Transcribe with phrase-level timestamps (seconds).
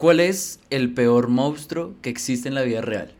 [0.00, 3.12] ¿Cuál es el peor monstruo que existe en la vida real?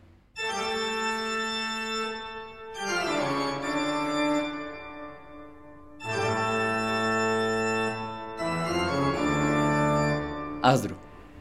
[10.62, 10.95] Asdru.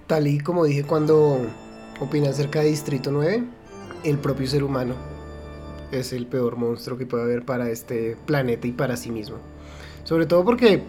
[0.07, 1.39] Tal y como dije cuando
[1.99, 3.43] opiné acerca de Distrito 9,
[4.03, 4.95] el propio ser humano
[5.91, 9.37] es el peor monstruo que puede haber para este planeta y para sí mismo.
[10.03, 10.81] Sobre todo porque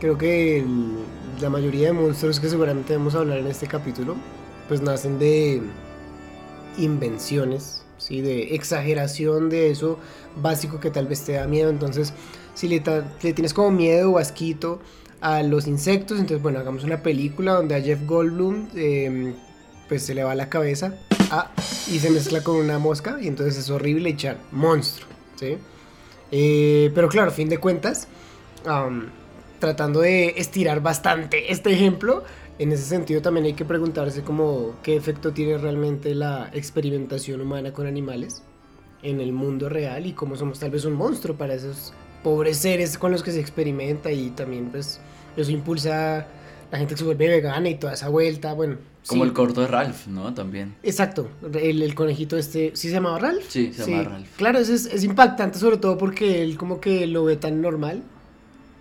[0.00, 0.96] creo que el-
[1.40, 4.16] la mayoría de monstruos que seguramente vamos a hablar en este capítulo,
[4.68, 5.62] pues nacen de
[6.78, 8.20] invenciones, ¿sí?
[8.20, 9.98] de exageración de eso
[10.36, 11.70] básico que tal vez te da miedo.
[11.70, 12.12] Entonces,
[12.54, 14.80] si le, tienes como miedo o asquito
[15.20, 19.34] a los insectos, entonces bueno, hagamos una película donde a Jeff Goldblum eh,
[19.88, 20.94] pues se le va la cabeza
[21.30, 21.50] ah,
[21.90, 25.56] y se mezcla con una mosca y entonces es horrible echar monstruo, ¿sí?
[26.30, 28.08] Eh, pero claro, a fin de cuentas,
[28.66, 29.10] am,
[29.64, 32.22] tratando de estirar bastante este ejemplo,
[32.58, 37.72] en ese sentido también hay que preguntarse como qué efecto tiene realmente la experimentación humana
[37.72, 38.42] con animales
[39.02, 42.98] en el mundo real y cómo somos tal vez un monstruo para esos pobres seres
[42.98, 45.00] con los que se experimenta y también pues
[45.34, 46.26] eso impulsa
[46.70, 48.76] la gente que se vuelve vegana y toda esa vuelta, bueno.
[49.06, 49.28] Como sí.
[49.28, 50.34] el corto de Ralph, ¿no?
[50.34, 50.74] También.
[50.82, 53.44] Exacto, el, el conejito este, ¿sí se llamaba Ralph?
[53.48, 54.28] Sí, se llama Ralph.
[54.36, 58.02] Claro, es, es impactante sobre todo porque él como que lo ve tan normal,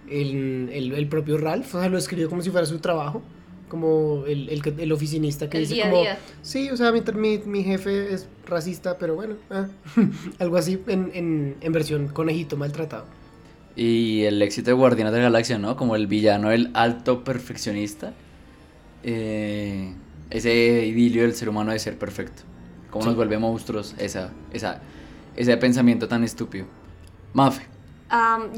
[0.08, 3.22] el, el, el propio Ralph, o sea, lo escribió como si fuera su trabajo,
[3.68, 6.20] como el, el, el oficinista que El dice día a como, día.
[6.42, 9.68] sí, o sea, mi, mi, mi jefe es racista, pero bueno, ah",
[10.40, 13.06] algo así en, en, en versión conejito maltratado.
[13.76, 15.76] Y el éxito de Guardianes de la Galaxia, ¿no?
[15.76, 18.14] Como el villano, el alto perfeccionista.
[19.04, 19.96] Eh,
[20.30, 22.44] ese idilio del ser humano de ser perfecto.
[22.90, 24.82] Cómo nos vuelve monstruos esa, esa,
[25.36, 26.68] ese pensamiento tan estúpido.
[27.34, 27.64] Mafe.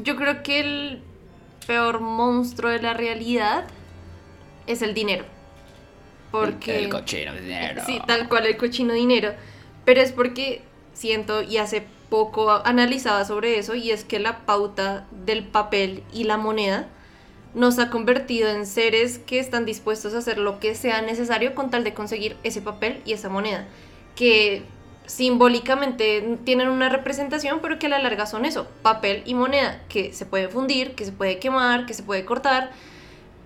[0.02, 1.02] Yo creo que el
[1.66, 3.64] peor monstruo de la realidad
[4.66, 5.24] es el dinero.
[6.30, 6.78] Porque...
[6.78, 7.82] El, el cochino de dinero.
[7.86, 9.32] Sí, tal cual el cochino dinero.
[9.84, 15.06] Pero es porque siento y hace poco analizaba sobre eso y es que la pauta
[15.10, 16.88] del papel y la moneda
[17.54, 21.70] nos ha convertido en seres que están dispuestos a hacer lo que sea necesario con
[21.70, 23.66] tal de conseguir ese papel y esa moneda.
[24.14, 24.62] Que
[25.06, 30.12] simbólicamente tienen una representación, pero que a la larga son eso, papel y moneda, que
[30.12, 32.70] se puede fundir, que se puede quemar, que se puede cortar,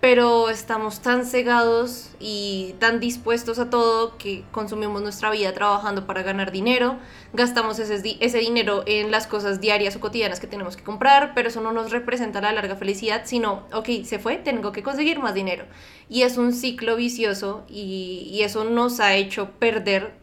[0.00, 6.22] pero estamos tan cegados y tan dispuestos a todo que consumimos nuestra vida trabajando para
[6.22, 6.96] ganar dinero,
[7.34, 11.32] gastamos ese, di- ese dinero en las cosas diarias o cotidianas que tenemos que comprar,
[11.34, 15.18] pero eso no nos representa la larga felicidad, sino, ok, se fue, tengo que conseguir
[15.18, 15.66] más dinero.
[16.08, 20.19] Y es un ciclo vicioso y eso nos ha hecho perder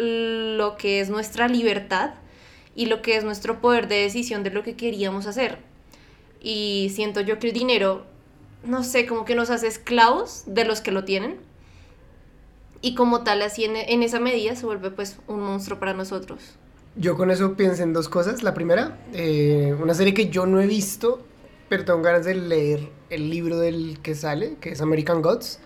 [0.00, 2.14] lo que es nuestra libertad
[2.74, 5.58] y lo que es nuestro poder de decisión de lo que queríamos hacer.
[6.40, 8.06] Y siento yo que el dinero
[8.64, 11.36] no sé, como que nos hace esclavos de los que lo tienen.
[12.82, 16.56] Y como tal, así en, en esa medida se vuelve pues un monstruo para nosotros.
[16.96, 18.42] Yo con eso pienso en dos cosas.
[18.42, 21.22] La primera, eh, una serie que yo no he visto,
[21.68, 25.60] pero tengo ganas de leer el libro del que sale, que es American Gods.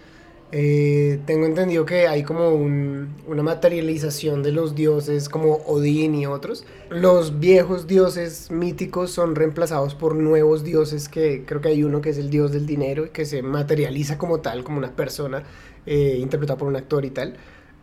[0.56, 6.26] Eh, tengo entendido que hay como un- una materialización de los dioses como Odín y
[6.26, 6.64] otros.
[6.90, 12.10] Los viejos dioses míticos son reemplazados por nuevos dioses que creo que hay uno que
[12.10, 15.42] es el dios del dinero y que se materializa como tal, como una persona
[15.86, 17.34] eh, interpretada por un actor y tal.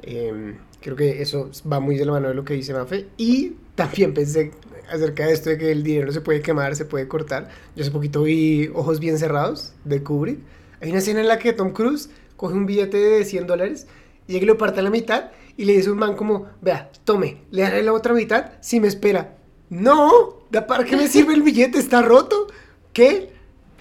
[0.04, 3.08] Eh, creo que eso va muy de la mano de lo que dice Mafe.
[3.18, 4.52] Y también pensé
[4.90, 7.50] acerca de esto de que el dinero se puede quemar, se puede cortar.
[7.76, 10.40] Yo hace poquito vi Ojos Bien Cerrados de Kubrick.
[10.80, 12.10] Hay una escena en la que Tom Cruise
[12.42, 13.86] coge un billete de 100 dólares
[14.26, 16.48] y llega y lo parte a la mitad y le dice a un man como,
[16.60, 19.38] vea, tome, le daré la otra mitad si me espera.
[19.70, 21.78] No, ¿da ¿para qué me sirve el billete?
[21.78, 22.48] ¿Está roto?
[22.94, 23.32] ¿Qué?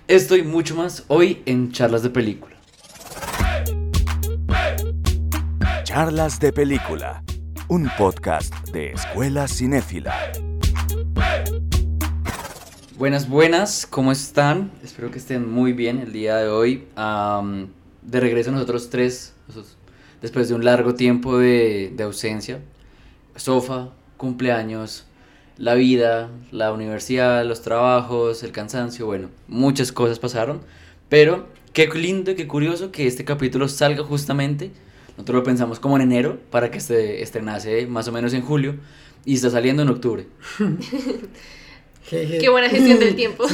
[0.09, 2.55] Esto y mucho más hoy en Charlas de Película.
[5.85, 7.25] Charlas de Película,
[7.69, 10.15] un podcast de Escuela Cinéfila.
[12.99, 14.71] Buenas, buenas, ¿cómo están?
[14.85, 16.87] Espero que estén muy bien el día de hoy.
[16.97, 17.69] Am,
[18.03, 19.35] de regreso nosotros tres,
[20.23, 22.61] después de un largo tiempo de, de ausencia.
[23.37, 25.07] Sofa, cumpleaños,
[25.57, 30.61] la vida, la universidad, los trabajos, el cansancio, bueno, muchas cosas pasaron.
[31.09, 34.71] Pero qué lindo y qué curioso que este capítulo salga justamente.
[35.17, 38.77] Nosotros lo pensamos como en enero para que se estrenase más o menos en julio
[39.25, 40.27] y está saliendo en octubre.
[42.11, 43.45] Qué buena gestión del tiempo.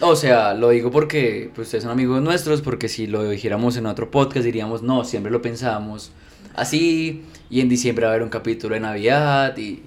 [0.00, 3.86] O sea, lo digo porque pues, ustedes son amigos nuestros, porque si lo dijéramos en
[3.86, 6.12] otro podcast diríamos, no, siempre lo pensamos
[6.54, 9.82] así, y en diciembre va a haber un capítulo de Navidad, y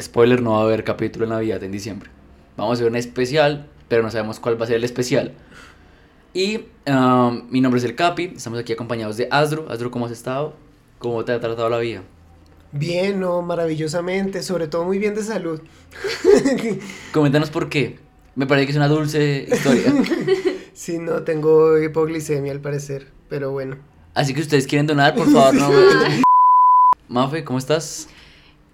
[0.00, 2.10] spoiler, no va a haber capítulo de Navidad en diciembre.
[2.56, 5.32] Vamos a hacer un especial, pero no sabemos cuál va a ser el especial.
[6.34, 9.66] Y um, mi nombre es El Capi, estamos aquí acompañados de Asdru.
[9.68, 10.54] Asdru, ¿cómo has estado?
[10.98, 12.02] ¿Cómo te ha tratado la vida?
[12.72, 15.60] Bien, no, maravillosamente, sobre todo muy bien de salud.
[17.12, 17.98] Coméntanos por qué.
[18.34, 19.92] Me parece que es una dulce historia.
[20.74, 23.78] sí, no, tengo hipoglicemia al parecer, pero bueno.
[24.14, 25.70] Así que si ustedes quieren donar, por favor, no.
[27.08, 28.08] Mafe, ¿cómo estás?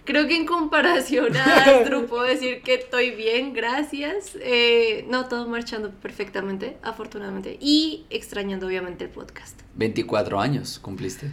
[0.04, 4.36] Creo que en comparación a Astro puedo decir que estoy bien, gracias.
[4.40, 7.56] Eh, no, todo marchando perfectamente, afortunadamente.
[7.58, 9.58] Y extrañando obviamente el podcast.
[9.76, 11.30] 24 años cumpliste.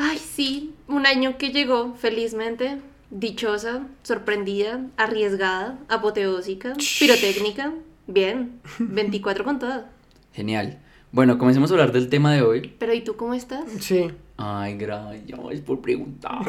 [0.00, 2.78] Ay, sí, un año que llegó felizmente,
[3.10, 7.72] dichosa, sorprendida, arriesgada, apoteósica, pirotécnica.
[8.06, 9.86] Bien, 24 con todo.
[10.32, 10.78] Genial.
[11.10, 12.76] Bueno, comencemos a hablar del tema de hoy.
[12.78, 13.64] Pero ¿y tú cómo estás?
[13.80, 14.08] Sí.
[14.36, 16.46] Ay, gracias por preguntar.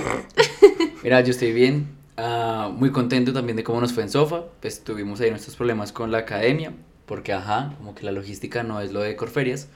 [1.02, 1.88] Mira, yo estoy bien.
[2.18, 4.44] Ah, muy contento también de cómo nos fue en Sofa.
[4.62, 6.72] Pues tuvimos ahí nuestros problemas con la academia.
[7.08, 9.70] Porque, ajá, como que la logística no es lo de Corferias.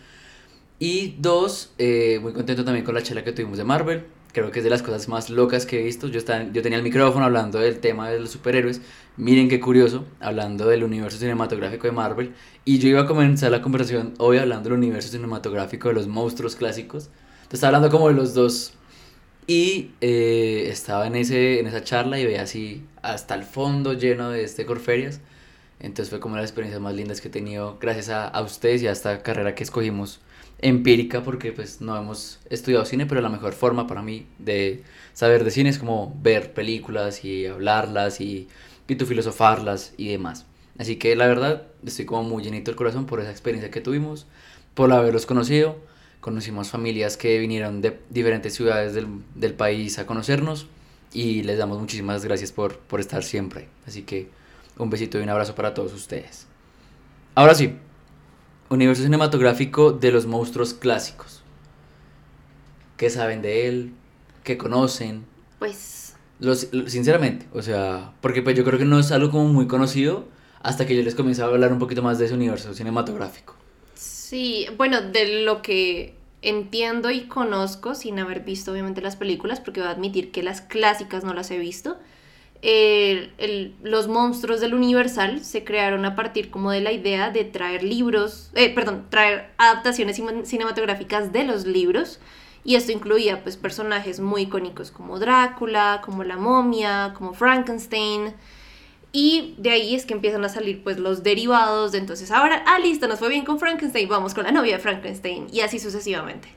[0.83, 4.03] Y dos, eh, muy contento también con la charla que tuvimos de Marvel.
[4.33, 6.09] Creo que es de las cosas más locas que he visto.
[6.09, 8.81] Yo, estaba, yo tenía el micrófono hablando del tema de los superhéroes.
[9.15, 12.33] Miren qué curioso, hablando del universo cinematográfico de Marvel.
[12.65, 16.57] Y yo iba a comenzar la conversación hoy hablando del universo cinematográfico de los monstruos
[16.57, 17.05] clásicos.
[17.05, 18.73] Entonces estaba hablando como de los dos.
[19.47, 24.31] Y eh, estaba en, ese, en esa charla y veía así hasta el fondo lleno
[24.31, 25.21] de este Corferias.
[25.79, 28.41] Entonces fue como una de las experiencias más lindas que he tenido gracias a, a
[28.41, 30.19] ustedes y a esta carrera que escogimos
[30.63, 34.83] empírica porque pues no hemos estudiado cine, pero la mejor forma para mí de
[35.13, 38.47] saber de cine es como ver películas y hablarlas y,
[38.87, 40.45] y filosofarlas y demás.
[40.79, 44.25] Así que la verdad estoy como muy llenito el corazón por esa experiencia que tuvimos,
[44.73, 45.77] por haberlos conocido.
[46.19, 50.67] Conocimos familias que vinieron de diferentes ciudades del, del país a conocernos
[51.11, 53.67] y les damos muchísimas gracias por, por estar siempre.
[53.85, 54.29] Así que
[54.77, 56.47] un besito y un abrazo para todos ustedes.
[57.35, 57.75] Ahora sí,
[58.73, 61.41] universo cinematográfico de los monstruos clásicos.
[62.97, 63.93] ¿Qué saben de él?
[64.43, 65.25] ¿Qué conocen?
[65.59, 66.15] Pues...
[66.39, 70.25] Los, sinceramente, o sea, porque pues yo creo que no es algo como muy conocido
[70.61, 73.55] hasta que yo les comencé a hablar un poquito más de ese universo cinematográfico.
[73.93, 79.79] Sí, bueno, de lo que entiendo y conozco sin haber visto obviamente las películas, porque
[79.79, 81.97] voy a admitir que las clásicas no las he visto,
[82.63, 87.83] el, los monstruos del Universal se crearon a partir como de la idea de traer
[87.83, 92.19] libros, eh, perdón, traer adaptaciones cinematográficas de los libros.
[92.63, 98.33] Y esto incluía pues personajes muy icónicos como Drácula, como la momia, como Frankenstein.
[99.11, 102.79] Y de ahí es que empiezan a salir pues los derivados de entonces ahora, ah,
[102.79, 105.47] listo, nos fue bien con Frankenstein, vamos con la novia de Frankenstein.
[105.51, 106.47] Y así sucesivamente.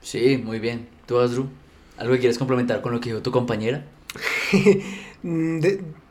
[0.00, 0.88] Sí, muy bien.
[1.06, 1.48] ¿Tú, Asdru?
[1.96, 3.84] ¿Algo que quieres complementar con lo que dijo tu compañera?
[5.22, 5.60] Mm,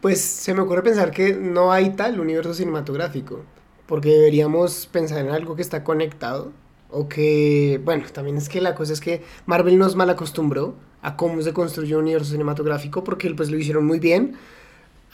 [0.02, 3.42] pues se me ocurre pensar que no hay tal universo cinematográfico,
[3.86, 6.52] porque deberíamos pensar en algo que está conectado,
[6.90, 11.18] o que, bueno, también es que la cosa es que Marvel nos mal acostumbró a
[11.18, 14.36] cómo se construye un universo cinematográfico, porque pues lo hicieron muy bien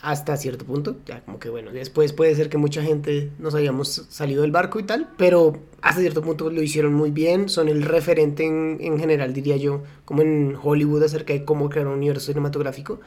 [0.00, 4.06] hasta cierto punto, ya como que bueno, después puede ser que mucha gente nos hayamos
[4.10, 7.82] salido del barco y tal, pero hasta cierto punto lo hicieron muy bien, son el
[7.82, 12.26] referente en, en general, diría yo, como en Hollywood acerca de cómo crear un universo
[12.26, 13.00] cinematográfico.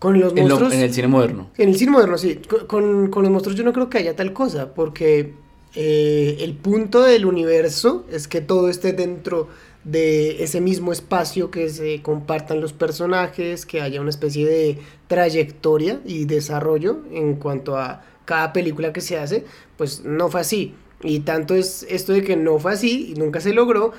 [0.00, 0.72] Con los monstruos.
[0.72, 1.50] En, el cine moderno.
[1.58, 2.40] En el cine moderno, sí.
[2.66, 5.34] Con, con, los monstruos yo no creo que haya tal cosa, porque
[5.74, 9.48] eh, el punto del universo es que todo esté dentro
[9.84, 16.00] de ese mismo espacio, que se compartan los personajes, que haya una especie de trayectoria
[16.06, 19.44] y desarrollo en cuanto a cada película que se hace,
[19.76, 20.74] pues no fue así.
[21.02, 23.92] Y tanto es esto de que no fue así y nunca se logró,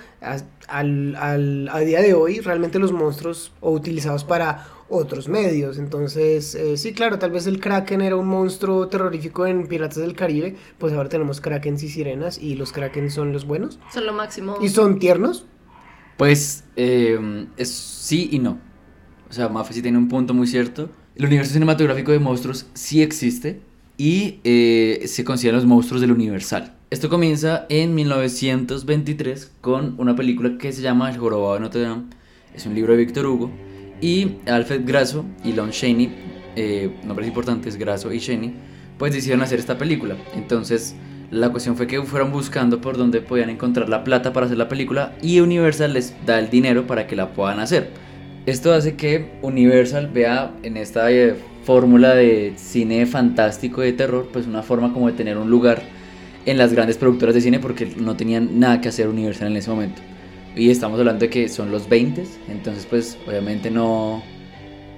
[0.67, 5.77] al, al, a día de hoy realmente los monstruos o utilizados para otros medios.
[5.77, 10.13] Entonces, eh, sí, claro, tal vez el Kraken era un monstruo terrorífico en Piratas del
[10.13, 13.79] Caribe, pues ahora tenemos Krakens y sirenas y los Kraken son los buenos.
[13.91, 14.57] Son lo máximo.
[14.61, 15.45] ¿Y son tiernos?
[16.17, 18.59] Pues eh, es sí y no.
[19.29, 20.89] O sea, Mafe sí tiene un punto muy cierto.
[21.15, 23.61] El universo cinematográfico de monstruos sí existe
[23.97, 26.75] y eh, se consideran los monstruos del Universal.
[26.89, 32.03] Esto comienza en 1923 con una película que se llama El Jorobado de Notre Dame.
[32.53, 33.49] Es un libro de Víctor Hugo
[34.01, 36.11] y Alfred Grasso y Lon Chaney,
[36.55, 38.53] eh, nombres importantes, Grasso y Chaney,
[38.97, 40.15] pues decidieron hacer esta película.
[40.35, 40.95] Entonces,
[41.29, 44.67] la cuestión fue que fueron buscando por dónde podían encontrar la plata para hacer la
[44.67, 47.89] película y Universal les da el dinero para que la puedan hacer.
[48.45, 54.47] Esto hace que Universal vea en esta eh, fórmula de cine fantástico de terror, pues
[54.47, 55.81] una forma como de tener un lugar
[56.45, 59.69] en las grandes productoras de cine porque no tenían nada que hacer Universal en ese
[59.69, 60.01] momento.
[60.55, 64.21] Y estamos hablando de que son los 20, entonces pues obviamente no...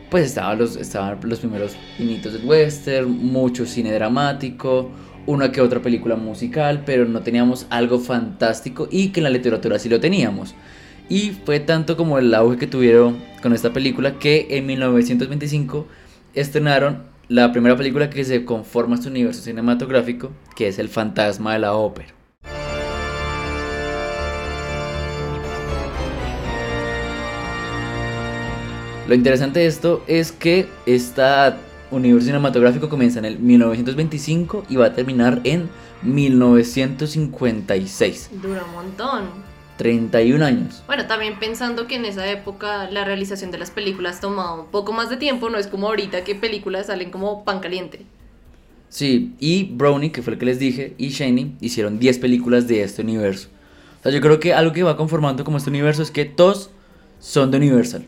[0.10, 4.92] Pues estaban los, estaban los primeros initos del western, mucho cine dramático,
[5.26, 9.80] una que otra película musical, pero no teníamos algo fantástico y que en la literatura
[9.80, 10.54] sí lo teníamos.
[11.10, 15.88] Y fue tanto como el auge que tuvieron con esta película que en 1925
[16.34, 21.54] estrenaron la primera película que se conforma a este universo cinematográfico, que es El fantasma
[21.54, 22.23] de la ópera.
[29.06, 31.22] Lo interesante de esto es que este
[31.92, 35.70] universo cinematográfico comienza en el 1925 y va a terminar en
[36.04, 38.30] 1956.
[38.42, 39.24] Dura un montón.
[39.78, 40.84] 31 años.
[40.88, 44.94] Bueno, también pensando que en esa época la realización de las películas tomaba un poco
[44.94, 48.06] más de tiempo, no es como ahorita que películas salen como pan caliente.
[48.88, 52.84] Sí, y Brownie, que fue el que les dije, y Shane hicieron 10 películas de
[52.84, 53.50] este universo.
[54.00, 56.70] O sea, yo creo que algo que va conformando como este universo es que todos
[57.20, 58.06] son de Universal.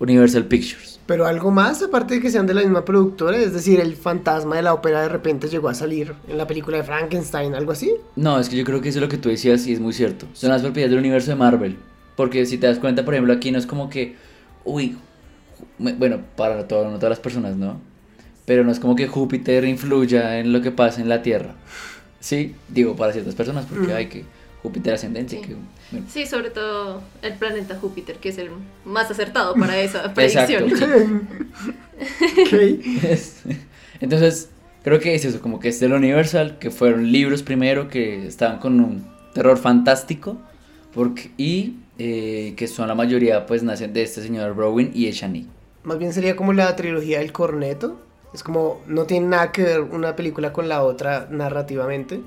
[0.00, 0.98] Universal Pictures.
[1.06, 4.56] Pero algo más, aparte de que sean de la misma productora, es decir, el fantasma
[4.56, 7.92] de la ópera de repente llegó a salir en la película de Frankenstein, algo así.
[8.16, 9.92] No, es que yo creo que eso es lo que tú decías y es muy
[9.92, 10.26] cierto.
[10.32, 11.76] Son las propiedades del universo de Marvel.
[12.16, 14.16] Porque si te das cuenta, por ejemplo, aquí no es como que,
[14.64, 14.96] uy,
[15.78, 17.80] bueno, para todo, no todas las personas, ¿no?
[18.46, 21.54] Pero no es como que Júpiter influya en lo que pasa en la Tierra.
[22.20, 24.24] Sí, digo, para ciertas personas, porque hay que
[24.62, 25.36] Júpiter ascendente.
[25.36, 25.42] Sí.
[25.42, 25.56] Que,
[25.90, 26.06] bueno.
[26.08, 28.50] Sí, sobre todo el planeta Júpiter, que es el
[28.84, 30.70] más acertado para esa predicción.
[30.70, 31.00] Exacto.
[34.00, 34.50] Entonces,
[34.82, 38.58] creo que es eso, como que es del Universal, que fueron libros primero que estaban
[38.58, 40.38] con un terror fantástico,
[40.92, 45.46] porque, y eh, que son la mayoría, pues nacen de este señor Browin y Eshani.
[45.84, 48.00] Más bien sería como la trilogía del corneto.
[48.32, 52.20] Es como, no tiene nada que ver una película con la otra narrativamente,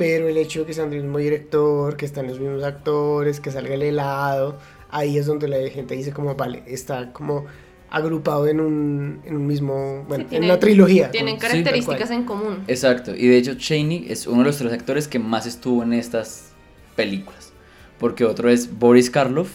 [0.00, 3.50] pero el hecho de que sean del mismo director, que están los mismos actores, que
[3.50, 4.58] salga el helado,
[4.90, 7.44] ahí es donde la gente dice como, vale, está como
[7.90, 11.10] agrupado en un, en un mismo, bueno, Sí, en una trilogía.
[11.10, 12.64] Tienen como- características tal en común.
[12.66, 15.92] Exacto, y de hecho Cheney es uno de los tres actores que más estuvo en
[15.92, 16.52] estas
[16.96, 17.52] películas,
[17.98, 19.50] porque otro es Boris Karloff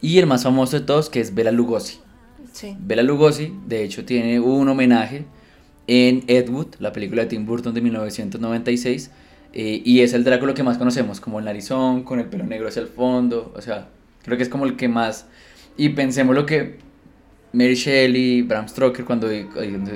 [0.00, 2.00] y el más famoso de todos que es Bela Lugosi.
[2.52, 2.76] Sí.
[2.80, 5.24] Bela Lugosi, de hecho, tiene un homenaje
[5.86, 9.10] en Ed Wood, la película de Tim Burton de 1996,
[9.52, 12.68] eh, y es el Drácula que más conocemos, como el narizón, con el pelo negro
[12.68, 13.88] hacia el fondo, o sea,
[14.22, 15.26] creo que es como el que más...
[15.76, 16.78] Y pensemos lo que
[17.52, 19.28] Mary Shelley, Bram Stoker, cuando,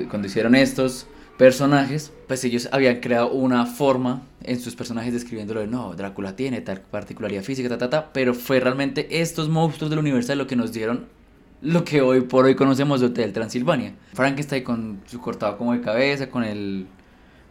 [0.09, 1.07] cuando hicieron estos
[1.37, 6.61] personajes, pues ellos habían creado una forma en sus personajes describiéndolo de no, Drácula tiene
[6.61, 10.55] tal particularidad física, ta, ta, ta, pero fue realmente estos monstruos del universo lo que
[10.55, 11.05] nos dieron
[11.63, 13.93] lo que hoy por hoy conocemos de Hotel Transilvania.
[14.13, 16.87] Frankenstein con su cortado como de cabeza, con el,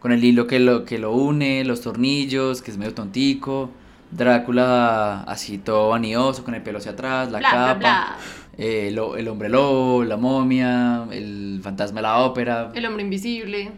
[0.03, 3.71] con el hilo que lo, que lo une, los tornillos, que es medio tontico.
[4.11, 7.73] Drácula así todo vanidoso, con el pelo hacia atrás, la Bla, capa.
[7.79, 8.17] bla.
[8.59, 12.71] eh, lo- el hombre lobo, la momia, el fantasma de la ópera.
[12.75, 13.71] El hombre invisible.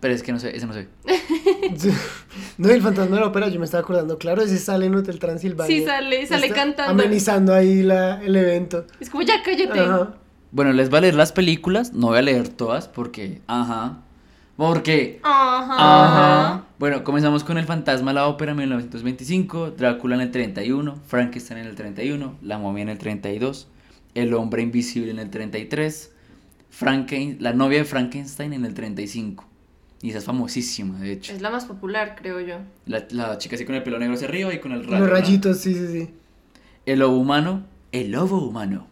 [0.00, 0.88] Pero es que no sé, ese no sé.
[2.56, 5.18] No, el fantasma de la ópera, yo me estaba acordando, claro, ese sale en Hotel
[5.20, 5.76] Transilvania.
[5.76, 6.90] Sí, sale, sale Está cantando.
[7.04, 8.84] Amenizando ahí la, el evento.
[9.00, 9.78] Es como, ya cállate.
[9.78, 10.14] Ajá.
[10.50, 13.98] Bueno, les va a leer las películas, no voy a leer todas porque, ajá,
[14.58, 15.74] porque Ajá.
[15.78, 16.64] Ajá.
[16.80, 21.60] Bueno, comenzamos con El Fantasma de la Ópera en 1925, Drácula en el 31, Frankenstein
[21.60, 23.68] en el 31, La Momia en el 32,
[24.16, 26.12] El Hombre Invisible en el 33,
[26.70, 29.44] Franken, La Novia de Frankenstein en el 35.
[30.02, 31.32] Y esa es famosísima, de hecho.
[31.32, 32.56] Es la más popular, creo yo.
[32.86, 35.04] La, la chica así con el pelo negro hacia arriba y con el Los rayo,
[35.06, 35.10] ¿no?
[35.12, 36.10] rayitos, sí, sí, sí.
[36.84, 37.62] El Lobo Humano,
[37.92, 38.87] El Lobo Humano.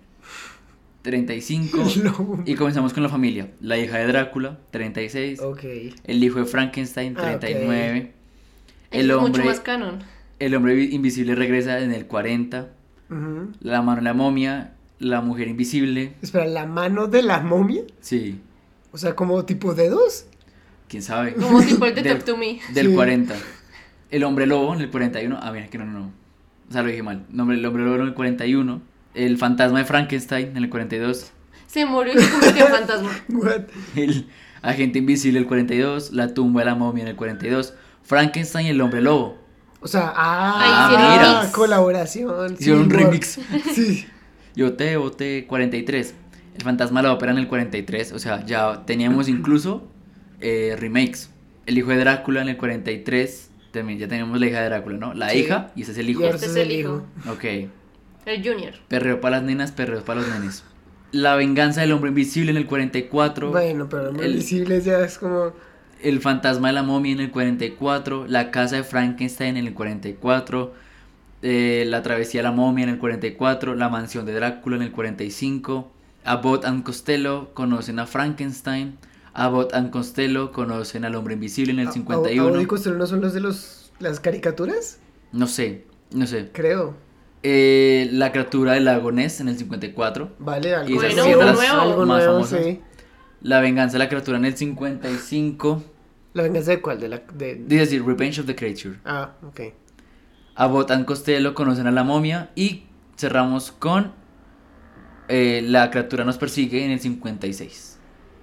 [1.11, 1.83] 35.
[1.95, 2.43] El lobo.
[2.45, 3.51] Y comenzamos con la familia.
[3.61, 5.41] La hija de Drácula, 36.
[5.41, 5.63] Ok.
[6.05, 7.41] El hijo de Frankenstein, Ah, ok.
[7.41, 8.13] 39.
[8.91, 10.01] Es El hombre, mucho más canon.
[10.39, 12.69] el hombre invisible regresa en el 40.
[13.09, 13.53] Ujú.
[13.61, 14.73] La mano de la momia.
[14.99, 16.15] La mujer invisible.
[16.23, 17.83] Espera, ¿la mano de la momia?
[18.01, 18.41] Sí,
[18.93, 20.27] O sea, como tipo dedos.
[20.89, 21.35] quién sabe.
[21.35, 22.61] Como tipo el de Del- to Me.
[22.75, 22.95] Del Sí.
[22.95, 23.35] 40.
[24.11, 25.39] El hombre lobo en el 41.
[25.43, 26.13] Ah, mira que no, no, no.
[26.69, 27.25] O sea, lo dije mal.
[27.31, 28.81] Nombre, el hombre lobo en el 41.
[29.17, 31.33] El fantasma de Frankenstein en el 42.
[31.67, 33.11] Se murió y se convirtió en fantasma.
[33.31, 33.63] What?
[33.97, 34.29] El
[34.63, 36.13] agente invisible en el 42.
[36.13, 37.75] La tumba de la momia en el 42.
[38.05, 39.39] Frankenstein y el hombre lobo.
[39.81, 41.53] O sea, ah, hicieron mira.
[41.53, 42.55] colaboración.
[42.59, 43.39] Hicieron un remix.
[43.75, 44.07] Sí.
[44.55, 46.15] Yo te voté 43.
[46.57, 48.13] El fantasma de la ópera en el 43.
[48.13, 49.87] O sea, ya teníamos incluso
[50.41, 51.31] eh, remakes.
[51.67, 53.51] El hijo de Drácula en el 43.
[53.73, 55.15] También ya teníamos la hija de Drácula, ¿no?
[55.15, 55.39] La Sí.
[55.41, 56.23] hija y ese es el hijo.
[56.23, 57.03] Y Este es el hijo.
[57.31, 57.45] Ok.
[58.27, 58.75] El Junior.
[58.89, 60.65] Perreo para las nenas, perreo para los nenes.
[61.13, 63.51] La venganza del hombre invisible en el 44.
[63.51, 65.53] Bueno, pero El- invisible ya es como.
[66.03, 68.27] El fantasma de la momia en el 44.
[68.27, 70.75] La casa de Frankenstein en el 44.
[71.43, 73.75] eh, la travesía de la momia en el 44.
[73.77, 75.91] La mansión de Drácula en el 45.
[76.25, 78.99] Abbott and Costello conocen a Frankenstein.
[79.33, 82.49] Abbott and Costello conocen al hombre invisible en el A- a- 51.
[82.49, 84.99] Abbott y Costello no son los de los, las caricaturas?
[85.31, 86.51] No sé, no sé.
[86.53, 86.95] Creo.
[87.49, 90.33] Eh, la criatura del lago Ness en el 54.
[90.41, 91.43] Vale, algo, Y esas nuevo,
[91.81, 92.65] algo más nuevo, famosas.
[92.65, 92.81] sí.
[93.41, 95.85] La venganza de la criatura en el 55.
[96.35, 96.99] ¿La venganza de cuál?
[96.99, 97.55] De la, de...
[97.55, 98.97] Dice así, Revenge of the Creature.
[99.05, 99.61] Ah, ok.
[100.57, 102.51] Abbott and Costello conocen a la momia.
[102.57, 102.87] Y
[103.17, 104.13] cerramos con
[105.29, 107.97] eh, La criatura nos persigue en el 56.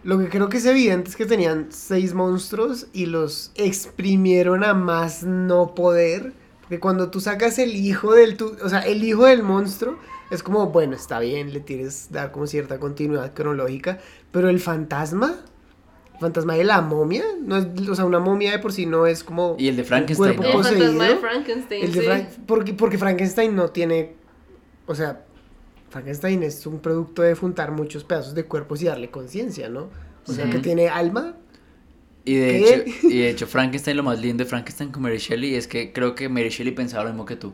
[0.05, 4.73] Lo que creo que es evidente es que tenían seis monstruos y los exprimieron a
[4.73, 6.31] más no poder.
[6.63, 9.97] Porque cuando tú sacas el hijo del tu, o sea, el hijo del monstruo,
[10.31, 13.99] es como, bueno, está bien, le tienes dar como cierta continuidad cronológica.
[14.31, 15.35] Pero el fantasma,
[16.13, 19.05] el fantasma de la momia, no es, o sea, una momia de por sí no
[19.05, 19.55] es como.
[19.59, 20.51] Y el de Frankenstein, El ¿no?
[20.51, 20.79] poseído.
[20.85, 21.83] fantasma de Frankenstein.
[21.83, 22.05] El de sí.
[22.05, 24.15] Frank- porque, porque Frankenstein no tiene.
[24.87, 25.25] O sea,
[25.89, 29.89] Frankenstein es un producto de juntar muchos pedazos de cuerpos y darle conciencia, ¿no?
[30.25, 31.35] O sea, que tiene alma.
[32.25, 32.73] Y de, ¿Qué?
[32.75, 35.91] hecho, y de hecho, Frankenstein, lo más lindo de Frankenstein con Mary Shelley es que
[35.91, 37.53] creo que Mary Shelley pensaba lo mismo que tú.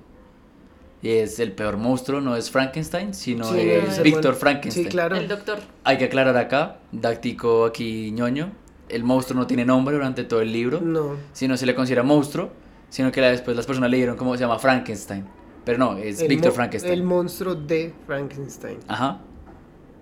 [1.02, 4.86] Y es el peor monstruo, no es Frankenstein, sino Sí, es Víctor Frankenstein.
[4.86, 5.16] Sí, claro.
[5.16, 5.60] El doctor.
[5.86, 8.52] Hay que aclarar acá, dáctico aquí ñoño,
[8.90, 11.16] el monstruo no tiene nombre durante todo el libro, No.
[11.32, 12.52] sino se le considera monstruo,
[12.90, 15.26] sino que después las personas le dieron como se llama Frankenstein.
[15.64, 16.94] Pero no, es Víctor Frankenstein.
[16.94, 18.80] El monstruo de Frankenstein.
[18.88, 19.22] Ajá.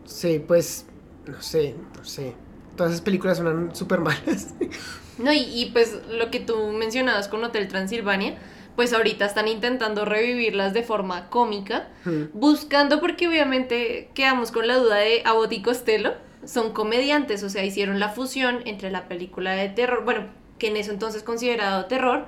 [0.05, 0.85] Sí, pues.
[1.27, 2.33] No sé, no sé.
[2.77, 4.53] Todas esas películas son súper malas.
[5.17, 8.37] No, y, y pues lo que tú mencionabas con Hotel Transilvania,
[8.75, 12.25] pues ahorita están intentando revivirlas de forma cómica, Hmm.
[12.33, 16.13] buscando porque obviamente quedamos con la duda de Abbott y Costello,
[16.45, 20.27] son comediantes, o sea, hicieron la fusión entre la película de terror, bueno,
[20.59, 22.27] que en eso entonces considerado terror,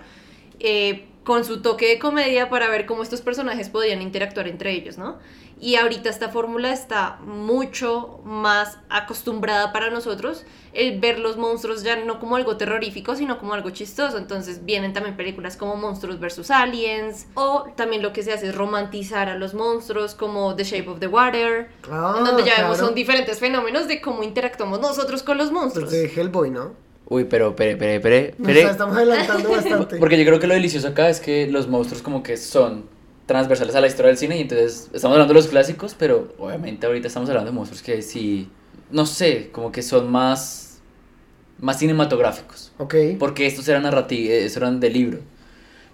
[0.60, 4.98] eh, con su toque de comedia para ver cómo estos personajes podían interactuar entre ellos,
[4.98, 5.19] ¿no?
[5.59, 10.43] Y ahorita esta fórmula está mucho más acostumbrada para nosotros,
[10.74, 14.17] el ver los monstruos ya no como algo terrorífico, sino como algo chistoso.
[14.17, 16.50] Entonces vienen también películas como Monstruos vs.
[16.50, 20.89] Aliens, o también lo que se hace es romantizar a los monstruos, como The Shape
[20.89, 22.88] of the Water, Ah, en donde ya vemos claro.
[22.88, 25.92] son diferentes fenómenos de cómo interactuamos nosotros con los monstruos.
[25.92, 26.88] Los de Hellboy, ¿no?
[27.09, 28.61] Uy, pero, pere, pere, pere, pere.
[28.61, 29.98] sea, estamos adelantando bastante.
[29.98, 32.85] Porque yo creo que lo delicioso acá es que los monstruos como que son
[33.25, 36.85] transversales a la historia del cine y entonces estamos hablando de los clásicos, pero obviamente
[36.87, 38.50] ahorita estamos hablando de monstruos que sí,
[38.91, 40.79] no sé, como que son más,
[41.59, 42.72] más cinematográficos.
[42.77, 42.95] Ok.
[43.19, 45.19] Porque estos eran narrativos, estos eran de libro.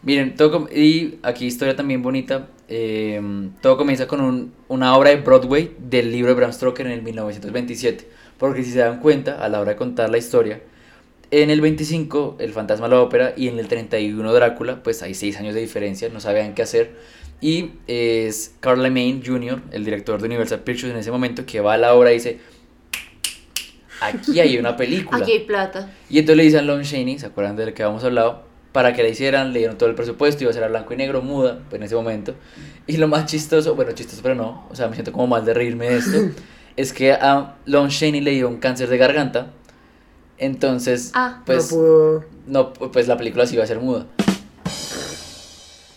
[0.04, 2.48] Miren, todo y aquí historia también bonita.
[2.68, 3.22] eh,
[3.62, 7.04] todo comienza con un- una obra de Broadway del libro de Bram Stoker en el
[7.04, 8.08] 1927.
[8.40, 10.62] Porque si se dan cuenta, a la hora de contar la historia,
[11.44, 15.14] en el 25 El Fantasma de la Ópera y en el 31 Drácula, pues hay
[15.14, 16.94] 6 años de diferencia, no sabían qué hacer.
[17.42, 21.74] Y es Carl Mayne Jr., el director de Universal Pictures en ese momento, que va
[21.74, 22.40] a la obra y dice,
[24.00, 25.22] aquí hay una película.
[25.22, 25.92] Aquí hay plata.
[26.10, 28.46] Y entonces le dicen a Lon Chaney, ¿se acuerdan del que habíamos hablado?
[28.72, 30.98] Para que la hicieran, le dieron todo el presupuesto, iba a ser a blanco y
[30.98, 32.34] negro, muda, pues, en ese momento.
[32.88, 35.54] Y lo más chistoso, bueno, chistoso pero no, o sea, me siento como mal de
[35.54, 36.18] reírme de esto,
[36.78, 39.52] es que a Lon Chaney le dio un cáncer de garganta.
[40.38, 41.42] Entonces, Ah.
[41.46, 42.26] pues, no pudo.
[42.48, 44.06] no, pues la película sí iba a ser muda.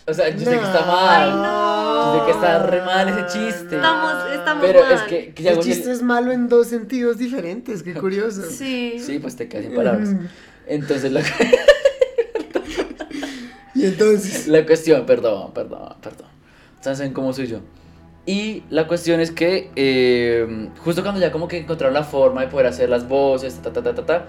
[0.07, 1.21] O sea, yo sé que está mal.
[1.21, 2.13] Ay, no.
[2.15, 3.75] Yo sé que está re mal ese chiste.
[3.75, 4.91] Estamos, estamos Pero mal.
[4.93, 8.41] es que, que ya El chiste es malo en dos sentidos diferentes, qué curioso.
[8.49, 8.97] Sí.
[8.99, 10.09] Sí, pues te quedas sin palabras.
[10.65, 11.21] Entonces, la,
[13.75, 14.47] Y entonces.
[14.47, 16.27] La cuestión, perdón, perdón, perdón.
[16.81, 17.59] Saben cómo soy yo.
[18.25, 22.47] Y la cuestión es que eh, justo cuando ya como que encontraron la forma de
[22.47, 24.25] poder hacer las voces, ta, ta, ta, ta, ta,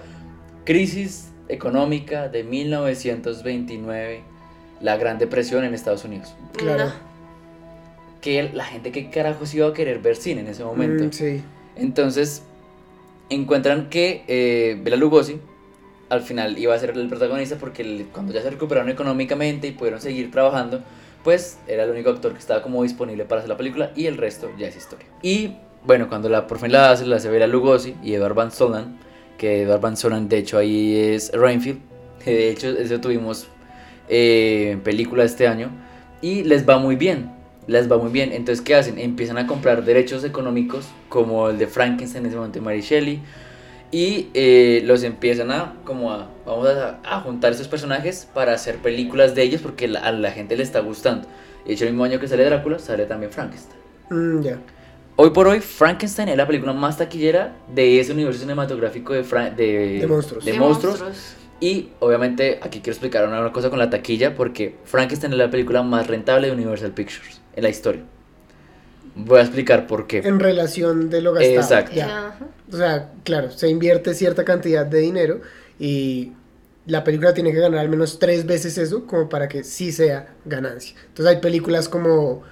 [0.65, 4.21] crisis económica de 1929,
[4.81, 6.33] la Gran Depresión en Estados Unidos.
[6.57, 6.85] Claro.
[6.85, 6.91] No.
[8.21, 11.03] Que la gente que carajos iba a querer ver cine en ese momento.
[11.05, 11.41] Mm, sí.
[11.75, 12.43] Entonces
[13.29, 15.39] encuentran que eh, Bela Lugosi
[16.09, 19.71] al final iba a ser el protagonista porque el- cuando ya se recuperaron económicamente y
[19.71, 20.83] pudieron seguir trabajando,
[21.23, 24.17] pues era el único actor que estaba como disponible para hacer la película y el
[24.17, 25.07] resto ya es historia.
[25.21, 28.51] Y bueno, cuando la por fin la hace, la hace Bela Lugosi y Edward Van
[28.51, 28.99] Solan,
[29.37, 31.79] que Edward Van Solan de hecho ahí es Rainfield,
[32.25, 33.47] de hecho eso tuvimos
[34.09, 35.69] eh, película este año
[36.21, 37.31] y les va muy bien.
[37.67, 38.31] Les va muy bien.
[38.33, 38.97] Entonces, ¿qué hacen?
[38.97, 43.21] Empiezan a comprar derechos económicos como el de Frankenstein en ese momento de Mary Shelley.
[43.91, 48.77] Y eh, los empiezan a, como a, vamos a, a juntar esos personajes para hacer
[48.77, 51.27] películas de ellos porque la- a la gente le está gustando.
[51.65, 53.79] De hecho, el mismo año que sale Drácula, sale también Frankenstein.
[54.09, 54.57] Mm, ya.
[55.17, 59.49] Hoy por hoy, Frankenstein es la película más taquillera de ese universo cinematográfico de, Fra-
[59.49, 60.45] de, De monstruos.
[60.45, 61.35] de monstruos.
[61.59, 65.51] Y obviamente aquí quiero explicar una, una cosa con la taquilla porque Frankenstein es la
[65.51, 68.01] película más rentable de Universal Pictures en la historia.
[69.15, 70.19] Voy a explicar por qué.
[70.19, 71.55] En relación de lo gastado.
[71.55, 71.95] Exacto.
[71.95, 72.37] ya.
[72.71, 75.41] O sea, claro, se invierte cierta cantidad de dinero
[75.79, 76.31] y
[76.85, 80.33] la película tiene que ganar al menos tres veces eso como para que sí sea
[80.45, 80.95] ganancia.
[81.07, 82.43] Entonces hay películas como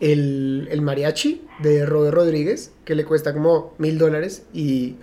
[0.00, 4.96] El, el Mariachi de Robert Rodríguez, que le cuesta como mil dólares y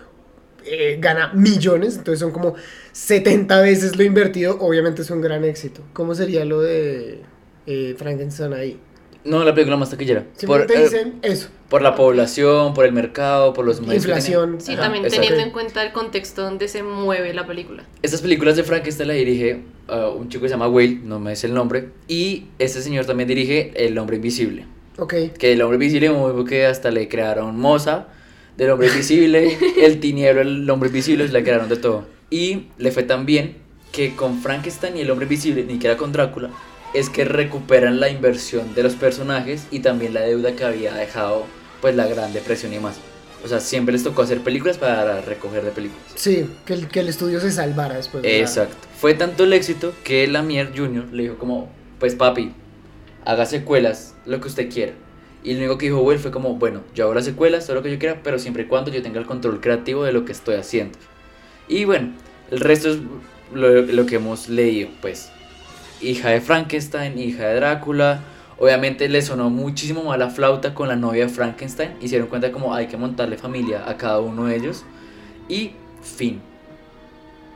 [0.66, 2.56] eh, gana millones, entonces son como
[2.94, 5.82] 70 veces lo invertido, obviamente es un gran éxito.
[5.94, 7.22] ¿Cómo sería lo de
[7.66, 8.80] eh, Frankenstein ahí?
[9.26, 10.24] No, la película más taquillera.
[10.46, 14.60] Por, Simplemente eh, eso, por la población, por el mercado, por los medios que inflación.
[14.60, 15.22] Sí, Ajá, también exacto.
[15.22, 17.84] teniendo en cuenta el contexto donde se mueve la película.
[18.02, 21.36] Estas películas de Frankenstein la dirige uh, un chico que se llama Whale, no me
[21.36, 21.90] sé el nombre.
[22.08, 24.66] Y este señor también dirige El Hombre Invisible.
[24.98, 25.14] Ok.
[25.38, 28.08] Que El Hombre Invisible, muy que hasta le crearon Moza,
[28.58, 32.06] del Hombre Invisible, El Tinieblo, El Hombre Invisible, se le crearon de todo.
[32.30, 33.58] Y le fue tan bien
[33.92, 36.50] que con Frankenstein y El Hombre Invisible, ni siquiera con Drácula,
[36.94, 41.46] es que recuperan la inversión de los personajes y también la deuda que había dejado
[41.82, 42.96] pues la Gran Depresión y más.
[43.44, 46.06] O sea, siempre les tocó hacer películas para recoger de películas.
[46.16, 48.24] Sí, que el, que el estudio se salvara después.
[48.24, 48.78] de la- Exacto.
[48.98, 51.08] Fue tanto el éxito que Lamier Jr.
[51.12, 52.54] le dijo como, pues papi,
[53.26, 54.94] haga secuelas, lo que usted quiera.
[55.44, 57.84] Y lo único que dijo Will fue como, bueno, yo hago las secuelas, todo lo
[57.84, 60.32] que yo quiera, pero siempre y cuando yo tenga el control creativo de lo que
[60.32, 60.98] estoy haciendo.
[61.68, 62.14] Y bueno,
[62.50, 63.00] el resto es
[63.54, 65.30] lo, lo que hemos leído, pues.
[66.04, 68.22] Hija de Frankenstein, hija de Drácula.
[68.60, 71.92] Obviamente le sonó muchísimo mal la flauta con la novia de Frankenstein.
[72.02, 74.84] Hicieron cuenta como hay que montarle familia a cada uno de ellos.
[75.50, 76.42] Y fin.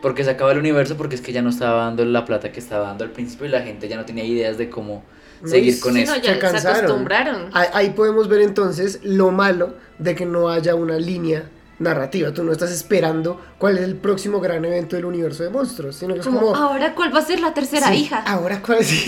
[0.02, 2.60] Porque se acaba el universo porque es que ya no estaba dando la plata que
[2.60, 5.04] estaba dando al principio y la gente ya no tenía ideas de cómo
[5.44, 6.16] seguir con Sí, eso.
[6.16, 7.50] no, ya Se se, acostumbraron.
[7.54, 11.44] Ahí, ahí podemos ver entonces lo malo de que no haya una línea
[11.80, 12.32] narrativa.
[12.34, 16.14] Tú no estás esperando cuál es el próximo gran evento del universo de monstruos, sino
[16.14, 18.20] que es Como, ahora, ¿cuál va a ser la tercera sí, hija?
[18.20, 19.06] Ahora cuál es...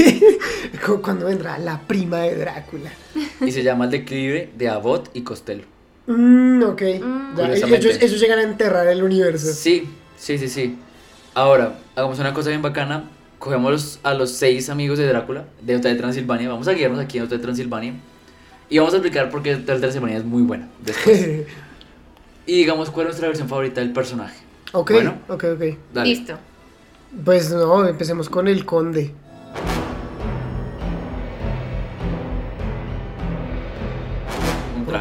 [0.86, 2.92] Cu- cuando vendrá la prima de Drácula.
[3.42, 5.64] Y se llama el declive de Abbott y Costello.
[6.08, 6.82] Mm, ok.
[6.82, 7.36] Mm.
[7.38, 7.88] Ya, Curiosamente.
[7.88, 9.52] ellos, ellos llegan a enterrar el universo.
[9.54, 10.78] Sí, sí, sí, sí.
[11.34, 13.10] Ahora, hagamos una cosa bien bacana.
[13.38, 16.50] Cogemos a los seis amigos de Drácula, de Hotel Transilvania.
[16.50, 17.94] Vamos a guiarnos aquí en Hotel Transilvania.
[18.70, 21.48] Y vamos a explicar por qué Hotel Transilvania es muy buena después.
[22.50, 24.38] y digamos cuál es nuestra versión favorita del personaje.
[24.74, 25.14] ok, Bueno.
[25.30, 25.64] ok, ok.
[25.94, 26.10] Dale.
[26.10, 26.34] Listo.
[27.26, 29.14] Pues no, empecemos con el conde.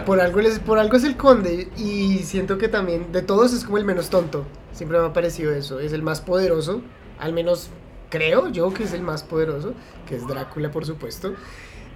[0.04, 3.64] Por, algo, les- por algo es el conde y siento que también de todos es
[3.64, 4.44] como el menos tonto.
[4.72, 5.80] Siempre me ha parecido eso.
[5.80, 6.82] Es el más poderoso,
[7.18, 7.70] al menos
[8.10, 9.72] creo yo que es el más poderoso,
[10.06, 11.34] que es Drácula por supuesto.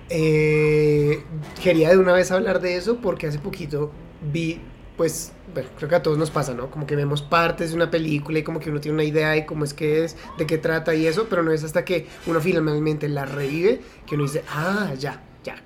[0.09, 1.23] Eh,
[1.62, 3.91] quería de una vez hablar de eso porque hace poquito
[4.33, 4.61] vi,
[4.97, 5.33] pues,
[5.77, 6.71] creo que a todos nos pasa, ¿no?
[6.71, 9.47] Como que vemos partes de una película y como que uno tiene una idea de
[9.47, 12.41] cómo es que es, de qué trata y eso, pero no es hasta que uno
[12.41, 15.57] finalmente la revive que uno dice, ah, ya, ya,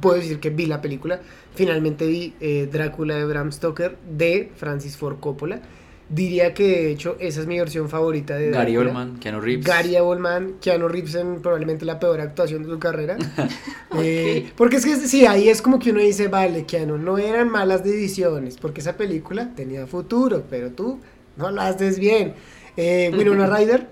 [0.00, 1.20] puedo decir que vi la película.
[1.54, 5.60] Finalmente vi eh, Drácula de Bram Stoker de Francis Ford Coppola.
[6.14, 8.90] Diría que de hecho esa es mi versión favorita de Gary Drácula.
[8.90, 9.64] Oldman, Keanu Reeves.
[9.66, 13.16] Gary Oldman, Keanu Reeves en probablemente la peor actuación de su carrera.
[13.96, 17.48] Eh, porque es que sí, ahí es como que uno dice, vale, Keanu, no eran
[17.48, 20.98] malas decisiones, porque esa película tenía futuro, pero tú
[21.36, 22.34] no la haces bien.
[22.76, 23.86] Eh, Winona Ryder.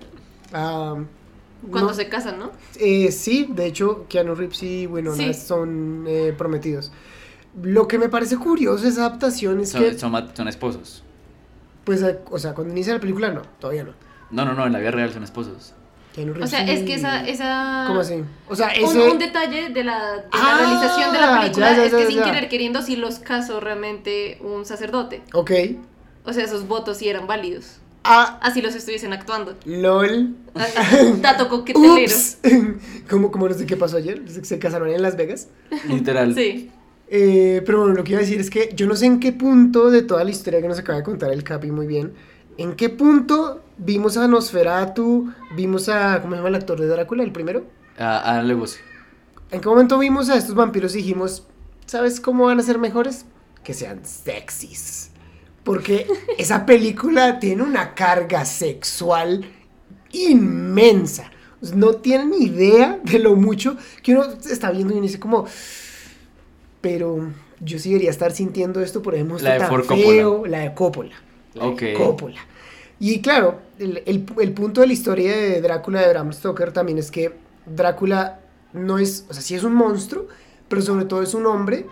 [0.51, 0.97] ah,
[1.71, 2.51] Cuando no- se casan, ¿no?
[2.81, 5.33] eh, sí, de hecho, Keanu Reeves y Winona Sí.
[5.33, 6.91] son eh, prometidos.
[7.61, 11.02] Lo que me parece curioso de esa adaptación es que, son esposos.
[11.83, 13.91] Pues, eh, o sea, cuando inicia la película, no, todavía no.
[14.31, 15.73] No, no, no, en la vida real son esposos.
[16.41, 17.27] O sea, es que esa...
[17.27, 17.85] esa...
[17.87, 18.23] ¿Cómo así?
[18.47, 19.09] O sea, Un, ese...
[19.11, 22.01] un detalle de la, de la Ah, realización de la película ya, ya, es que
[22.03, 22.23] ya, sin ya.
[22.25, 25.23] querer queriendo sí los casó realmente un sacerdote.
[25.33, 25.51] Ok.
[26.23, 27.77] O sea, esos votos sí eran válidos.
[28.03, 29.55] Ah, Así los estuviesen actuando.
[29.65, 30.35] lol.
[30.55, 30.67] Ah,
[31.21, 31.93] Dato coquetelero.
[32.03, 32.37] Ups.
[33.09, 34.21] como, como no sé qué pasó ayer.
[34.27, 35.47] Se, se casaron en Las Vegas.
[35.87, 36.35] Literal.
[36.35, 36.69] Sí.
[37.15, 39.31] Eh, pero bueno, lo que iba a decir es que yo no sé en qué
[39.31, 42.11] punto de toda la historia que nos acaba de contar el Capi muy bien.
[42.57, 45.31] ¿En qué punto vimos a Nosferatu?
[45.55, 46.19] Vimos a.
[46.23, 47.21] ¿Cómo se llama el actor de Drácula?
[47.21, 47.67] El primero.
[47.99, 48.79] A Alan Legosi.
[49.51, 51.45] ¿En qué momento vimos a estos vampiros y dijimos,
[51.85, 53.27] ¿sabes cómo van a ser mejores?
[53.63, 55.11] Que sean sexys.
[55.63, 56.07] Porque
[56.39, 59.45] esa película tiene una carga sexual
[60.13, 61.29] inmensa.
[61.75, 65.45] No tienen idea de lo mucho que uno está viendo y uno dice como,
[66.83, 70.59] pero yo sí debería estar sintiendo esto por ejemplo La de tan Ford feo, la
[70.59, 71.15] de Coppola.
[71.55, 71.79] La Ok.
[71.81, 72.41] de Coppola.
[72.99, 76.97] Y claro, el, el- el punto de la historia de Drácula de Bram Stoker también
[76.97, 77.33] es que
[77.65, 78.41] Drácula
[78.73, 80.27] no es, o sea, sí es un monstruo,
[80.67, 81.85] pero sobre todo es un hombre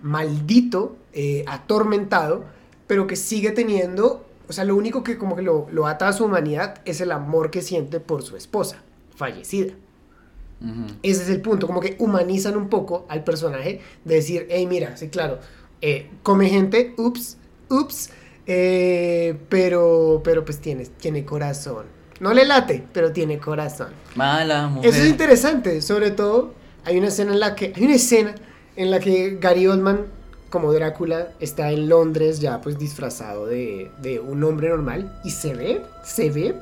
[0.00, 2.44] maldito, eh, atormentado,
[2.86, 6.12] pero que sigue teniendo, o sea, lo único que como que lo, lo ata a
[6.12, 8.82] su humanidad es el amor que siente por su esposa,
[9.16, 9.74] fallecida.
[11.02, 14.96] Ese es el punto, como que humanizan un poco al personaje, de decir, hey, mira,
[14.96, 15.38] sí, claro,
[15.82, 17.36] eh, come gente, ups,
[17.68, 18.10] ups,
[18.46, 21.84] eh, pero, pero pues tiene, tiene corazón.
[22.20, 23.88] No le late, pero tiene corazón.
[24.14, 24.90] Mala mujer.
[24.90, 26.54] Eso es interesante, sobre todo
[26.86, 28.34] hay una escena en la que hay una escena
[28.76, 30.06] en la que Gary Oldman
[30.50, 35.52] como Drácula está en Londres ya pues disfrazado de, de un hombre normal y se
[35.54, 36.54] ve, se ve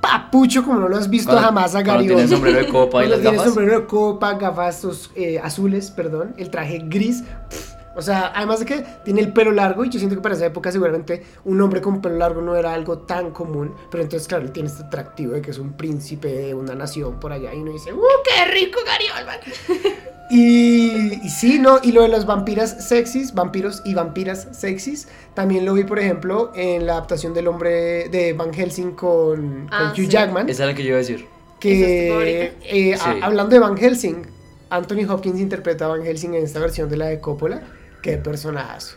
[0.00, 3.08] papucho como no lo has visto Cuando- jamás a Gary tiene sombrero de copa y
[3.08, 3.52] las tiene gafas.
[3.54, 7.22] sombrero de copa, gafas eh, azules, perdón, el traje gris.
[7.48, 10.34] pff, o sea, además de que tiene el pelo largo, y yo siento que para
[10.34, 14.26] esa época seguramente un hombre con pelo largo no era algo tan común, pero entonces,
[14.28, 17.52] claro, él tiene este atractivo de que es un príncipe de una nación por allá,
[17.52, 20.00] y uno dice, ¡uh, qué rico Gary Oldman!
[20.30, 21.78] Y, y sí, ¿no?
[21.82, 26.52] Y lo de las vampiras sexys, vampiros y vampiras sexys, también lo vi, por ejemplo,
[26.54, 30.08] en la adaptación del hombre de Van Helsing con, con Ah, Hugh sí.
[30.08, 31.26] Jackman Esa es la que yo iba a decir.
[31.62, 34.22] ¿Esa es tu que eh, a- hablando de Van Helsing,
[34.70, 37.62] Anthony Hopkins interpreta a Van Helsing en esta versión de la de Coppola.
[38.02, 38.96] Qué personajazo.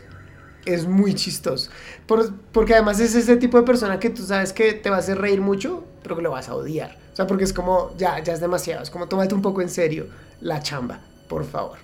[0.64, 1.70] Es muy chistoso.
[2.06, 4.98] Por- porque además es ese tipo de persona que tú sabes que te va a
[5.00, 6.96] hacer reír mucho, pero que lo vas a odiar.
[7.12, 8.82] O sea, porque es como, ya, ya es demasiado.
[8.82, 10.06] Es como, tómate un poco en serio
[10.40, 11.78] la chamba, por favor.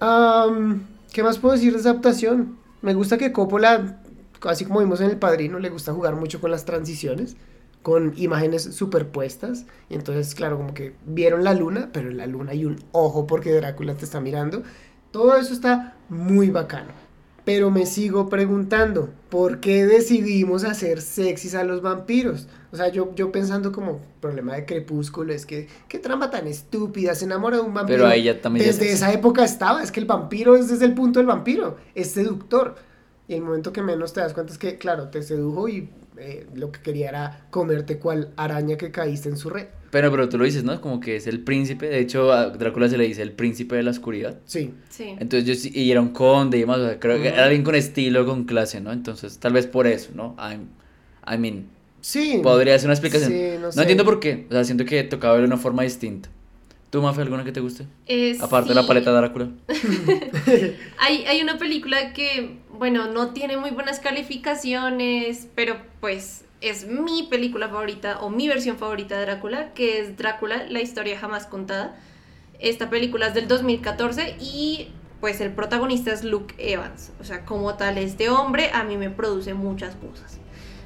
[0.00, 2.58] Am, ¿Qué más puedo decir de esa adaptación?
[2.82, 4.00] Me gusta que Coppola,
[4.42, 7.36] así como vimos en El Padrino, le gusta jugar mucho con las transiciones,
[7.82, 9.64] con imágenes superpuestas.
[9.88, 13.26] Y entonces, claro, como que vieron la luna, pero en la luna hay un ojo
[13.26, 14.62] porque Drácula te está mirando.
[15.10, 17.05] Todo eso está muy bacano.
[17.46, 22.48] Pero me sigo preguntando, ¿por qué decidimos hacer sexys a los vampiros?
[22.72, 27.14] O sea, yo, yo pensando como problema de crepúsculo, es que qué trampa tan estúpida,
[27.14, 28.00] se enamora de un vampiro.
[28.00, 30.84] Pero ahí ya también Desde es- esa época estaba, es que el vampiro es desde
[30.86, 32.74] el punto del vampiro, es seductor.
[33.28, 36.46] Y el momento que menos te das cuenta es que, claro, te sedujo y eh,
[36.54, 39.66] lo que quería era comerte cual araña que caíste en su red.
[39.96, 40.78] Pero, pero tú lo dices, ¿no?
[40.82, 41.86] Como que es el príncipe.
[41.88, 44.36] De hecho, a Drácula se le dice el príncipe de la oscuridad.
[44.44, 44.74] Sí.
[44.90, 45.14] Sí.
[45.18, 47.62] Entonces yo sí, y era un conde y demás, o sea, creo que era alguien
[47.64, 48.92] con estilo, con clase, ¿no?
[48.92, 50.36] Entonces, tal vez por eso, ¿no?
[50.38, 50.68] I'm-
[51.26, 51.64] I mean,
[52.02, 52.40] Sí.
[52.42, 53.30] podría ser una explicación.
[53.32, 53.80] Sí, no no sé.
[53.80, 56.28] entiendo por qué, o sea, siento que tocaba verlo de una forma distinta.
[56.90, 57.86] ¿Tú, Mafe, alguna que te guste?
[58.06, 59.48] Eh, Aparte de la paleta de Drácula.
[60.98, 67.24] Hay, hay una película que, bueno, no tiene muy buenas calificaciones, pero pues es mi
[67.24, 71.96] película favorita o mi versión favorita de Drácula, que es Drácula, la historia jamás contada.
[72.58, 74.88] Esta película es del 2014 y
[75.20, 77.12] pues el protagonista es Luke Evans.
[77.20, 80.40] O sea, como tal, este hombre a mí me produce muchas cosas.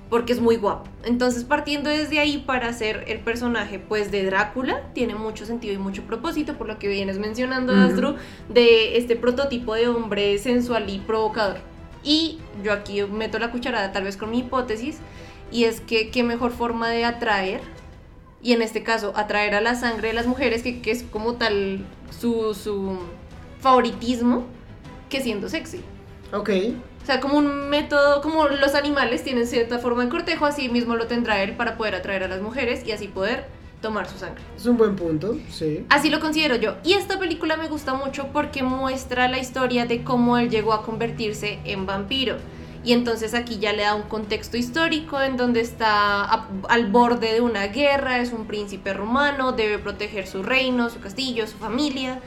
[0.08, 0.90] Porque es muy guapo.
[1.04, 5.78] Entonces, partiendo desde ahí para hacer el personaje pues de Drácula, tiene mucho sentido y
[5.78, 7.82] mucho propósito, por lo que vienes mencionando, Ujú.
[7.82, 8.16] Astro,
[8.48, 11.58] de este prototipo de hombre sensual y provocador.
[12.02, 14.98] Y yo aquí meto la cucharada tal vez con mi hipótesis,
[15.50, 17.60] y es que qué mejor forma de atraer,
[18.42, 21.34] y en este caso atraer a la sangre de las mujeres, que, que es como
[21.34, 22.98] tal su, su
[23.60, 24.46] favoritismo,
[25.08, 25.80] que siendo sexy.
[26.32, 26.50] Ok.
[27.02, 30.96] O sea, como un método, como los animales tienen cierta forma de cortejo, así mismo
[30.96, 33.46] lo tendrá él para poder atraer a las mujeres y así poder
[33.80, 34.42] tomar su sangre.
[34.56, 35.84] Es un buen punto, sí.
[35.88, 36.76] Así lo considero yo.
[36.84, 40.82] Y esta película me gusta mucho porque muestra la historia de cómo él llegó a
[40.82, 42.36] convertirse en vampiro.
[42.82, 47.34] Y entonces aquí ya le da un contexto histórico en donde está a- al borde
[47.34, 52.20] de una guerra, es un príncipe romano, debe proteger su reino, su castillo, su familia.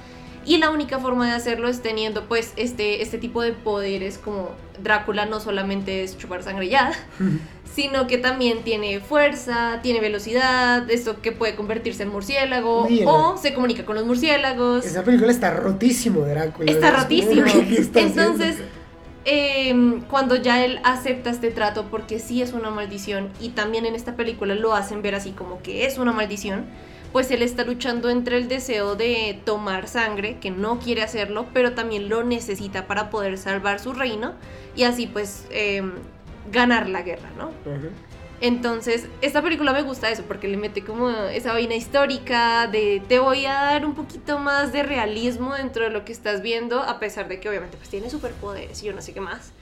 [0.46, 4.50] Y la única forma de hacerlo es teniendo pues este, este tipo de poderes como
[4.82, 6.92] Drácula no solamente es chupar sangre ya,
[7.76, 13.10] sino que también tiene fuerza, tiene velocidad, esto que puede convertirse en murciélago Mira.
[13.10, 14.86] o se comunica con los murciélagos.
[14.86, 16.70] Esa película está rotísimo, Drácula.
[16.72, 17.44] Está rotísimo.
[17.46, 18.83] ¿qué está Entonces, haciendo?
[19.26, 23.96] Eh, cuando ya él acepta este trato, porque sí es una maldición, y también en
[23.96, 26.66] esta película lo hacen ver así como que es una maldición,
[27.12, 31.74] pues él está luchando entre el deseo de tomar sangre, que no quiere hacerlo, pero
[31.74, 34.34] también lo necesita para poder salvar su reino
[34.76, 35.84] y así pues eh,
[36.52, 37.52] ganar la guerra, ¿no?
[38.43, 43.19] Entonces, esta película me gusta eso, porque le mete como esa vaina histórica de te
[43.19, 46.99] voy a dar un poquito más de realismo dentro de lo que estás viendo, a
[46.99, 49.53] pesar de que obviamente pues tiene superpoderes y yo no sé qué más.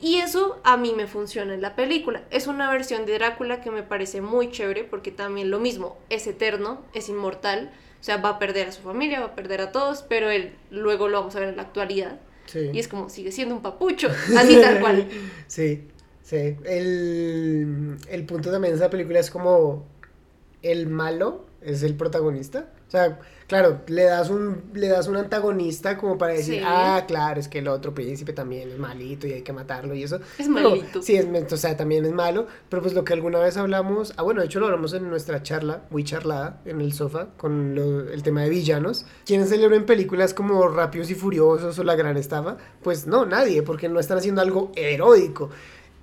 [0.00, 2.24] Y eso a mí me funciona en la película.
[2.30, 6.26] Es una versión de Drácula que me parece muy chévere porque también lo mismo, es
[6.26, 9.70] eterno, es inmortal, o sea, va a perder a su familia, va a perder a
[9.70, 12.18] todos, pero él luego lo vamos a ver en la actualidad.
[12.46, 12.70] Sí.
[12.72, 15.08] Y es como, sigue siendo un papucho, así tal cual.
[15.46, 15.88] Sí,
[16.24, 16.56] sí.
[16.64, 19.86] El, el punto también de esa película es como
[20.62, 22.70] el malo es el protagonista.
[22.86, 26.62] O sea, claro, le das un, le das un antagonista como para decir, Sí.
[26.64, 30.02] ah, claro, es que el otro príncipe también es malito y hay que matarlo y
[30.04, 30.16] eso.
[30.38, 31.02] Es Pero, malito.
[31.02, 34.22] sí, es, o sea, también es malo, pero pues lo que alguna vez hablamos, ah,
[34.22, 38.08] bueno, de hecho lo hablamos en nuestra charla, muy charlada, en el sofá, con lo-
[38.08, 39.06] el tema de villanos.
[39.26, 42.58] ¿Quiénes celebran en películas como Rápidos y Furiosos o La Gran Estafa?
[42.82, 45.50] Pues no, nadie, porque no están haciendo algo heroico.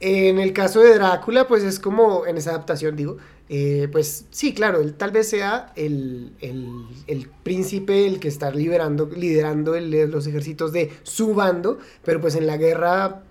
[0.03, 3.17] En el caso de Drácula, pues es como, en esa adaptación digo,
[3.49, 8.49] eh, pues sí, claro, él tal vez sea el, el, el príncipe, el que está
[8.49, 13.23] liberando, liderando los ejércitos de su bando, pero pues en la guerra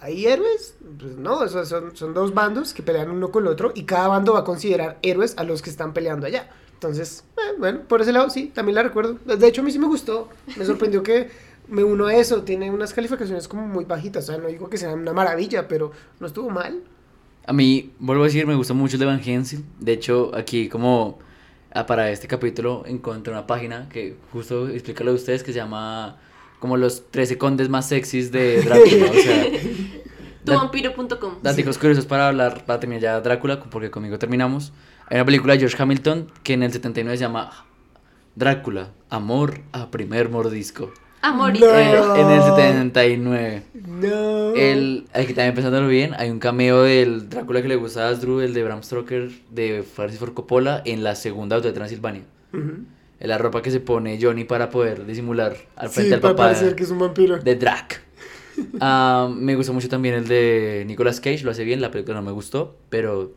[0.00, 0.76] ¿Hay héroes?
[0.98, 4.06] Pues no, esos son, son dos bandos que pelean uno con el otro y cada
[4.06, 6.48] bando va a considerar héroes a los que están peleando allá.
[6.74, 9.18] Entonces, eh, bueno, por ese lado sí, también la recuerdo.
[9.24, 10.28] De hecho, a mí sí me gustó.
[10.56, 11.30] Me sorprendió que
[11.68, 12.42] me uno a eso.
[12.42, 14.24] Tiene unas calificaciones como muy bajitas.
[14.24, 16.82] O sea, no digo que sea una maravilla, pero no estuvo mal.
[17.46, 19.64] A mí, vuelvo a decir, me gustó mucho el de Van Helsing.
[19.78, 21.18] De hecho, aquí como
[21.72, 25.58] ah, para este capítulo encontré una página que justo explica lo de ustedes que se
[25.58, 26.18] llama
[26.58, 29.10] como los 13 condes más sexys de Drácula.
[29.10, 29.46] o sea,
[30.44, 31.34] Tuvampiro.com.
[31.42, 34.72] datos curiosos para hablar, para terminar ya Drácula, porque conmigo terminamos.
[35.06, 37.66] Hay una película de George Hamilton que en el 79 se llama
[38.34, 40.92] Drácula, Amor a primer mordisco.
[41.22, 41.66] Amor y No.
[41.66, 43.62] Eh, en el 79.
[43.74, 44.54] No.
[44.54, 48.40] El, aquí también pensándolo bien, hay un cameo del Drácula que le gusta a Asdru,
[48.40, 52.22] el de Bram Stoker, de Francis Ford Coppola, en la segunda auto de Transilvania.
[52.52, 52.84] Ujú.
[53.20, 56.44] En la ropa que se pone Johnny para poder disimular al frente Sí, para papá
[56.44, 57.38] parecer que es un vampiro.
[57.38, 58.02] de Drac.
[58.80, 62.22] Ah, me gustó mucho también el de Nicolas Cage, lo hace bien, la película no
[62.22, 63.32] me gustó, pero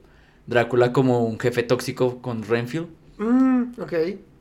[0.48, 2.88] Drácula como un jefe tóxico con Renfield.
[3.20, 3.94] Mm, ok.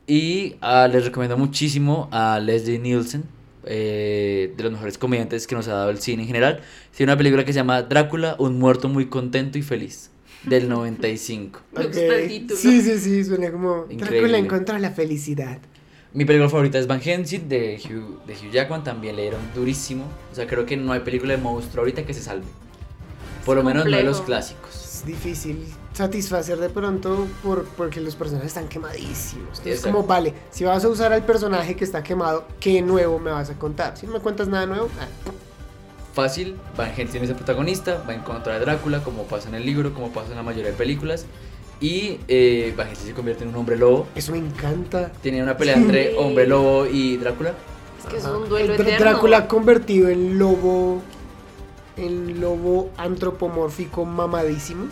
[0.07, 3.23] Y ah, les recomiendo muchísimo a Leslie Nielsen,
[3.65, 6.61] eh, de los mejores comediantes que nos ha dado el cine en general.
[6.95, 10.09] Tiene una película que se llama Drácula, un muerto muy contento y feliz,
[10.43, 11.59] del 95.
[11.73, 11.87] Me ok.
[11.87, 12.59] gusta el título.
[12.59, 14.19] Sí, sí, sí, suena como Increíble.
[14.19, 15.59] Drácula encuentra la felicidad.
[16.13, 20.05] Mi película favorita es Van Helsing de Hugh, de Hugh Jackman, también le dieron durísimo.
[20.31, 22.47] O sea, creo que no hay película de monstruo ahorita que se salve.
[23.45, 24.25] Por lo menos no de los complejo.
[24.25, 24.75] clásicos.
[24.75, 25.57] Es difícil
[25.93, 29.61] satisfacer de pronto por, porque los personajes están quemadísimos.
[29.65, 33.31] Es como, vale, si vas a usar al personaje que está quemado, ¿qué nuevo me
[33.31, 33.97] vas a contar?
[33.97, 35.07] Si no me cuentas nada nuevo, ah,
[36.13, 39.65] Fácil, Van Helsing es el protagonista, va en contra de Drácula, como pasa en el
[39.65, 41.25] libro, como pasa en la mayoría de películas.
[41.79, 44.07] Y eh, Van Helsing se convierte en un hombre lobo.
[44.13, 45.09] eso me encanta.
[45.21, 47.53] Tiene una pelea entre hombre lobo y Drácula.
[47.97, 49.05] Es que es un duelo Dr- eterno.
[49.11, 51.01] Drácula convertido en lobo,
[51.95, 54.87] en lobo antropomórfico mamadísimo.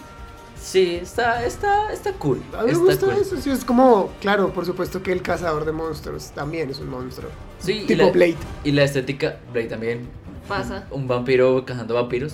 [0.62, 2.42] Sí, está, está, está cool.
[2.58, 3.16] A mí me gusta cool.
[3.22, 6.90] eso, sí, es como, claro, por supuesto que el cazador de monstruos también es un
[6.90, 7.30] monstruo.
[7.60, 8.36] Sí, y tipo la, Blade.
[8.64, 10.08] y la estética, Blade también.
[10.48, 10.88] Pasa.
[10.92, 12.34] Un vampiro cazando vampiros.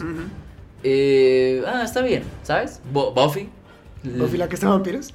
[0.84, 2.80] Eh, ah, está bien, ¿sabes?
[2.92, 3.50] Bo- Buffy.
[4.04, 5.14] ¿Buffy la que está vampiros?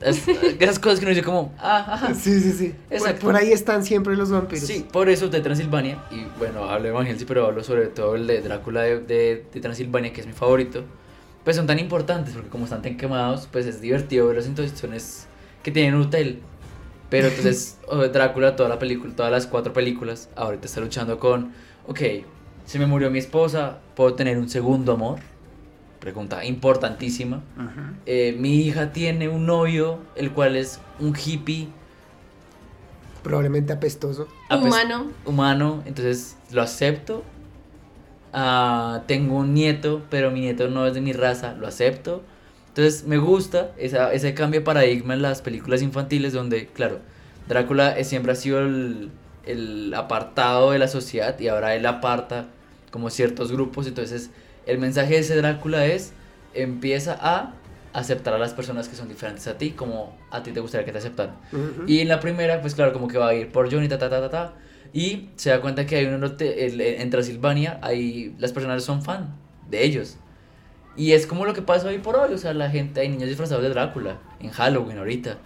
[0.00, 2.14] Es- esas cosas que uno dice como, ah, ajá.
[2.14, 2.74] Sí, sí, sí.
[2.90, 3.20] Exacto.
[3.26, 4.66] por ahí están siempre los vampiros.
[4.66, 8.14] Sí, por eso de Transilvania, y bueno, hablo de Van Helsing, pero hablo sobre todo
[8.16, 10.82] el de Drácula de, de- de Transilvania, que es mi favorito,
[11.44, 15.26] pues son tan importantes, porque como están tan quemados, pues es divertido verlos en situaciones
[15.62, 16.40] que tienen un hotel.
[17.10, 21.52] Pero entonces oh, Drácula, toda la película, todas las cuatro películas, ahorita está luchando con,
[21.86, 22.00] ok,
[22.64, 25.18] se me murió mi esposa, ¿puedo tener un segundo amor?
[26.00, 27.42] Pregunta importantísima.
[28.06, 31.68] Eh, mi hija tiene un novio, el cual es un hippie
[33.22, 34.28] Probablemente apestoso.
[34.50, 35.06] apes- Humano.
[35.24, 37.22] humano, entonces lo acepto.
[38.36, 42.22] Ah, tengo un nieto, pero mi nieto no es de mi raza, lo acepto.
[42.68, 46.98] Entonces me gusta esa, ese cambio de paradigma en las películas infantiles donde, claro,
[47.46, 49.10] Drácula siempre ha sido el,
[49.46, 52.46] el apartado de la sociedad y ahora él aparta
[52.90, 53.86] como ciertos grupos.
[53.86, 54.30] Entonces
[54.66, 56.12] el mensaje de ese Drácula es,
[56.54, 57.52] empieza a
[57.92, 60.90] aceptar a las personas que son diferentes a ti como a ti te gustaría que
[60.90, 61.36] te aceptaran.
[61.52, 61.84] Ujú.
[61.86, 64.10] Y en la primera, pues claro, como que va a ir por Johnny, ta, ta,
[64.10, 64.54] ta, ta, ta.
[64.94, 69.02] Y se da cuenta que hay un hotel, el- en Transilvania, hay, las personas son
[69.02, 69.36] fan
[69.70, 70.16] de ellos.
[70.96, 73.28] Y es como lo que pasa hoy por hoy, o sea, la gente, hay niños
[73.28, 75.38] disfrazados de Drácula, en Halloween ahorita.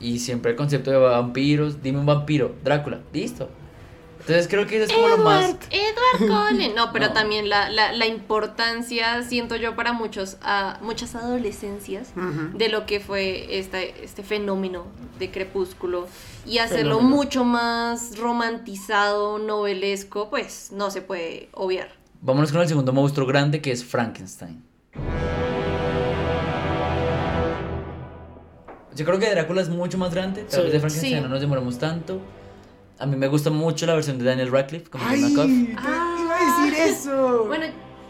[0.00, 3.50] Y siempre el concepto de vampiros, dime un vampiro, Drácula, listo.
[4.26, 5.44] Entonces creo que eso es como lo más...
[5.44, 6.74] Edward, Edward Cullen.
[6.74, 7.12] No, pero No.
[7.12, 12.12] también la, la, la importancia, siento yo, para muchos, a muchas adolescencias
[12.54, 14.86] de lo que fue este, este fenómeno
[15.18, 16.08] de Crepúsculo
[16.46, 17.16] y hacerlo Fenómeno.
[17.16, 21.90] mucho más romantizado, novelesco, pues no se puede obviar.
[22.22, 24.64] Vámonos con el segundo monstruo grande que es Frankenstein.
[28.96, 30.62] Yo creo que Drácula es mucho más grande, tal Sí.
[30.62, 31.20] vez de Frankenstein Sí.
[31.20, 32.20] no nos demoramos tanto.
[32.98, 35.32] A mí me gusta mucho la versión de Daniel Radcliffe como ¡Ay!
[35.32, 37.44] Iba a decir eso!
[37.46, 37.66] Bueno,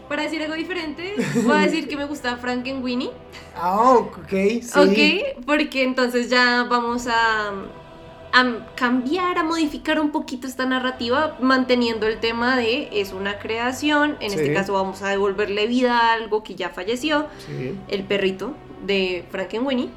[0.07, 3.09] para decir algo diferente, voy a decir que me gusta Frankenweenie.
[3.55, 4.29] Ah, ok,
[4.61, 4.69] sí.
[4.75, 7.49] Ok, porque entonces ya vamos a,
[8.31, 14.17] a cambiar, a modificar un poquito esta narrativa, manteniendo el tema de es una creación.
[14.19, 17.73] En este caso vamos a devolverle vida a algo que ya falleció, Sí.
[17.87, 18.53] el perrito
[18.85, 19.89] de Frankenweenie.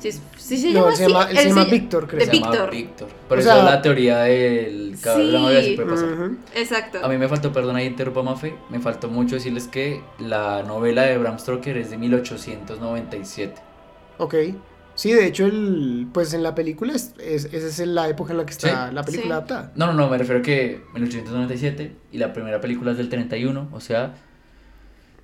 [0.00, 2.06] Sí, es- sí se No, llama él se llama, él Él se llama se- Víctor,
[2.08, 2.18] creo.
[2.20, 2.70] de Se llama Víctor.
[2.70, 3.08] Víctor.
[3.28, 6.08] Por O eso sea- la teoría del cabrón de la novela sí puede pasar.
[6.12, 6.36] Ujú.
[6.54, 6.98] Exacto.
[7.04, 11.02] A mí me faltó, perdón, ahí interrumpa Mafe, me faltó mucho decirles que la novela
[11.02, 13.60] de Bram Stoker es de 1897.
[14.18, 14.34] Ok.
[14.94, 18.38] Sí, de hecho, el, pues en la película, es, es- esa es la época en
[18.38, 18.94] la que está Sí.
[18.94, 19.32] la película Sí.
[19.32, 19.72] adaptada.
[19.74, 23.80] No, no, no, me refiero que 1897 y la primera película es del 31, o
[23.80, 24.14] sea,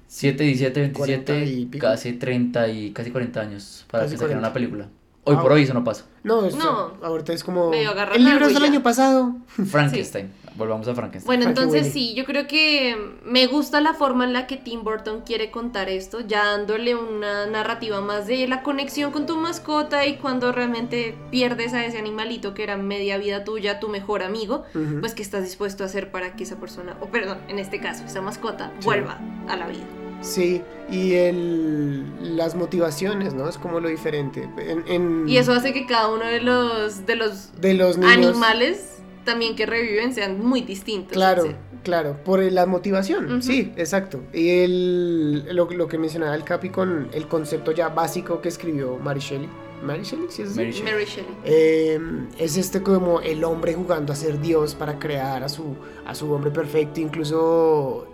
[0.09, 1.87] 7, 17, 40 y 27, pico.
[1.87, 4.49] casi 30 y casi 40 años para Casi que sacaran 40.
[4.49, 4.89] una película.
[5.25, 5.43] Hoy Ah.
[5.43, 6.05] por hoy eso no pasa.
[6.23, 6.63] No, esto,
[7.01, 7.05] No.
[7.07, 7.71] ahorita es como...
[7.71, 9.37] Medio El libro es y del año pasado.
[9.49, 11.27] Frankenstein, volvamos a Frankenstein.
[11.27, 12.09] Bueno, entonces Frankenweenie.
[12.11, 15.89] sí, yo creo que me gusta la forma en la que Tim Burton quiere contar
[15.89, 21.15] esto, ya dándole una narrativa más de la conexión con tu mascota y cuando realmente
[21.31, 24.65] pierdes a ese animalito que era media vida tuya, tu mejor amigo,
[25.01, 28.05] pues qué estás dispuesto a hacer para que esa persona, o perdón, en este caso,
[28.05, 28.85] esa mascota, Sí.
[28.87, 29.85] vuelva a la vida.
[30.23, 33.49] Sí, y el, las motivaciones, ¿no?
[33.49, 34.49] Es como lo diferente.
[34.59, 38.13] En, en- Y eso hace que cada uno de los, de los de los niños.
[38.17, 38.96] animales
[39.27, 41.13] también que reviven sean muy distintos.
[41.13, 41.51] Claro, Sí.
[41.83, 44.23] claro, por la motivación, sí, exacto.
[44.33, 48.97] Y el, lo, lo que mencionaba el Capi con el concepto ya básico que escribió
[48.97, 49.49] Mary Shelley.
[49.83, 50.27] ¿Mary Shelley?
[50.31, 50.59] ¿Sí es así?
[50.59, 50.93] Mary Shelley.
[50.95, 51.35] Mary Shelley.
[51.45, 52.01] Eh,
[52.39, 56.33] es este como el hombre jugando a ser Dios para crear a su, a su
[56.33, 56.99] hombre perfecto.
[57.01, 58.09] Incluso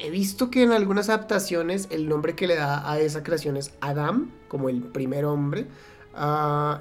[0.00, 3.72] he visto que en algunas adaptaciones el nombre que le da a esa creación es
[3.80, 5.66] Adam, como el primer hombre.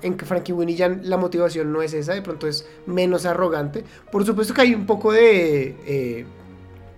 [0.01, 3.83] En que Frankie Winnie ya la motivación no es esa, de pronto es menos arrogante.
[4.11, 6.25] Por supuesto que hay un poco de eh,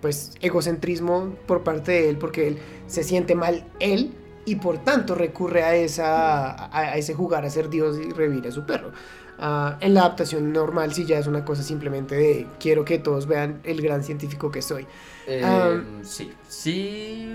[0.00, 4.12] pues egocentrismo por parte de él, porque él se siente mal él
[4.44, 8.46] y por tanto recurre a, esa, a, a ese jugar a ser Dios y revivir
[8.46, 8.92] a su perro.
[9.40, 13.26] Ah, en la adaptación normal sí ya es una cosa simplemente de quiero que todos
[13.26, 14.86] vean el gran científico que soy.
[15.26, 15.80] Eh, Ah.
[16.02, 17.28] sí, sí.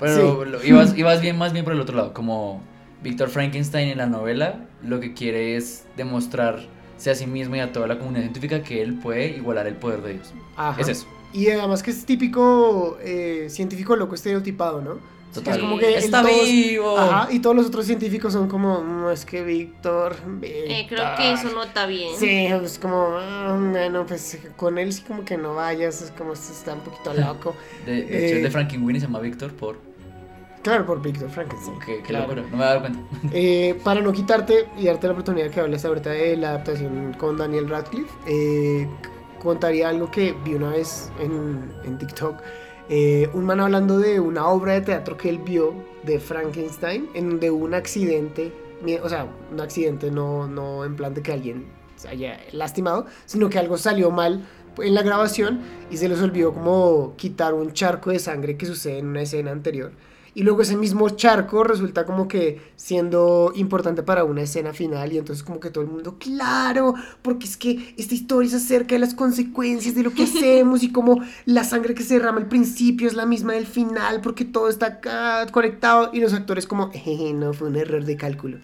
[0.00, 2.12] Pero lo- ibas, ibas bien, más bien por el otro lado.
[2.12, 2.62] Como
[3.04, 7.70] Víctor Frankenstein en la novela, lo que quiere es demostrarse a sí mismo y a
[7.72, 10.32] toda la comunidad científica que él puede igualar el poder de Dios.
[10.56, 10.80] Ajá.
[10.80, 11.06] Es eso.
[11.32, 14.98] Y además que es típico eh, científico loco estereotipado, ¿no?
[15.34, 15.54] Total.
[15.56, 16.96] Es como que ¡Está todos- vivo!
[16.96, 21.16] Ajá, y todos los otros científicos son como, no, es que Víctor, Eh, creo Víctor".
[21.18, 22.14] que eso no está bien.
[22.16, 26.34] Sí, es como, ah, bueno, pues con él sí como que no vayas, es como
[26.34, 27.56] está un poquito loco.
[27.84, 29.76] De, de hecho, el Eh, de Frankenweenie se llama Víctor por...
[30.64, 31.78] Claro, por Víctor Frankenstein.
[31.80, 32.34] Qué, qué claro.
[32.34, 33.00] locura, no me había dado cuenta.
[33.32, 37.36] Eh, para no quitarte y darte la oportunidad que hables ahorita de la adaptación con
[37.36, 38.88] Daniel Radcliffe, eh,
[39.42, 42.40] contaría algo que vi una vez en, en TikTok.
[42.88, 47.28] Eh, un man hablando de una obra de teatro que él vio de Frankenstein, en
[47.28, 48.50] donde hubo un accidente,
[49.02, 53.50] o sea, un accidente no, no en plan de que alguien se haya lastimado, sino
[53.50, 54.46] que algo salió mal
[54.78, 55.60] en la grabación
[55.90, 59.50] y se les olvidó como quitar un charco de sangre que sucede en una escena
[59.50, 59.92] anterior.
[60.34, 65.18] Y luego ese mismo charco resulta como que siendo importante para una escena final y
[65.18, 68.98] entonces como que todo el mundo, claro, porque es que esta historia es acerca de
[68.98, 73.06] las consecuencias de lo que hacemos y como la sangre que se derrama al principio
[73.06, 77.32] es la misma del final porque todo está acá conectado y los actores como, "Jeje,
[77.32, 78.58] no, fue un error de cálculo.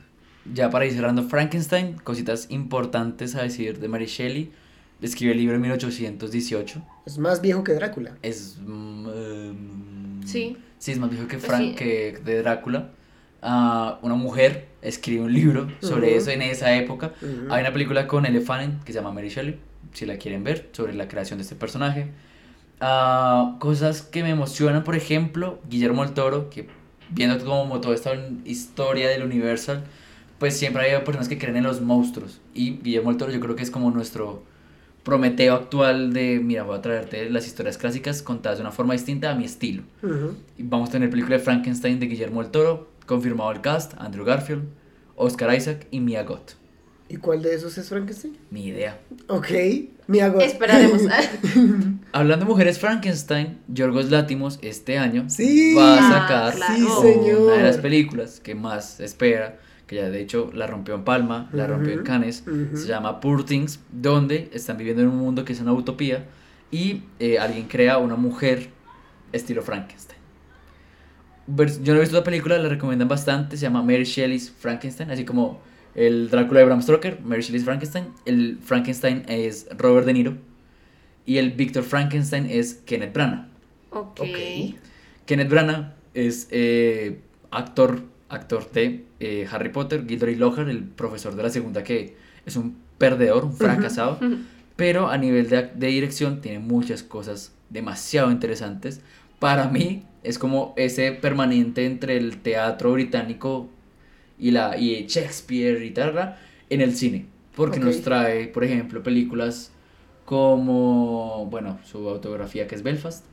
[0.52, 4.52] Ya para ir cerrando Frankenstein, cositas importantes a decir de Mary Shelley.
[5.00, 6.82] Escribió el libro en 1818.
[7.06, 8.16] Es más viejo que Drácula.
[8.22, 8.58] Es...
[8.58, 9.89] em,
[10.30, 10.56] Sí.
[10.78, 11.74] Sí, es más viejo que, Pues Frank, sí.
[11.74, 12.90] que de Drácula.
[13.42, 17.12] Ah, una mujer escribe un libro sobre eso en esa época.
[17.50, 19.58] Hay una película con Elle Fanning que se llama Mary Shelley,
[19.92, 22.08] si la quieren ver, sobre la creación de este personaje.
[22.80, 26.68] Ah, cosas que me emocionan, por ejemplo, Guillermo el Toro, que
[27.10, 28.12] viendo como toda esta
[28.44, 29.84] historia del Universal,
[30.38, 32.40] pues siempre hay personas que creen en los monstruos.
[32.54, 34.42] Y Guillermo el Toro yo creo que es como nuestro
[35.04, 39.30] Prometeo actual de, mira, voy a traerte las historias clásicas contadas de una forma distinta
[39.30, 39.82] a mi estilo.
[40.58, 44.24] Y vamos a tener película de Frankenstein de Guillermo el Toro, confirmado el cast, Andrew
[44.26, 44.64] Garfield,
[45.16, 46.52] Oscar Isaac y Mia Goth.
[47.08, 48.36] ¿Y cuál de esos es Frankenstein?
[48.52, 48.98] Ni idea.
[49.26, 49.48] Ok,
[50.06, 50.38] mi hago.
[50.40, 51.02] Esperaremos.
[52.12, 55.74] Hablando de mujeres Frankenstein, Yorgos Látimos este año Sí.
[55.74, 56.74] va a Ah, sacar claro.
[56.76, 57.56] Sí, una señor.
[57.56, 59.58] de las películas que más espera,
[59.90, 62.76] que ya de hecho la rompió en Palma, la rompió en Cannes, ujú.
[62.76, 66.26] se llama Poor Things, donde están viviendo en un mundo que es una utopía
[66.70, 68.68] y eh, alguien crea una mujer
[69.32, 70.20] estilo Frankenstein.
[71.82, 75.24] Yo no he visto la película, la recomiendan bastante, se llama Mary Shelley's Frankenstein, así
[75.24, 75.60] como
[75.96, 80.36] el Drácula de Bram Stoker, Mary Shelley's Frankenstein, el Frankenstein es Robert De Niro
[81.26, 83.48] y el Victor Frankenstein es Kenneth Branagh.
[83.90, 84.20] Ok.
[84.20, 84.76] Ok.
[85.26, 91.42] Kenneth Branagh es eh, actor, actor de eh, Harry Potter, Gilderoy Lockhart, el profesor de
[91.42, 92.16] la segunda que
[92.46, 94.18] es un perdedor, un fracasado,
[94.76, 99.02] pero a nivel de, de dirección tiene muchas cosas demasiado interesantes.
[99.38, 103.68] Para mí es como ese permanente entre el teatro británico
[104.38, 106.36] y, la, y Shakespeare y tal
[106.70, 107.26] en el cine,
[107.56, 109.72] porque nos trae, por ejemplo, películas
[110.24, 113.24] como, bueno, su autografía que es Belfast,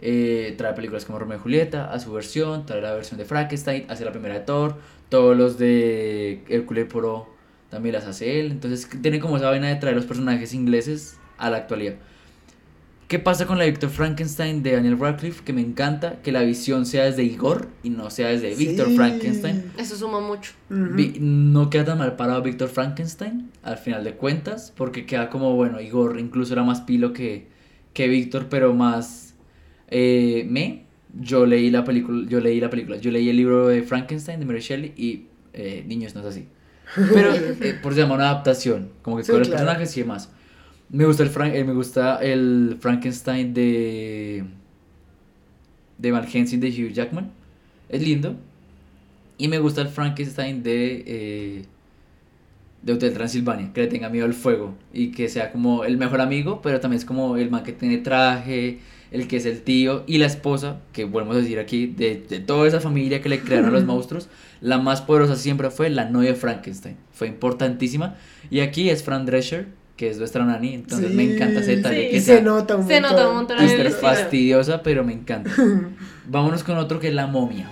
[0.00, 3.86] eh, trae películas como Romeo y Julieta a su versión, trae la versión de Frankenstein,
[3.88, 4.76] hace la primera de Thor,
[5.08, 7.28] todos los de Hércules Poirot
[7.70, 11.50] también las hace él, entonces tiene como esa vaina de traer los personajes ingleses a
[11.50, 11.94] la actualidad.
[13.08, 15.44] ¿Qué pasa con la Victor Frankenstein de Daniel Radcliffe?
[15.44, 18.96] Que me encanta que la visión sea desde Igor y no sea desde Victor Sí.
[18.96, 19.72] Frankenstein.
[19.78, 20.54] Eso suma mucho.
[20.68, 25.80] No queda tan mal parado Víctor Frankenstein al final de cuentas, porque queda como, bueno,
[25.80, 27.46] Igor incluso era más pilo que,
[27.92, 29.25] que Víctor, pero más
[29.90, 30.84] eh, me.
[31.18, 34.46] Yo leí la película, yo leí la película, yo leí el libro de Frankenstein de
[34.46, 36.46] Mary Shelley y eh, niños no es así.
[37.12, 39.64] Pero eh, por se llama una adaptación, como que Sí, con los claro.
[39.64, 40.30] personajes y demás.
[40.90, 44.44] Me gusta el Fran- eh, me gusta el Frankenstein de
[45.98, 47.30] de Van Helsing de Hugh Jackman.
[47.88, 48.36] Es lindo.
[49.38, 51.62] Y me gusta el Frankenstein de, eh,
[52.82, 56.20] de Hotel Transilvania, que le tenga miedo al fuego y que sea como el mejor
[56.20, 58.78] amigo, pero también es como el man que tiene traje,
[59.10, 62.40] el que es el tío y la esposa, que volvemos a decir aquí, de, de
[62.40, 64.28] toda esa familia que le crearon a los monstruos,
[64.60, 68.16] la más poderosa siempre fue la novia de Frankenstein, fue importantísima.
[68.50, 72.04] Y aquí es Fran Drescher, que es nuestra nani, entonces me encanta ese detalle.
[72.04, 72.10] Sí.
[72.10, 73.16] que Y sea se nota un Se montón.
[73.16, 73.90] nota un montón estilo.
[73.90, 75.50] fastidiosa, pero me encanta.
[76.28, 77.68] Vámonos con otro que es la momia.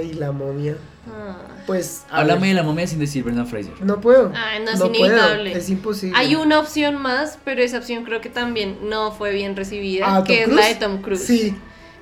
[0.00, 0.76] Ay, la momia.
[1.10, 1.36] Ah.
[1.66, 2.04] Pues.
[2.10, 3.72] Háblame ver, de la momia sin decir Brendan Fraser.
[3.82, 4.32] No puedo.
[4.34, 5.52] Ay, no, es inevitable.
[5.52, 6.16] Es imposible.
[6.18, 10.16] Hay una opción más, pero esa opción creo que también no fue bien recibida, Ah,
[10.18, 11.22] ¿Tom que es la de Tom Cruise.
[11.24, 11.54] Sí.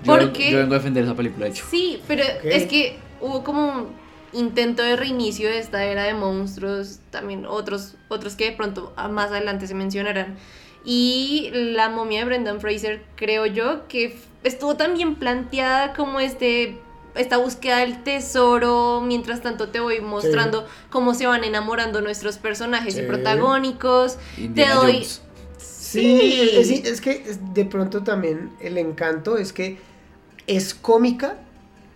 [0.02, 0.50] Yo, ¿Por vengo- qué?
[0.52, 1.64] yo vengo a defender esa película, de hecho.
[1.70, 3.88] Sí, pero es que hubo como un
[4.32, 9.30] intento de reinicio de esta era de monstruos, también otros, otros que de pronto más
[9.30, 10.36] adelante se mencionarán.
[10.84, 16.78] Y la momia de Brendan Fraser, creo yo, que estuvo tan bien planteada como este
[17.18, 22.96] esta búsqueda del tesoro, mientras tanto te voy mostrando cómo se van enamorando nuestros personajes
[22.96, 24.18] y protagónicos.
[24.36, 25.22] Indiana te doy Jones.
[25.58, 29.78] Sí, Es, es que es- de pronto también el encanto es que
[30.46, 31.36] es cómica,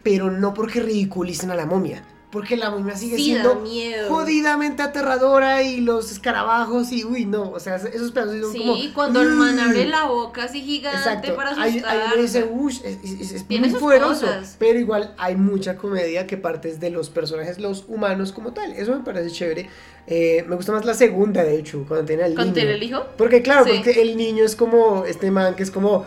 [0.03, 2.03] pero no porque ridiculicen a la momia.
[2.33, 4.09] Porque la momia sigue Sí, siendo miedo.
[4.09, 8.95] jodidamente aterradora y los escarabajos y uy, no, o sea, esos pedazos son Sí, como.
[8.95, 11.37] cuando el man abre la boca así gigante Exacto.
[11.37, 11.85] para asustar.
[11.95, 14.22] ahí uno dice, uff, es, es- es- es Tiene muy poderoso.
[14.24, 14.57] cosas.
[14.59, 18.72] Pero igual hay mucha comedia que parte de los personajes, los humanos como tal.
[18.72, 19.68] Eso me parece chévere.
[20.07, 22.66] Eh, me gusta más la segunda, de hecho, cuando tiene al ¿Con niño.
[22.66, 23.05] el hijo?
[23.18, 23.72] Porque claro, Sí.
[23.74, 26.07] porque el niño es como este man que es como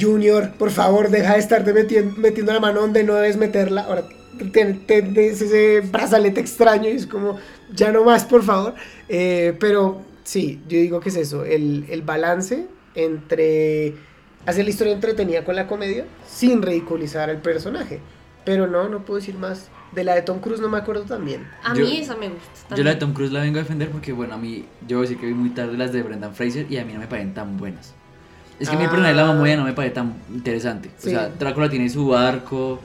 [0.00, 3.82] Junior, por favor, deja de estarte metiendo, metiendo la mano donde no debes meterla.
[3.82, 4.04] Ahora
[4.52, 7.38] ten- tienes ese brazalete extraño y es como,
[7.72, 8.74] ya no más, por favor.
[9.08, 13.94] Eh, pero sí, yo digo que es eso, el, el balance entre
[14.46, 18.00] hacer la historia entretenida con la comedia sin ridiculizar al personaje.
[18.44, 19.68] Pero no, no puedo decir más.
[19.92, 21.46] De la de Tom Cruise no me acuerdo tan bien.
[21.64, 22.76] A Yo- mí esa me gusta.
[22.76, 22.98] Yo la de también.
[22.98, 25.26] Tom Cruise la vengo a defender porque, bueno, a mí, yo voy a decir que
[25.26, 27.94] vi muy tarde las de Brendan Fraser y a mí no me parecen tan buenas.
[28.60, 28.88] Es que mi Ah.
[28.88, 30.90] personaje de la momia no me parece tan interesante.
[30.98, 31.08] Sí.
[31.08, 32.80] O sea, Drácula tiene su arco,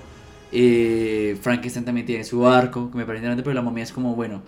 [0.51, 4.15] eh, Frankenstein también tiene su arco, que me parece interesante, pero la momia es como,
[4.15, 4.41] bueno,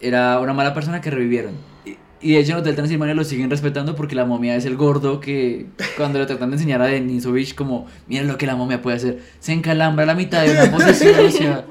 [0.00, 1.54] era una mala persona que revivieron.
[1.84, 4.76] Y, y de hecho en Hotel Transilvania lo siguen respetando porque la momia es el
[4.76, 5.66] gordo que
[5.96, 9.22] cuando le tratan de enseñar a Denisovich como, miren lo que la momia puede hacer,
[9.38, 11.64] se encalambra a la mitad de una posesión, o sea...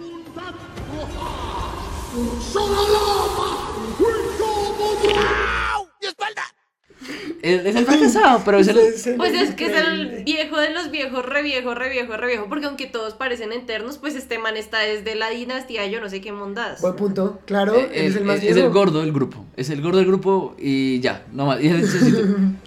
[7.42, 8.78] Es, es el fracasado, pero es el...
[9.18, 12.46] Pues es que es el viejo de los viejos, re viejo, re viejo, re viejo.
[12.50, 16.22] Porque aunque todos parecen eternos, pues este man está desde la dinastía, yo no sé
[16.22, 16.82] qué mondas.
[16.82, 18.68] Buen punto, claro, Eh, él es el más es, es viejo.
[18.68, 19.46] el gordo del grupo.
[19.56, 21.60] Es el gordo del grupo y ya, no más.
[21.62, 22.14] Y es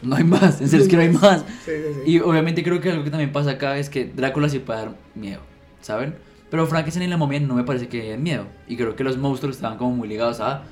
[0.03, 1.41] no hay más, en serio es que no hay más.
[1.65, 2.11] Sí, sí, sí.
[2.13, 4.93] Y obviamente creo que algo que también pasa acá es que Drácula sí puede dar
[5.15, 5.41] miedo,
[5.81, 6.15] ¿saben?
[6.51, 8.45] Pero Frankenstein y la momia no me parece que den miedo.
[8.67, 10.63] Y creo que los monstruos estaban como muy ligados a.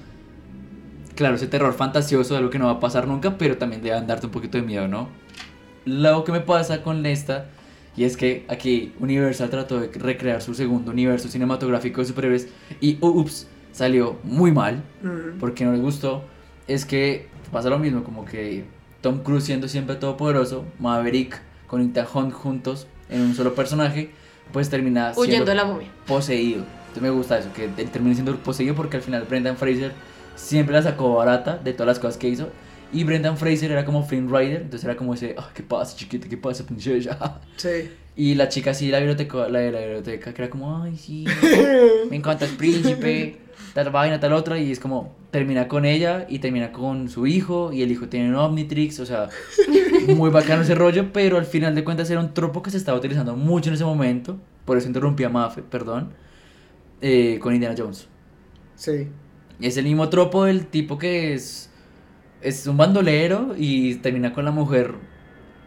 [1.18, 4.06] Claro, ese terror fantasioso de algo que no va a pasar nunca, pero también deben
[4.06, 5.08] darte un poquito de miedo, ¿no?
[5.84, 7.46] Lo que me pasa con esta,
[7.96, 12.46] y es que aquí Universal trató de recrear su segundo universo cinematográfico de superhéroes
[12.80, 14.84] y ups, salió muy mal
[15.40, 16.22] porque no les gustó,
[16.68, 18.64] es que pasa lo mismo, como que
[19.00, 24.12] Tom Cruise siendo siempre todopoderoso, Maverick con Ethan Hunt juntos en un solo personaje,
[24.52, 25.88] pues termina siendo Huyendo de la momia.
[26.06, 26.62] poseído.
[26.78, 29.92] Entonces me gusta eso, que él termine siendo poseído porque al final Brendan Fraser
[30.38, 32.48] siempre la sacó barata de todas las cosas que hizo.
[32.92, 36.26] Y Brendan Fraser era como Flynn Rider, entonces era como ese, "Ah, ¿qué pasa, chiquita?
[36.28, 37.40] ¿Qué pasa, princesa?
[37.56, 37.90] Sí.
[38.16, 41.24] Y la chica sí, la biblioteca, la de la biblioteca, que era como, ay, sí,
[42.10, 43.36] me encanta el príncipe,
[43.74, 47.72] tal vaina, tal otra, y es como, termina con ella y termina con su hijo,
[47.72, 49.28] y el hijo tiene un Omnitrix, o sea,
[50.16, 52.98] muy bacano ese rollo, pero al final de cuentas era un tropo que se estaba
[52.98, 56.10] utilizando mucho en ese momento, por eso interrumpí a Mafe, perdón,
[57.00, 58.08] eh, con Indiana Jones.
[58.74, 59.08] Sí.
[59.60, 61.70] Es el mismo tropo del tipo que es,
[62.40, 64.94] es un bandolero y termina con la mujer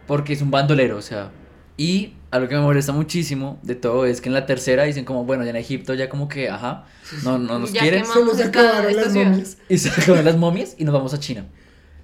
[0.06, 1.30] porque es un bandolero, o sea.
[1.76, 5.04] Y a lo que me molesta muchísimo de todo es que en la tercera dicen
[5.04, 6.86] como, bueno, ya en Egipto ya como que, ajá,
[7.24, 8.04] no, no nos Ya quieren.
[8.06, 9.26] Se acabaron las ciudad.
[9.28, 9.58] momias.
[9.68, 11.46] Y se acaban las momias y nos vamos a China.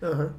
[0.03, 0.32] Ajá.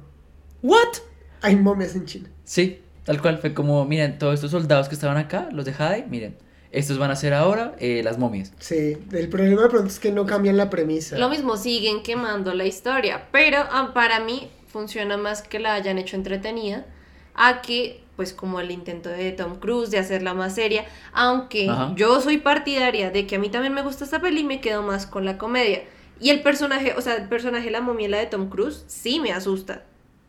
[0.62, 0.98] ¿What?
[1.42, 2.28] Hay momias en China.
[2.44, 3.38] Sí, tal cual.
[3.38, 6.36] Fue como, miren, todos estos soldados que estaban acá, los de Jade, miren,
[6.72, 8.52] estos van a ser ahora eh, las momias.
[8.58, 8.96] Sí.
[9.12, 11.18] El problema de pronto es que no cambian la premisa.
[11.18, 15.98] Lo mismo, siguen quemando la historia, pero ah, para mí funciona más que la hayan
[15.98, 16.86] hecho entretenida
[17.34, 21.92] a que, pues como el intento de Tom Cruise de hacerla más seria, aunque Ajá.
[21.96, 25.06] yo soy partidaria de que a mí también me gusta esta peli, me quedo más
[25.06, 25.82] con la comedia.
[26.20, 29.84] Y el personaje, o sea, el personaje La momiela de Tom Cruise sí me asusta.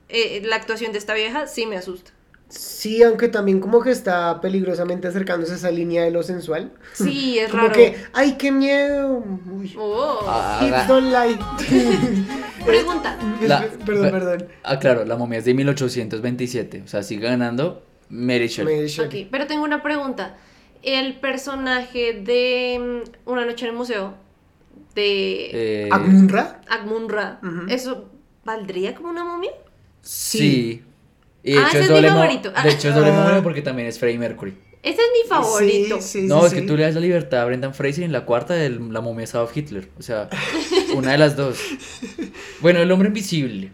[0.07, 2.11] Eh, la actuación de esta vieja sí me asusta.
[2.53, 6.73] Sí, aunque también como que está peligrosamente acercándose a esa línea de lo sensual.
[6.93, 7.73] Sí, es como raro.
[7.73, 9.23] que, ¡ay, qué miedo!
[9.49, 9.73] Uy.
[9.79, 10.19] Oh.
[10.27, 11.39] Ah, Hips don't lie.
[12.65, 13.17] Pregunta.
[13.41, 14.47] La- perdón, pe- perdón.
[14.63, 18.75] Ah, claro, la momia es de 1827, o sea, sigue ganando Mary Shelley.
[18.75, 19.23] Mary Shelley.
[19.23, 20.35] Ok, pero tengo una pregunta.
[20.83, 24.15] El personaje de mm, Una noche en el museo
[24.95, 25.89] de Eh.
[25.91, 27.67] Agmunra, Ujú.
[27.69, 28.09] ¿eso
[28.43, 29.51] valdría como una momia?
[30.01, 30.83] Sí.
[31.43, 32.51] Y de Ah, hecho ese es mi doble mo- favorito.
[32.51, 33.39] De hecho es doble Ah.
[33.43, 34.53] porque también es Freddie Mercury.
[34.83, 36.01] Ese es mi favorito.
[36.01, 38.11] Sí, sí, no, sí, es que tú le das la libertad a Brendan Fraser en
[38.11, 39.89] la cuarta de la momia Adolf Hitler.
[39.99, 40.27] O sea,
[40.95, 41.59] una de las dos.
[42.61, 43.71] Bueno, el hombre invisible.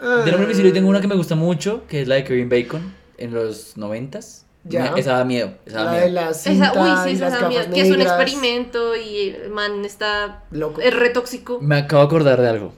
[0.00, 2.94] Del hombre invisible tengo una que me gusta mucho, que es la de Kevin Bacon
[3.16, 4.44] en los noventas.
[4.64, 4.90] Ya.
[4.92, 5.54] Me- Esa da miedo.
[5.66, 6.04] Esa da La miedo.
[6.06, 9.50] de la cinta Esa, uy, sí, esa da miedo, que es un experimento y el
[9.50, 10.80] man está Loco.
[10.80, 11.58] es re tóxico.
[11.60, 12.72] Me acabo de acordar de algo.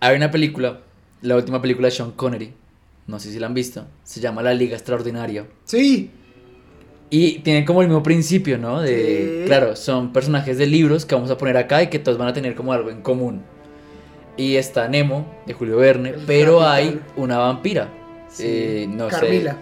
[0.00, 0.80] Hay una película,
[1.20, 2.54] la última película de Sean Connery.
[3.06, 3.86] No sé si la han visto.
[4.04, 5.46] Se llama La Liga Extraordinaria.
[5.64, 6.10] Sí,
[7.10, 8.80] Y tiene como el mismo principio, ¿no?
[8.80, 9.46] De, Sí.
[9.46, 12.32] claro, son personajes de libros que vamos a poner acá y que todos van a
[12.32, 13.42] tener como algo en común.
[14.38, 17.90] Y está Nemo, de Julio Verne, El pero hay una vampira.
[18.30, 18.44] sí.
[18.46, 19.52] Eh, no Carmila.
[19.52, 19.58] sé.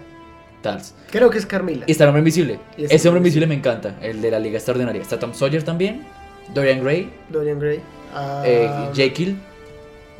[0.61, 0.95] Tals.
[1.11, 1.83] Creo que es Carmila.
[1.87, 2.57] Y está el hombre invisible.
[2.77, 5.01] Ese hombre invisible me encanta, el de la Liga Extraordinaria.
[5.01, 6.03] Está Tom Sawyer también,
[6.53, 7.81] Dorian Gray, Dorian Gray.
[8.13, 9.35] Ah, eh, Jekyll,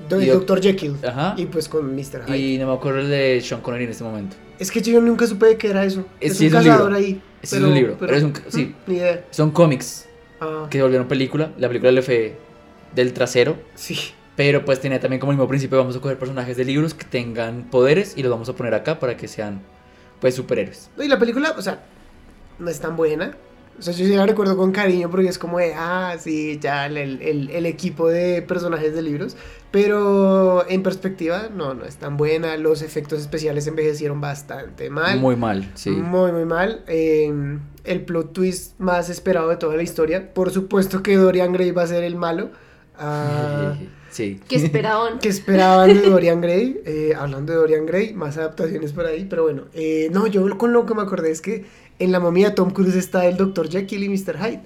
[0.10, 0.62] Dr.
[0.62, 0.96] Jekyll.
[1.06, 1.34] ajá.
[1.38, 2.26] Y pues con Mr.
[2.28, 2.38] Hyde.
[2.38, 4.36] Y no me acuerdo el de Sean Connery en este momento.
[4.60, 6.06] Es que yo nunca supe de qué era eso.
[6.20, 7.06] Es- Es, sí, un es un cazador libro.
[7.08, 7.22] ahí.
[7.42, 8.76] Es un libro, pero es un- sí.
[8.88, 9.26] Ni idea.
[9.32, 10.08] Son cómics
[10.40, 11.52] Ah, que se volvieron película.
[11.58, 12.36] La película le fue
[12.96, 13.56] del trasero.
[13.76, 13.98] sí.
[14.36, 17.04] Pero pues tenía también como el mismo principio, vamos a coger personajes de libros que
[17.04, 19.62] tengan poderes y los vamos a poner acá para que sean
[20.22, 20.90] pues superhéroes.
[20.98, 21.84] Y la película, o sea,
[22.58, 23.36] no es tan buena.
[23.80, 26.86] O sea, yo sí la recuerdo con cariño porque es como de, ah, sí, ya
[26.86, 29.36] el, el- el equipo de personajes de libros.
[29.72, 32.58] Pero en perspectiva, no, no es tan buena.
[32.58, 35.20] Los efectos especiales envejecieron bastante mal.
[35.20, 35.90] Muy mal, sí.
[35.92, 36.84] Muy, muy mal.
[36.88, 37.32] Eh,
[37.86, 40.34] el plot twist más esperado de toda la historia.
[40.34, 42.52] Por supuesto que Dorian Gray va a ser el malo.
[42.98, 43.76] Ah,
[44.12, 44.42] Sí.
[44.50, 45.20] Que esperaban.
[45.22, 46.82] ¿Qué esperaban de Dorian Gray?
[46.86, 49.64] Eh, hablando de Dorian Gray, más adaptaciones por ahí, pero bueno.
[49.74, 51.64] eh, no, yo con lo que me acordé es que
[52.04, 53.70] en la momia de Tom Cruise está el Dr.
[53.70, 54.38] Jekyll y Mr.
[54.38, 54.62] Hyde.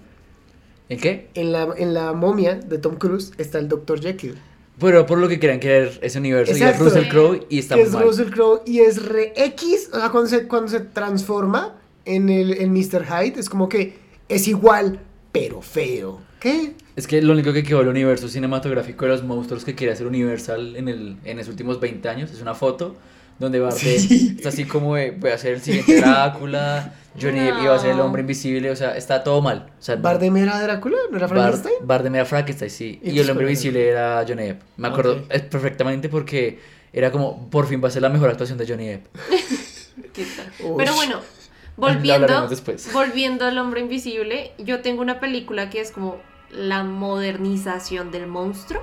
[0.90, 1.30] ¿En qué?
[1.34, 4.00] En la, en la momia de Tom Cruise está el Dr.
[4.02, 4.36] Jekyll.
[4.80, 6.84] Pero por lo que quieran creer ese universo y es Exacto.
[6.86, 8.04] Russell Crowe y está que muy es mal.
[8.04, 9.90] Russell Crowe y es re X.
[9.94, 13.06] O sea, cuando se, cuando se transforma en el en Mr.
[13.06, 13.96] Hyde, es como que
[14.28, 15.00] es igual,
[15.32, 16.20] pero feo.
[16.40, 16.74] ¿Qué?
[16.96, 20.06] Es que lo único que quedó del universo cinematográfico de los monstruos que quiere hacer
[20.08, 22.96] Universal en, el, en los últimos 20 años es una foto
[23.40, 24.36] donde Bart Sí.
[24.38, 27.92] está así como de, voy a ser el siguiente Drácula, Johnny Depp iba a ser
[27.92, 29.72] el hombre invisible, o sea, está todo mal.
[29.80, 30.98] O sea, ¿Bardem era Drácula?
[31.10, 31.76] ¿No era Bar- Frankenstein?
[31.82, 33.00] Bardem era Frankenstein, sí.
[33.04, 34.62] ¿Y Y el hombre invisible era Johnny Depp.
[34.78, 35.26] Me acuerdo Ok.
[35.30, 36.60] eh, perfectamente porque
[36.94, 39.06] era como, por fin va a ser la mejor actuación de Johnny Depp.
[40.14, 40.52] ¿Qué tal?
[40.78, 41.20] Pero bueno,
[41.78, 42.50] volviendo,
[42.94, 46.18] volviendo al hombre invisible, yo tengo una película que es como
[46.52, 48.82] la modernización del monstruo,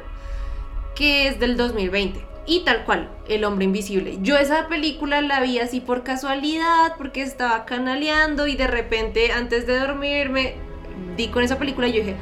[0.94, 2.31] que es del 2020.
[2.44, 4.18] Y tal cual, El hombre invisible.
[4.20, 9.66] Yo esa película la vi así por casualidad, porque estaba canaleando y de repente antes
[9.66, 10.56] de dormirme
[11.16, 12.16] di con esa película y yo dije,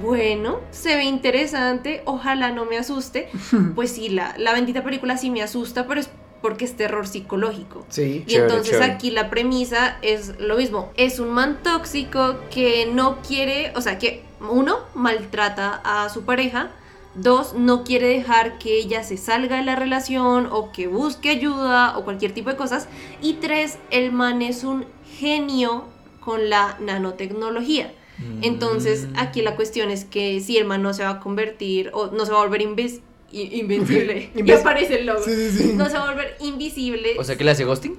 [0.00, 3.28] bueno, se ve interesante, ojalá no me asuste.
[3.74, 6.10] Pues sí, la, la bendita película sí me asusta, pero es
[6.40, 7.86] porque es terror psicológico.
[7.88, 8.24] Sí.
[8.26, 8.92] Y Chévere, entonces chévere.
[8.92, 10.90] aquí la premisa es lo mismo.
[10.96, 16.70] Es un man tóxico que no quiere, o sea, que uno, maltrata a su pareja.
[17.14, 21.98] Dos, no quiere dejar que ella se salga de la relación o que busque ayuda
[21.98, 22.88] o cualquier tipo de cosas.
[23.20, 24.86] Y tres, el man es un
[25.18, 25.84] genio
[26.20, 27.92] con la nanotecnología.
[28.40, 29.18] Entonces, Mm.
[29.18, 32.24] aquí la cuestión es que si el man no se va a convertir o no
[32.24, 33.00] se va a volver invis-
[33.32, 34.30] invencible.
[34.34, 35.22] y Inves- aparece el logo.
[35.24, 35.72] Sí, sí, sí.
[35.74, 37.16] No se va a volver invisible.
[37.18, 37.98] O sea que le hace ghosting.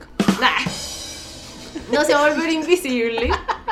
[1.92, 3.30] No se va a volver invisible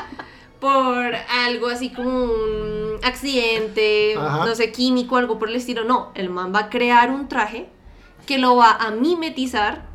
[0.62, 4.46] por algo así como un accidente, Ajá.
[4.46, 5.84] no sé, químico, algo por el estilo.
[5.84, 7.68] No, el man va a crear un traje
[8.26, 9.90] que lo va a mimetizar,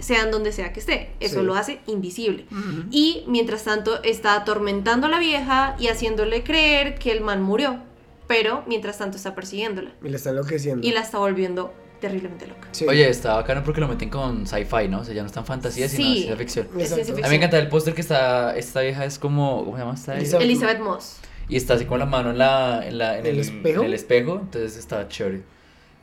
[0.00, 1.14] sea en donde sea que esté.
[1.20, 1.46] Eso Sí.
[1.46, 2.46] lo hace invisible.
[2.90, 7.78] Y mientras tanto está atormentando a la vieja y haciéndole creer que el man murió.
[8.26, 9.92] Pero mientras tanto está persiguiéndola.
[10.04, 10.86] Y le está enloqueciendo.
[10.86, 12.68] Y la está volviendo terriblemente loca.
[12.72, 12.86] Sí.
[12.88, 15.00] Oye, está bacano porque lo meten con sci-fi, ¿no?
[15.00, 16.12] O sea, ya no es tan fantasía, sino Sí.
[16.14, 16.68] ciencia ficción.
[16.72, 19.94] A mí me encanta el póster que está, esta vieja es como, ¿cómo se llama
[19.94, 20.16] esta?
[20.16, 20.44] Elizabeth.
[20.44, 21.16] Elizabeth Moss.
[21.48, 23.80] Y está así con la mano en, la, en, la, en ¿El el, espejo?
[23.80, 25.42] en el espejo, entonces está chévere.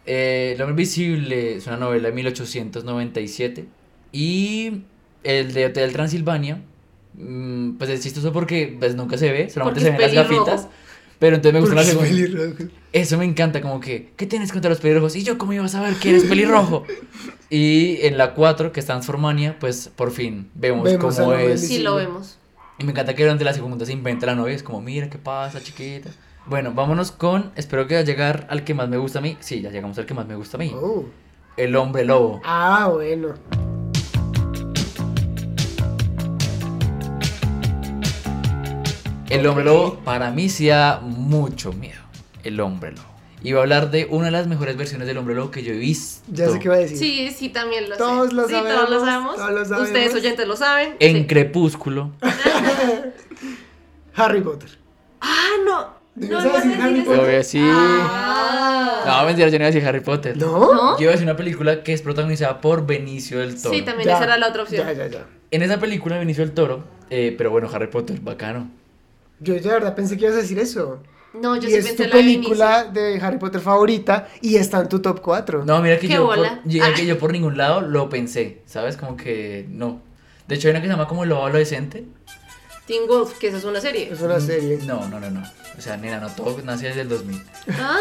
[0.08, 3.66] Eh, el hombre invisible es una novela de 1897
[4.12, 4.82] y
[5.24, 6.62] el de Hotel Transilvania,
[7.14, 10.68] mm, pues es chistoso porque pues, nunca se ve, solamente Porque se ven las gafitas.
[11.20, 12.10] Pero entonces me gusta la segunda.
[12.10, 12.64] pelirrojo.
[12.92, 15.16] Eso me encanta, como que, ¿qué tienes contra los pelirrojos?
[15.16, 16.84] Y yo, ¿cómo iba a saber que eres pelirrojo?
[17.50, 21.68] y en la 4, que es Transformania, pues por fin vemos, Vemos cómo es.
[21.68, 22.38] Sí, lo vemos.
[22.78, 25.18] Y me encanta que durante la segunda se inventa la novia, es como, mira qué
[25.18, 26.10] pasa, chiquita.
[26.46, 29.38] Bueno, vámonos con, espero que a llegar al que más me gusta a mí.
[29.40, 30.72] Sí, ya llegamos al que más me gusta a mí.
[30.76, 31.06] Oh.
[31.58, 32.42] El hombre lobo.
[32.44, 33.34] Ah, bueno.
[39.30, 42.02] El hombre lobo para mí sí da mucho miedo.
[42.44, 43.04] El hombre lobo.
[43.44, 45.74] Y voy a hablar de una de las mejores versiones del hombre lobo que yo
[45.74, 46.24] he visto.
[46.32, 46.98] Ya sé qué va a decir.
[46.98, 48.36] Sí, sí, también lo Todos sé.
[48.36, 49.36] lo sí, sabemos, todos lo sabemos.
[49.36, 49.88] todos lo sabemos.
[49.88, 50.96] Ustedes oyentes lo saben.
[51.00, 51.28] En sí.
[51.28, 52.12] Crepúsculo.
[54.16, 54.70] Harry Potter.
[55.22, 55.96] Ah, no.
[56.16, 57.62] No, ¿Ibas no decir Harry Yo voy a decir...
[57.72, 59.04] Ah.
[59.06, 60.38] No, mentira, yo no iba a decir Harry Potter.
[60.38, 60.74] ¿No?
[60.74, 60.98] ¿No?
[60.98, 63.76] Yo iba a decir una película que es protagonizada por Benicio del Toro.
[63.76, 64.88] Sí, también Ya, esa era la otra opción.
[64.88, 65.26] Ya, ya, ya.
[65.52, 68.70] En esa película Benicio del Toro, eh, pero bueno, Harry Potter, bacano.
[69.40, 71.02] Yo de verdad pensé que ibas a decir eso.
[71.34, 74.80] No, yo y sí es pensé tu la película de Harry Potter favorita y está
[74.82, 75.66] en tu top 4.
[75.66, 76.94] No, mira que yo por, que Ah.
[77.04, 78.96] yo por ningún lado lo pensé, ¿sabes?
[78.96, 80.00] Como que no.
[80.48, 82.06] De hecho hay una que se llama como El Lobo Adolescente.
[82.86, 84.10] Teen Wolf, que esa es una serie.
[84.12, 84.80] Es una mm, serie.
[84.86, 85.42] No, no, no, no.
[85.78, 87.42] O sea, nena, no, todo nació desde el 2000.
[87.80, 87.98] Ah.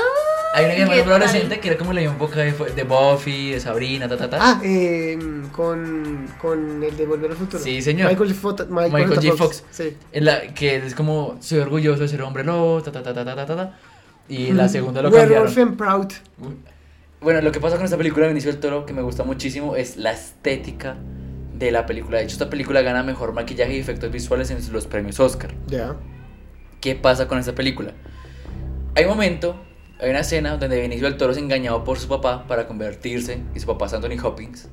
[0.55, 3.61] Hay una que más adolescente que era como la misma época de, de Buffy, de
[3.61, 4.39] Sabrina, ta, ta, ta.
[4.41, 5.18] Ah, eh,
[5.51, 7.62] con, con el de Volver al Futuro.
[7.62, 8.11] Sí, señor.
[8.11, 8.37] Michael,
[8.68, 9.37] Michael, Michael J.
[9.37, 9.39] Fox.
[9.39, 9.64] Fox.
[9.70, 9.97] Sí.
[10.12, 13.24] En la, que es como, soy orgulloso de ser hombre lobo, ta, ta, ta, ta,
[13.24, 13.78] ta, ta, ta.
[14.28, 14.68] Y en la mm.
[14.68, 15.59] segunda lo We're cambiaron.
[15.59, 16.12] and proud.
[17.20, 19.76] Bueno, lo que pasa con esta película de Benicio del Toro, que me gusta muchísimo,
[19.76, 20.97] es la estética
[21.55, 22.18] de la película.
[22.18, 25.55] De hecho, esta película gana mejor maquillaje y efectos visuales en los premios Oscar.
[25.66, 25.96] Ya.
[26.80, 27.92] ¿Qué pasa con esta película?
[28.96, 29.57] Hay un momento,
[30.00, 33.61] hay una escena donde Benicio del Toro es engañado por su papá para convertirse, y
[33.61, 34.68] su papá es Anthony Hopkins.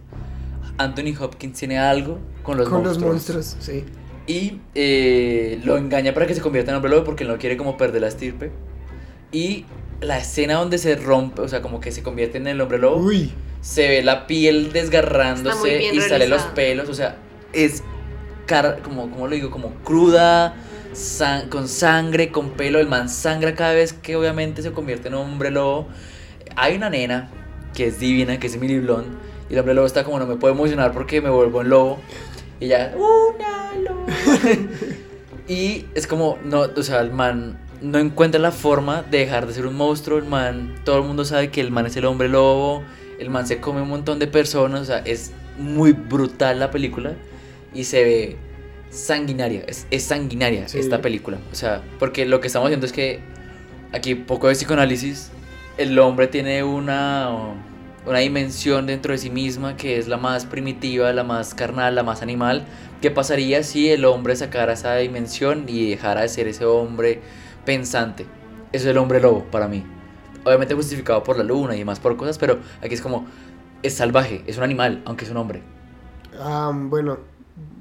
[0.77, 2.97] Anthony Hopkins tiene algo con los con monstruos.
[2.97, 3.86] los monstruos, sí.
[4.27, 7.77] Y eh, lo engaña para que se convierta en hombre lobo porque no quiere como
[7.77, 8.51] perder la estirpe.
[9.32, 9.65] Y
[10.02, 12.97] la escena donde se rompe, o sea, como que se convierte en el hombre lobo,
[12.97, 13.32] Uy.
[13.62, 16.54] se ve la piel desgarrándose y sale los realizada.
[16.56, 17.18] pelos, o sea,
[17.54, 17.84] es
[18.47, 19.52] car como, ¿cómo lo digo?
[19.52, 20.56] Como cruda,
[20.93, 25.14] san- con sangre, con pelo, el man sangra cada vez que obviamente se convierte en
[25.14, 25.88] hombre lobo.
[26.56, 27.30] Hay una nena
[27.76, 29.08] que es divina, que es Emily Blunt,
[29.49, 31.99] y el hombre lobo está como, no me puedo emocionar porque me vuelvo en lobo.
[32.60, 34.06] Y ya, una loba.
[35.47, 39.53] y es como, no, o sea, el man no encuentra la forma de dejar de
[39.53, 40.17] ser un monstruo.
[40.17, 42.84] El man, todo el mundo sabe que el man es el hombre lobo.
[43.19, 44.82] El man se come un montón de personas.
[44.82, 47.13] O sea, es muy brutal la película.
[47.73, 48.38] Y se ve
[48.89, 49.63] sanguinaria.
[49.67, 50.79] Es, es sanguinaria Sí.
[50.79, 51.38] esta película.
[51.51, 53.19] O sea, porque lo que estamos viendo es que
[53.93, 55.32] aquí, poco de psicoanálisis,
[55.77, 57.29] el hombre tiene una,
[58.05, 62.03] una dimensión dentro de sí misma que es la más primitiva, la más carnal, la
[62.03, 62.65] más animal.
[63.01, 67.21] ¿Qué pasaría si el hombre sacara esa dimensión y dejara de ser ese hombre
[67.66, 68.24] pensante?
[68.72, 69.84] Eso es el hombre lobo para mí.
[70.43, 73.26] Obviamente justificado por la luna y demás por cosas, pero aquí es como,
[73.84, 75.62] es salvaje, es un animal, aunque es un hombre.
[76.39, 77.20] Ah, bueno,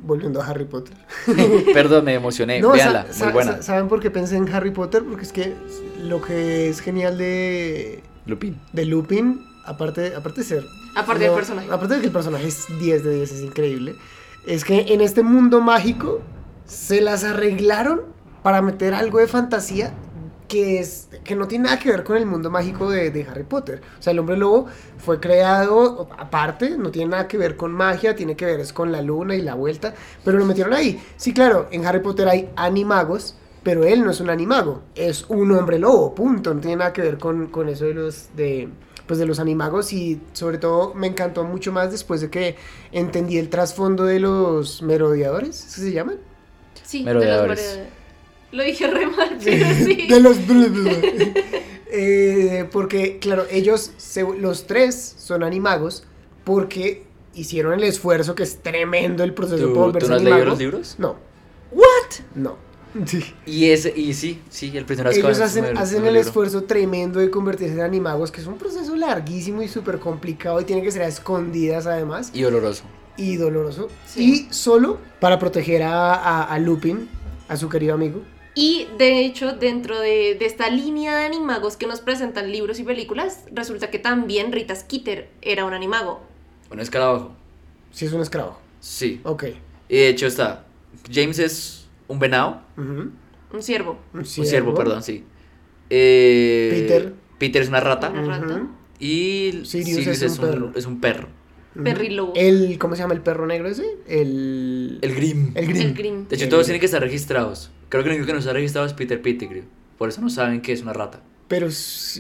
[0.04, 0.96] volviendo a Harry Potter.
[1.72, 3.52] Perdón, me emocioné, No, véanla, sa- muy buena.
[3.56, 5.02] sa- ¿Saben por qué pensé en Harry Potter?
[5.04, 5.54] Porque es que
[6.02, 8.60] lo que es genial de, Lupin.
[8.72, 10.64] de Lupin, aparte, aparte de ser...
[10.96, 11.68] Aparte del personaje.
[11.70, 13.94] Aparte de que el personaje es 10 de 10, es increíble.
[14.46, 16.20] Es que en este mundo mágico
[16.66, 18.02] se las arreglaron
[18.42, 19.92] para meter algo de fantasía
[20.48, 23.44] que es que no tiene nada que ver con el mundo mágico de, de Harry
[23.44, 23.80] Potter.
[23.98, 24.66] O sea, el hombre lobo
[24.98, 28.90] fue creado aparte, no tiene nada que ver con magia, tiene que ver es con
[28.90, 31.00] la luna y la vuelta, pero lo metieron ahí.
[31.16, 35.52] Sí, claro, en Harry Potter hay animagos, pero él no es un animago, es un
[35.52, 36.52] hombre lobo, punto.
[36.52, 38.68] No tiene nada que ver con, con eso de los de
[39.06, 42.56] pues de los animagos y sobre todo me encantó mucho más después de que
[42.92, 46.18] entendí el trasfondo de los merodeadores, ¿sí se llaman?
[46.84, 47.58] Sí, Merodeadores.
[47.58, 47.99] de los merodeadores.
[48.52, 50.06] Lo dije re mal, pero sí.
[50.08, 50.36] De los...
[51.92, 56.04] Eh, porque, claro, ellos, se- los tres son animagos
[56.44, 60.22] porque hicieron el esfuerzo que es tremendo el proceso de ¿Tú, volverse tú no has
[60.22, 60.50] leído animago.
[60.50, 60.94] los libros?
[60.98, 61.16] No,
[61.72, 61.84] ¿What?
[62.34, 62.56] no.
[63.06, 63.24] Sí.
[63.46, 66.20] Y, ese, y sí, sí, el prisionero Ellos Azkaban, hacen, hacen el libro.
[66.20, 70.64] esfuerzo tremendo de convertirse en animagos, que es un proceso larguísimo y súper complicado y
[70.64, 72.82] tiene que ser a escondidas además Y doloroso.
[73.16, 73.88] y doloroso.
[74.06, 74.48] Sí.
[74.48, 77.08] Y solo para proteger a, a, a Lupin,
[77.48, 78.22] a su querido amigo.
[78.54, 82.84] Y de hecho, dentro de, de esta línea de animagos que nos presentan libros y
[82.84, 86.20] películas, resulta que también Rita Skeeter era un animago.
[86.70, 87.32] Un escarabajo.
[87.92, 88.58] Si es un esclavo.
[88.80, 89.20] Sí.
[89.24, 89.44] Ok.
[89.88, 90.64] Y de hecho está.
[91.10, 92.62] James es un venado.
[92.76, 93.98] Un ciervo.
[94.12, 95.24] Un Un ciervo, perdón, sí.
[95.88, 97.14] Eh, Peter.
[97.38, 98.10] Peter es una rata.
[98.10, 98.66] Una rata.
[98.98, 100.72] Y Sirius Sirius, es es, un un, perro.
[100.74, 101.28] es un perro.
[101.74, 101.84] Ujú.
[101.84, 102.32] Perrilobo.
[102.36, 103.84] El, ¿cómo se llama el perro negro ese?
[104.06, 104.98] El...
[105.02, 105.52] El Grim.
[105.54, 105.82] El Grim.
[105.82, 106.28] El Grim.
[106.28, 106.66] De hecho, El todos Grim.
[106.66, 107.70] tienen que estar registrados.
[107.88, 109.64] Creo que el único que no está registrado es Peter Pettigrew.
[109.98, 111.20] Por eso no saben que es una rata.
[111.48, 111.68] Pero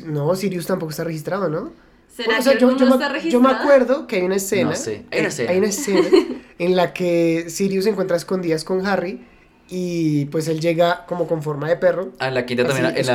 [0.06, 1.72] no, Sirius tampoco está registrado, ¿no?
[2.08, 4.70] ¿Será O sea, que yo, está me, yo me acuerdo que hay una escena.
[4.70, 5.50] No sé, hay una escena.
[5.52, 6.08] Hay una escena
[6.58, 9.24] en la que Sirius se encuentra escondidas con Harry
[9.70, 12.12] y pues él llega como con forma de perro.
[12.18, 13.06] Ah, en la quinta también, en la, en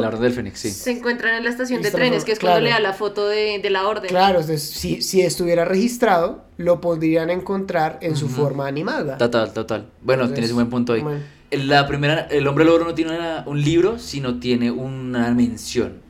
[0.00, 0.70] la Orden del Fénix, sí.
[0.70, 3.58] Se encuentran en la estación de trenes, que es cuando le da la foto de,
[3.60, 4.08] de la orden.
[4.08, 9.18] Claro, entonces, si, si estuviera registrado, lo podrían encontrar en su forma animada.
[9.18, 9.88] Total, total.
[10.02, 11.02] Bueno, Entonces, tienes un buen punto ahí.
[11.02, 16.00] bueno, La primera, el hombre lobo no tiene una- un libro, sino tiene una mención.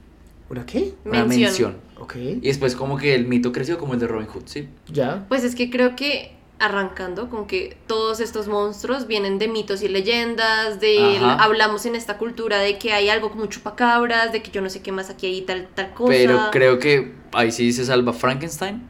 [0.48, 0.92] ¿Una qué?
[1.04, 1.40] Una Mención.
[1.42, 1.76] mención.
[1.98, 4.68] Ok, Y después como que el mito creció como el de Robin Hood, ¿sí?
[4.92, 5.24] ya.
[5.28, 9.88] Pues es que creo que arrancando con que todos estos monstruos vienen de mitos y
[9.88, 11.34] leyendas, de Ajá.
[11.42, 14.80] hablamos en esta cultura de que hay algo como chupacabras, de que yo no sé
[14.80, 16.08] qué más aquí hay tal tal cosa.
[16.12, 18.88] Pero creo que ahí sí se salva Frankenstein,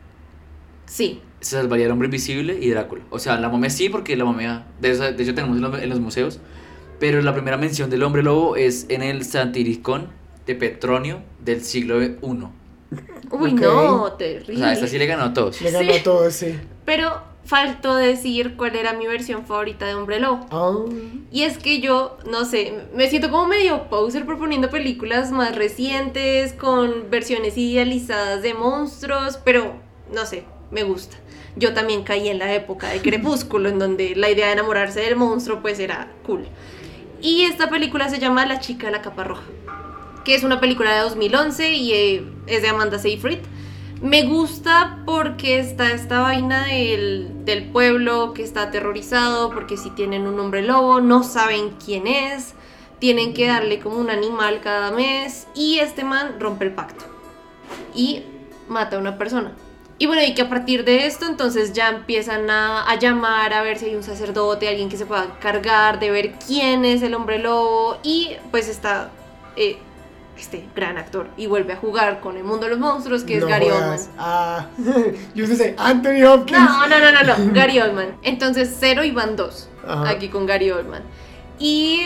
[0.87, 3.03] Sí, se salvaría el hombre invisible y Drácula.
[3.11, 6.39] O sea, la momia sí, porque la momia, de, hecho tenemos en los, museos,
[7.01, 10.09] pero la primera mención del hombre lobo es en el Santiricón
[10.47, 12.17] de Petronio del siglo I.
[12.23, 14.59] Uy, no, O terrible.
[14.59, 15.61] sea, esta sí le ganó a todos.
[15.61, 15.99] Le ganó Sí.
[15.99, 16.57] a todos, sí.
[16.85, 20.47] Pero faltó decir cuál era mi versión favorita de Hombre Lobo.
[20.51, 20.75] Ah,
[21.31, 26.53] Y es que yo, no sé, me siento como medio poser proponiendo películas más recientes,
[26.53, 29.75] con versiones idealizadas de monstruos, pero
[30.13, 31.17] no sé, me gusta.
[31.55, 35.17] Yo también caí en la época de Crepúsculo, en donde la idea de enamorarse del
[35.17, 36.47] monstruo pues era cool.
[37.23, 39.45] Y esta película se llama La chica de la capa roja,
[40.25, 43.39] que es una película de 2011 y eh, es de Amanda Seyfried.
[44.03, 50.39] Me gusta porque está esta vaina del, pueblo que está aterrorizado, porque si tienen un
[50.39, 52.53] hombre lobo, no saben quién es,
[52.99, 57.07] tienen que darle como un animal cada mes y este man rompe el pacto
[57.95, 58.23] y
[58.69, 59.53] mata a una persona.
[59.99, 63.63] Y bueno, y que a partir de esto entonces ya empiezan a, a llamar a
[63.63, 67.15] ver si hay un sacerdote, alguien que se pueda cargar de ver quién es el
[67.15, 69.11] hombre lobo y pues está
[69.57, 69.79] eh,
[70.39, 73.43] este gran actor y vuelve a jugar con el mundo de los monstruos que es
[73.43, 73.99] no Gary Oldman.
[74.19, 74.67] Ah,
[75.35, 76.59] yo sé, Anthony Hopkins.
[76.59, 78.17] No, no, no, no, no, Gary Oldman.
[78.23, 80.11] Entonces cero y van dos Ajá.
[80.11, 81.03] aquí con Gary Oldman.
[81.59, 82.03] Y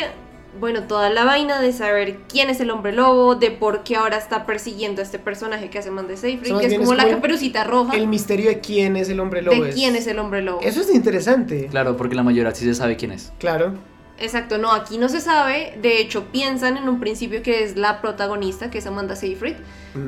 [0.58, 4.16] bueno, toda la vaina de saber quién es el hombre lobo, de por qué ahora
[4.16, 7.08] está persiguiendo a este personaje que hace Man de Seyfried, que es como es la
[7.08, 9.62] caperucita roja El misterio de quién es el hombre lobo.
[9.62, 10.60] de quién es el hombre lobo.
[10.62, 11.68] Eso es interesante.
[11.70, 13.32] Claro, porque la mayoría sí se sabe quién es.
[13.38, 13.74] Claro.
[14.20, 15.78] Exacto, no, aquí no se sabe.
[15.80, 19.56] De hecho, piensan en un principio que es la protagonista, que es Amanda Seyfried,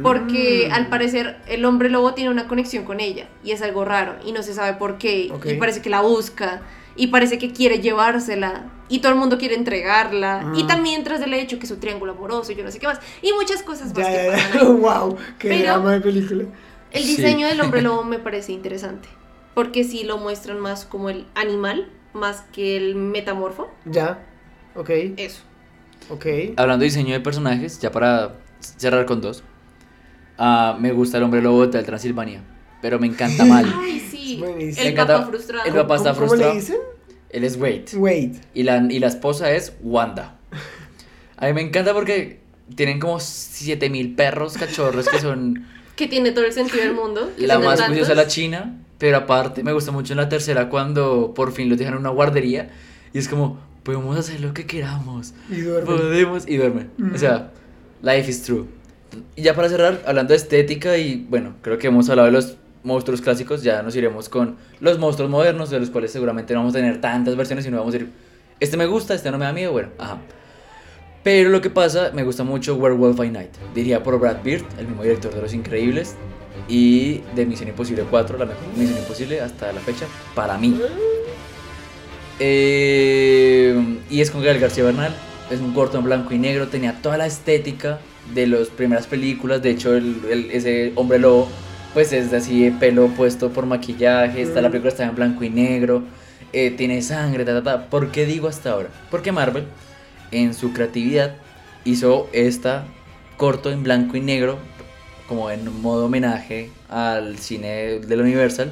[0.03, 0.73] porque Mm.
[0.75, 4.33] al parecer el hombre lobo tiene una conexión con ella y es algo raro y
[4.33, 6.63] no se sabe por qué y parece que la busca
[6.95, 10.67] y parece que quiere llevársela y todo el mundo quiere entregarla y Ah.
[10.69, 13.01] también tras del hecho que es un triángulo amoroso y yo no sé qué más
[13.23, 14.69] y muchas cosas más Ya, que ya, ya.
[14.69, 16.45] wow, qué Pero- drama de película.
[16.91, 17.17] El Sí.
[17.17, 19.09] diseño del hombre lobo me parece interesante
[19.55, 23.71] porque sí lo muestran más como el animal más que el metamorfo.
[23.85, 24.25] Ya.
[24.75, 25.43] Ok, Eso.
[26.09, 26.27] ok.
[26.57, 29.43] Hablando de diseño de personajes, ya para cerrar con dos.
[30.39, 32.43] ah, me gusta el hombre lobo de Transilvania,
[32.81, 33.73] pero me encanta mal.
[33.81, 34.43] Ay, sí.
[34.59, 34.79] Es.
[34.79, 35.65] El encanta- papá frustrado.
[35.67, 36.55] el papá está ¿Cómo, cómo frustrado.
[36.55, 36.77] le dicen?
[37.31, 38.37] Él es Wade Wait.
[38.53, 40.39] y la, y la esposa es Wanda.
[41.39, 42.41] A mí me encanta porque
[42.77, 47.31] tienen como 7000 perros cachorros que son Que tiene todo el sentido del mundo.
[47.39, 51.51] la más curiosa la china, pero aparte me gusta mucho en la tercera cuando por
[51.51, 52.71] fin los dejan en una guardería
[53.13, 55.35] y es como, podemos hacer lo que queramos.
[55.51, 55.87] Y duerme.
[55.87, 56.49] Podemos.
[56.49, 56.87] Y duerme.
[57.01, 57.13] Ujú.
[57.13, 57.51] O sea,
[58.01, 58.67] life is true.
[59.35, 62.57] Y ya para cerrar, hablando de estética y bueno, creo que hemos hablado de los
[62.85, 66.77] monstruos clásicos, ya nos iremos con los monstruos modernos, de los cuales seguramente no vamos
[66.77, 68.09] a tener tantas versiones y no vamos a ir,
[68.61, 70.19] este me gusta, este no me da miedo, bueno, ajá.
[71.25, 74.87] Pero lo que pasa, me gusta mucho Werewolf by Night, diría por Brad Bird, el
[74.87, 76.15] mismo director de Los Increíbles,
[76.69, 80.79] y de Misión Imposible 4, la mejor Misión Imposible hasta la fecha, para mí.
[82.39, 85.15] Eh, y es con Gael García Bernal.
[85.51, 86.69] Es un corto en blanco y negro.
[86.69, 88.01] Tenía toda la estética
[88.35, 89.63] de las primeras películas.
[89.63, 91.49] De hecho, el, el- ese hombre lobo,
[91.95, 94.43] pues es así de pelo puesto por maquillaje.
[94.43, 96.03] Está, la película está en blanco y negro.
[96.55, 97.87] eh, tiene sangre, ta, ta, ta.
[97.89, 98.89] ¿Por qué digo hasta ahora?
[99.11, 99.65] Porque Marvel,
[100.33, 101.37] en su creatividad,
[101.85, 102.85] hizo esta
[103.39, 104.59] corto en blanco y negro,
[105.33, 108.71] como en modo homenaje al cine del Universal.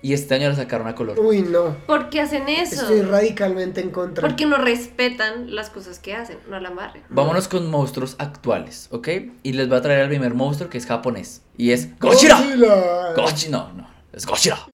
[0.00, 1.20] Y este año la sacaron a color.
[1.20, 1.76] Uy, no.
[1.86, 2.80] ¿Por qué hacen eso?
[2.80, 4.26] Estoy radicalmente en contra.
[4.26, 7.02] Porque no respetan las cosas que hacen, no la amarren.
[7.10, 9.08] Vámonos con monstruos actuales, ¿ok?
[9.42, 11.42] Y les voy a traer el primer monstruo que es japonés.
[11.58, 12.38] Y es Gojira.
[12.38, 13.12] Godzilla.
[13.14, 14.71] Gochi, no, no, es Gojira.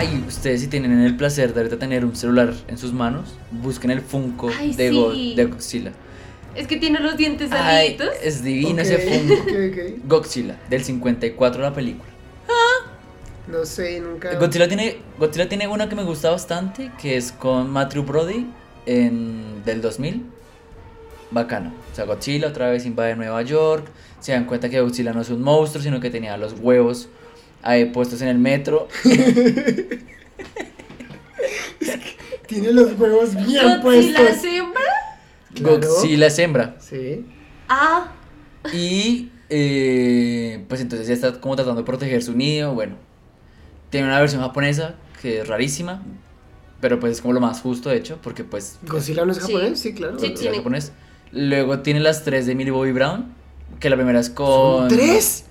[0.00, 3.90] Ay, ustedes si tienen el placer de ahorita tener un celular en sus manos, busquen
[3.90, 5.34] el Funko Ay, de, Go- sí.
[5.34, 5.92] de Godzilla.
[6.54, 8.08] Es que tiene los dientes Ay, saliditos.
[8.22, 10.06] es divino ese Funko.
[10.08, 12.08] Godzilla, del 54 la película.
[13.46, 14.34] No sé, nunca.
[14.36, 18.46] Godzilla tiene, Godzilla tiene una que me gusta bastante, que es con Matthew Brody
[18.86, 20.24] en, del 2000.
[21.32, 21.72] Bacano.
[21.92, 23.84] O sea, Godzilla otra vez invade Nueva York.
[24.20, 27.08] Se dan cuenta que Godzilla no es un monstruo, sino que tenía los huevos
[27.62, 28.88] ahí puestos en el metro.
[32.46, 34.28] Tiene los huevos bien Godzilla puestos.
[34.28, 34.82] es hembra.
[35.54, 35.78] Claro.
[35.78, 36.76] Godzilla es hembra.
[36.80, 37.24] Sí.
[37.68, 38.12] Ah,
[38.72, 42.74] Y eh, pues entonces ya está como tratando de proteger su nido.
[42.74, 42.96] Bueno,
[43.90, 46.02] tiene una versión japonesa que es rarísima,
[46.80, 49.78] pero pues es como lo más justo de hecho, porque pues ¿Godzilla no es japonés?
[49.78, 50.18] Sí, claro.
[50.18, 50.92] Sí, Godzilla tiene- japonés.
[51.32, 53.32] Luego tiene las tres de Millie Bobby Brown,
[53.78, 54.88] que la primera es ¿Son con...
[54.88, 55.44] tres?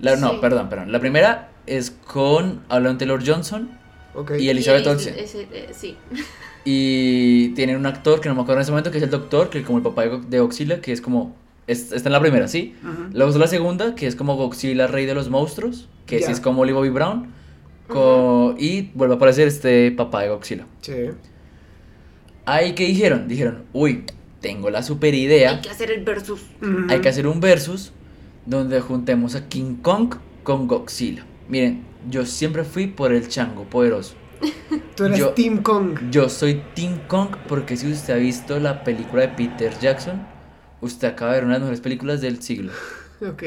[0.00, 0.36] La- no, Sí.
[0.40, 0.90] perdón, perdón.
[0.92, 3.70] La primera es con Alan Taylor Johnson
[4.14, 4.32] Ok.
[4.38, 5.14] y Elizabeth y- Olsen.
[5.18, 5.96] eh, sí.
[6.68, 9.50] Y tienen un actor que no me acuerdo en ese momento, que es el doctor,
[9.50, 11.36] que es como el papá de, Go- de Godzilla, que es como...
[11.68, 12.74] es- está en la primera, ¿sí?
[13.12, 16.40] Luego está la segunda, que es como Godzilla, rey de los monstruos, que sí es
[16.40, 17.28] como Millie Bobby Brown.
[18.58, 20.66] Y vuelve a aparecer este papá de Godzilla.
[20.80, 20.92] Sí.
[22.46, 23.28] Ahí, ¿qué dijeron?
[23.28, 24.04] Dijeron, uy,
[24.40, 25.50] tengo la super idea.
[25.50, 26.40] Hay que hacer el versus.
[26.88, 27.92] Hay que hacer un versus
[28.44, 31.24] donde juntemos a King Kong con Godzilla.
[31.48, 34.14] Miren, yo siempre fui por el chango poderoso.
[34.96, 35.98] Tú eres yo- Team Kong.
[36.10, 40.26] Yo soy King Kong porque si usted ha visto la película de Peter Jackson,
[40.80, 42.72] usted acaba de ver una de las mejores películas del siglo.
[43.26, 43.42] Ok.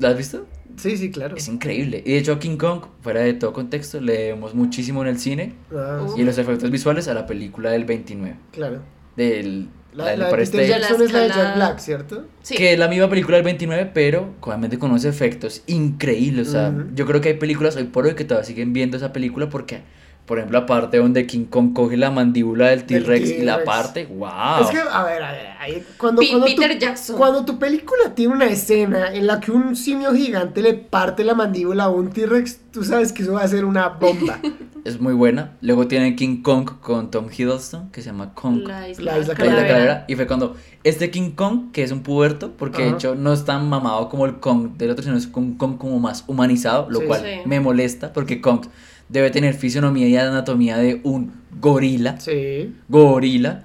[0.00, 0.46] ¿La has visto?
[0.76, 1.36] Sí, sí, claro.
[1.36, 2.02] Es increíble.
[2.04, 5.20] Y de hecho a King Kong, fuera de todo contexto, le vemos muchísimo en el
[5.20, 8.36] cine Ah, y en los efectos visuales a la película del 29.
[8.50, 8.82] claro.
[9.16, 10.68] Del, La, la del la de Peter.
[10.68, 12.24] Jackson es la de Jack Black, ¿cierto?
[12.42, 12.54] Sí.
[12.54, 16.48] Que es la misma película del 29, pero obviamente con unos efectos increíbles.
[16.48, 19.12] O sea, yo creo que hay películas hoy por hoy que todavía siguen viendo esa
[19.12, 19.80] película porque,
[20.26, 24.06] por ejemplo, la parte donde King Kong coge la mandíbula del T-Rex y la parte,
[24.06, 24.28] wow.
[24.62, 27.16] Es que, a ver, a ver, ahí- cuando, cuando, Peter tu, Jackson.
[27.16, 31.34] cuando tu película tiene una escena en la que un simio gigante le parte la
[31.34, 34.38] mandíbula a un T-Rex, tú sabes que eso va a ser una bomba.
[34.86, 35.56] Es muy buena.
[35.62, 38.58] Luego tiene King Kong con Tom Hiddleston, que se llama Kong.
[38.68, 40.04] La isla, La isla La isla Calavera.
[40.06, 40.54] Y fue cuando
[40.84, 44.26] este King Kong, que es un puberto, porque de hecho no es tan mamado como
[44.26, 47.06] el Kong del otro, sino es un Kong como más humanizado, lo Sí.
[47.06, 47.40] cual Sí.
[47.46, 48.60] me molesta porque Kong
[49.08, 52.18] debe tener fisionomía y anatomía de un gorila.
[52.20, 52.74] Sí.
[52.88, 53.64] Gorila.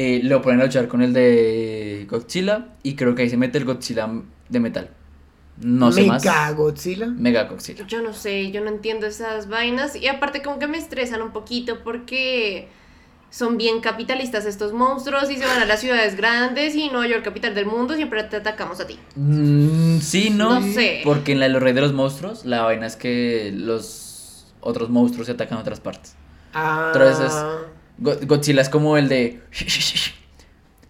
[0.00, 3.58] Eh, lo ponen a luchar con el de Godzilla y creo que ahí se mete
[3.58, 4.08] el Godzilla
[4.48, 4.90] de metal.
[5.60, 6.24] No sé más.
[6.24, 7.06] Mega Godzilla.
[7.06, 7.84] Mega Godzilla.
[7.86, 9.96] Yo no sé, yo no entiendo esas vainas.
[9.96, 12.68] Y aparte como que me estresan un poquito porque
[13.30, 17.24] son bien capitalistas estos monstruos y se van a las ciudades grandes y Nueva York,
[17.24, 18.98] capital del mundo, siempre te atacamos a ti.
[19.16, 20.60] Mm, sí, no.
[20.60, 21.00] No sé.
[21.04, 24.07] Porque en la de los Reyes de los Monstruos, la vaina es que los
[24.60, 26.14] otros monstruos se atacan a otras partes.
[26.54, 27.32] Ah, Entonces,
[27.98, 29.40] Go- Godzilla es como el de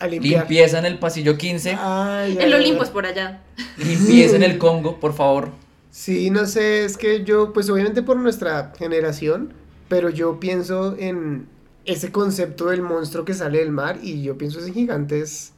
[0.08, 3.40] limpieza en el pasillo 15, Ay, El ay, Olimpo es por allá.
[3.76, 5.50] limpieza en el Congo, por favor.
[5.90, 9.52] Sí, no sé, es que yo, pues obviamente por nuestra generación,
[9.88, 11.48] pero yo pienso en
[11.86, 15.52] ese concepto del monstruo que sale del mar y yo pienso en gigantes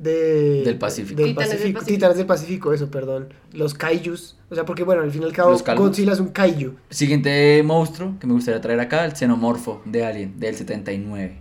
[0.00, 0.62] de...
[0.64, 1.20] Del Pacífico.
[1.20, 1.94] Del Titanes del Pacífico, Pacífico.
[1.96, 3.32] Titanes del Pacífico, eso, perdón.
[3.52, 4.36] Los kaijus.
[4.50, 5.56] O sea, porque bueno, al fin y al cabo.
[5.76, 6.72] Godzilla es un kaiju.
[6.88, 11.36] Siguiente monstruo que me gustaría traer acá, el xenomorfo de Alien, del 79.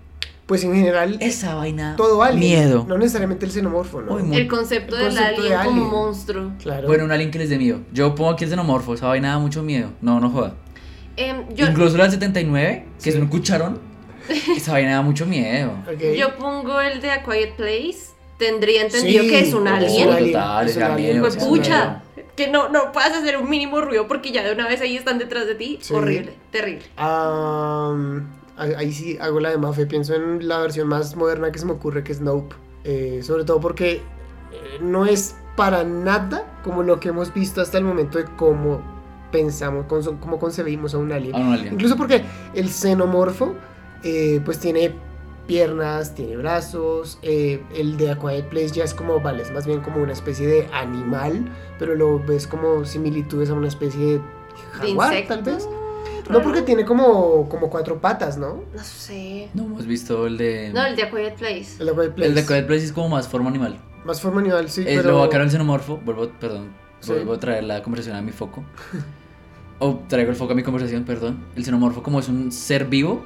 [0.45, 1.95] pues en general Esa vaina.
[1.95, 2.39] todo alien.
[2.39, 2.85] Miedo.
[2.87, 4.17] No necesariamente el xenomorfo, ¿no?
[4.17, 5.89] Muy- El concepto El del concepto alien, de como alien.
[5.91, 6.51] monstruo.
[6.61, 6.87] Claro.
[6.87, 7.81] Bueno, un alien que les dé miedo.
[7.93, 8.95] Yo pongo aquí el xenomorfo.
[8.95, 9.91] Esa vaina da mucho miedo.
[10.01, 10.55] No, no joda.
[11.17, 13.09] Em, yo, Incluso la del 79, que Sí.
[13.09, 13.79] es un cucharón.
[14.57, 15.71] Esa vaina da mucho miedo.
[15.91, 16.01] Ok.
[16.17, 18.09] yo pongo el de A Quiet Place.
[18.39, 20.09] Tendría entendido Sí, que es un es alien.
[20.31, 22.01] Total, es un alien, Pues pucha,
[22.37, 25.19] que no, no puedas hacer un mínimo ruido porque ya de una vez ahí están
[25.19, 25.77] detrás de ti.
[25.81, 25.93] Sí.
[25.93, 26.85] Horrible, terrible.
[26.95, 29.85] Am, ahí sí hago la de Mafe.
[29.85, 32.55] Pienso en la versión más moderna que se me ocurre, que es Nope.
[32.85, 34.01] Eh, sobre todo porque eh,
[34.79, 38.81] no es para nada como lo que hemos visto hasta el momento de cómo
[39.33, 41.35] pensamos, cómo concebimos a un alien.
[41.35, 41.73] A un alien.
[41.73, 42.23] Incluso porque
[42.53, 43.53] el xenomorfo,
[44.01, 44.95] eh, pues tiene
[45.49, 47.17] piernas, tiene brazos.
[47.23, 50.13] eh, el de A Quiet Place ya es como, vale, es más bien como una
[50.13, 54.21] especie de animal, pero lo ves como similitudes a una especie de
[54.73, 55.67] jaguar, tal vez.
[56.29, 58.63] No, porque tiene como, como cuatro patas, ¿no?
[58.75, 59.49] No sé.
[59.55, 60.69] No hemos visto el de.
[60.71, 61.77] No, el de A Quiet Place.
[61.79, 62.29] El de A Quiet Place.
[62.29, 63.79] el de Quiet Place es como más forma animal.
[64.05, 65.13] Más forma animal, sí, es pero...
[65.13, 65.97] lo bacano del xenomorfo.
[66.05, 66.69] Vuelvo, perdón.
[66.99, 67.13] Sí.
[67.13, 68.63] Vuelvo a traer la conversación a mi foco.
[69.79, 71.43] o traigo el foco a mi conversación, perdón.
[71.55, 73.23] El xenomorfo, como es un ser vivo,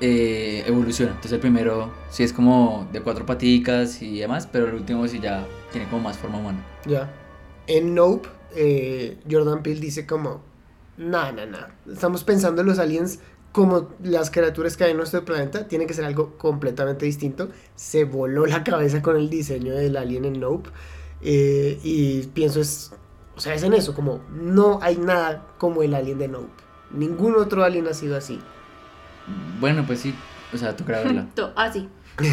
[0.00, 1.12] eh, evoluciona.
[1.12, 5.20] Entonces, el primero sí es como de cuatro paticas y demás, pero el último sí
[5.20, 6.64] ya tiene como más forma humana.
[6.84, 7.12] Ya.
[7.66, 10.42] En Nope, eh, Jordan Peele dice como,
[10.96, 11.58] no, no, no,
[11.92, 13.20] estamos pensando en los aliens
[13.52, 17.48] como las criaturas que hay en nuestro planeta, tiene que ser algo completamente distinto.
[17.74, 20.68] Se voló la cabeza con el diseño del alien en Nope.
[21.22, 22.92] eh, y pienso es,
[23.34, 26.52] o sea, es en eso, como no hay nada como el alien de Nope.
[26.90, 28.38] Ningún otro alien ha sido así.
[29.60, 30.14] Bueno, pues sí,
[30.52, 31.26] o sea, tocará verla.
[31.56, 31.88] Ah, sí.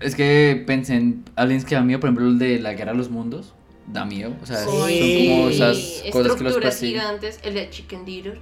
[0.00, 2.98] es que pensé en aliens que dan miedo, por ejemplo, el de la guerra de
[2.98, 3.54] los mundos.
[3.86, 4.64] Da miedo, o sea, Sí.
[4.64, 7.00] son como esas cosas que los Estructuras persiguen.
[7.02, 7.38] gigantes.
[7.42, 8.38] El de Chicken Dinner.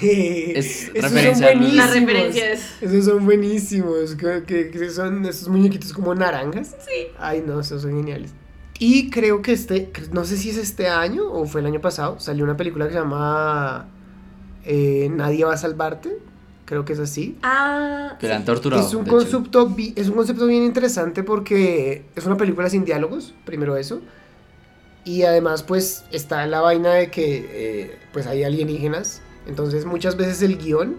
[0.00, 1.90] Es Esos referencia son buenísimos.
[1.94, 2.82] referencia es.
[2.82, 4.14] Esos son buenísimos.
[4.14, 6.76] Que, que- que son esos muñequitos como naranjas.
[6.86, 7.08] Sí.
[7.18, 8.32] Ay, no, esos son geniales.
[8.78, 12.20] Y creo que este, no sé si es este año o fue el año pasado,
[12.20, 13.88] salió una película que se llama
[14.64, 16.16] eh, Nadie va a salvarte.
[16.68, 17.38] Creo que es así.
[17.42, 18.18] Ah.
[18.20, 18.86] Que la han torturado.
[18.86, 23.78] Es un, concepto, es un concepto bien interesante porque es una película sin diálogos, primero
[23.78, 24.02] eso.
[25.02, 29.22] Y además pues está la vaina de que eh, pues hay alienígenas.
[29.46, 30.96] Entonces muchas veces el guion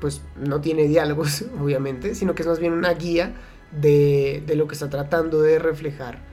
[0.00, 3.32] pues no tiene diálogos, obviamente, sino que es más bien una guía
[3.72, 6.27] de, de lo que está tratando de reflejar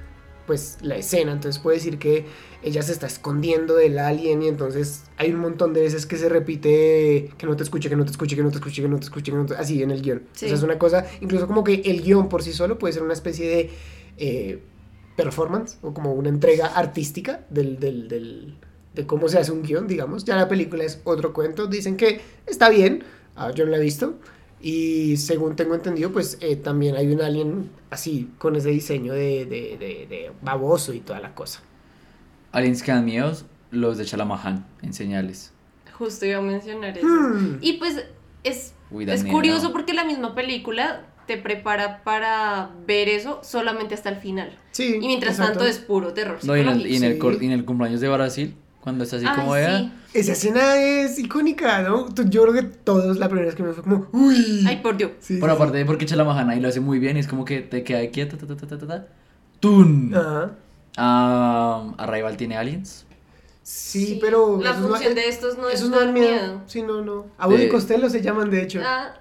[0.45, 1.31] pues la escena.
[1.31, 2.25] Entonces puede decir que
[2.63, 6.29] ella se está escondiendo del alien y entonces hay un montón de veces que se
[6.29, 8.97] repite que no te escuche, que no te escuche, que no te escuche, que no
[8.97, 9.55] te escuche, que no te...
[9.55, 10.23] así en el guion.
[10.33, 10.45] Sí.
[10.45, 13.03] O sea, es una cosa, incluso como que el guion por sí solo puede ser
[13.03, 13.69] una especie de
[14.17, 14.59] eh,
[15.15, 18.55] performance o como una entrega artística del, del, del-
[18.93, 20.23] de cómo se hace un guion, digamos.
[20.23, 21.67] Ya la película es otro cuento.
[21.67, 23.03] Dicen que está bien,
[23.35, 24.15] ah, yo no la he visto.
[24.67, 29.45] Y según tengo entendido, pues eh, también hay un alien así, con ese diseño de,
[29.45, 31.61] de, de- de baboso y toda la cosa.
[32.51, 35.53] Aliens que dan miedos, los de Chalamahan, en señales.
[35.93, 37.05] Justo iba a mencionar eso.
[37.05, 37.59] Hmm.
[37.61, 38.05] Y pues
[38.43, 44.09] es, Uy, es curioso porque la misma película te prepara para ver eso solamente hasta
[44.09, 44.57] el final.
[44.71, 44.95] Sí.
[44.95, 45.59] Y mientras exacto.
[45.59, 46.39] tanto es puro terror.
[46.43, 47.37] No, y en el, y en el, Sí.
[47.41, 48.55] y en el cumpleaños de Brasil,
[48.85, 49.59] cuando está así Ay, como sí.
[49.59, 49.91] ella.
[50.13, 52.05] Esa escena es icónica, ¿no?
[52.05, 54.63] Tú- Yo creo que todos la primera vez que me fue como, uy.
[54.65, 55.11] Ay, por Dios.
[55.19, 57.43] Sí, Bueno, sí, aparte de porque Chalamahan ahí lo hace muy bien, y es como
[57.43, 59.07] que te queda ahí quieto, ta, ta, ta, ta, ta, ta.
[59.59, 60.11] ¡Tun!
[60.13, 60.15] sí.
[60.17, 60.51] Ajá.
[60.97, 63.05] Ah, Arrival tiene aliens.
[63.63, 64.61] Sí, pero.
[64.61, 66.27] La esos no- función de estos no es dar miedo.
[66.29, 66.61] miedo.
[66.67, 67.25] Sí, no, no.
[67.37, 68.79] Abuelo y Costello se llaman, de hecho.
[68.85, 69.15] Ah,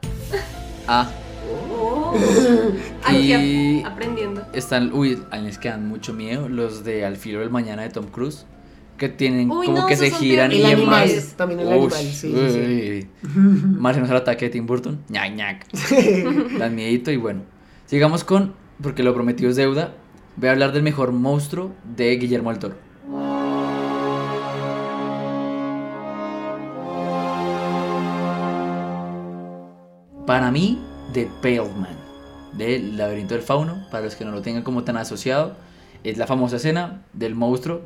[0.86, 1.10] Ah,
[1.80, 2.14] oh.
[3.10, 4.46] Y- ap- aprendiendo.
[4.52, 8.06] están, uy, aliens que dan mucho miedo, los de Al filo del mañana de Tom
[8.06, 8.44] Cruise,
[8.96, 11.34] que tienen Uy, como no, que se giran y demás.
[11.36, 12.58] También el Ush, animal, sí, sí, sí.
[12.58, 13.08] uy.
[13.78, 15.00] Más o menos el ataque de Tim Burton.
[15.08, 15.66] ñac, ñac.
[16.58, 17.42] Dan miedito y bueno.
[17.86, 19.94] Sigamos con, porque lo prometido es deuda,
[20.36, 22.76] voy a hablar del mejor monstruo de Guillermo del Toro.
[30.26, 30.80] Para mí,
[31.12, 31.96] The Pale Man,
[32.56, 35.56] del laberinto del fauno, para los que no lo tengan como tan asociado,
[36.02, 37.82] es la famosa escena del monstruo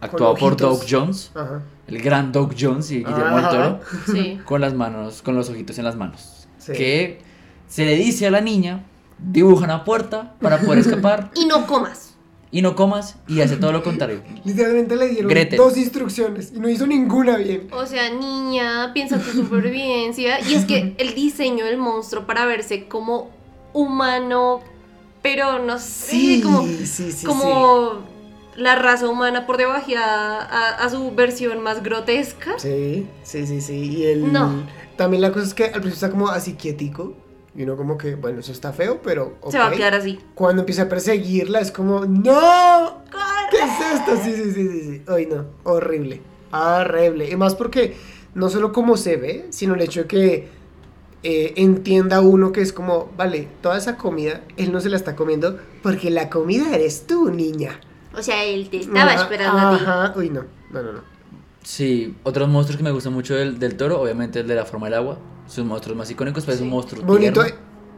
[0.00, 0.56] actuado por.
[0.56, 1.62] Doug Jones, Ajá.
[1.86, 3.48] el gran Doug Jones y Guillermo del.
[3.48, 3.80] Toro
[4.12, 4.38] Sí.
[4.44, 6.48] con las manos, con los ojitos en las manos.
[6.58, 6.72] Sí.
[6.72, 7.22] Que
[7.68, 8.84] se le dice a la niña,
[9.18, 12.14] dibuja una puerta para poder escapar Y no comas.
[12.50, 14.22] y no comas y hace todo lo contrario.
[14.44, 15.56] Literalmente le dieron Gretel.
[15.58, 17.68] dos instrucciones y no hizo ninguna bien.
[17.72, 20.40] O sea, niña, piensa tu supervivencia.
[20.48, 23.30] Y es que el diseño del monstruo para verse como
[23.72, 24.60] humano,
[25.22, 27.26] pero no sé, Sí, como, sí, sí, sí.
[27.26, 28.00] como
[28.56, 32.58] la raza humana por debajeada a, a su versión más grotesca.
[32.58, 33.74] Sí, sí, sí, sí.
[33.74, 34.32] Y el...
[34.32, 34.66] No.
[34.96, 37.14] También la cosa es que al principio está como así quietico.
[37.54, 39.38] Y uno como que, bueno, eso está feo, pero...
[39.50, 40.18] Se va a quedar así.
[40.34, 43.02] Cuando empieza a perseguirla es como, ¡No!
[43.50, 44.16] ¿Qué es esto?
[44.22, 45.02] Sí, sí, sí, sí, sí.
[45.06, 45.46] Ay, no.
[45.64, 46.20] Horrible.
[46.52, 47.30] Horrible.
[47.30, 47.96] Y más porque
[48.34, 50.48] no solo cómo se ve, sino el hecho de que
[51.22, 55.16] eh, entienda uno que es como, vale, toda esa comida, él no se la está
[55.16, 57.80] comiendo porque la comida eres tú, niña.
[58.16, 60.14] O sea, él te Ajá, Ajá.
[60.16, 60.44] Uy, no.
[60.70, 61.00] No, no, no.
[61.62, 64.86] Sí, otros monstruos que me gustan mucho del, del toro, obviamente el de la forma
[64.86, 65.18] del agua.
[65.46, 67.42] Sus monstruos más icónicos, pero es un monstruo Bonito.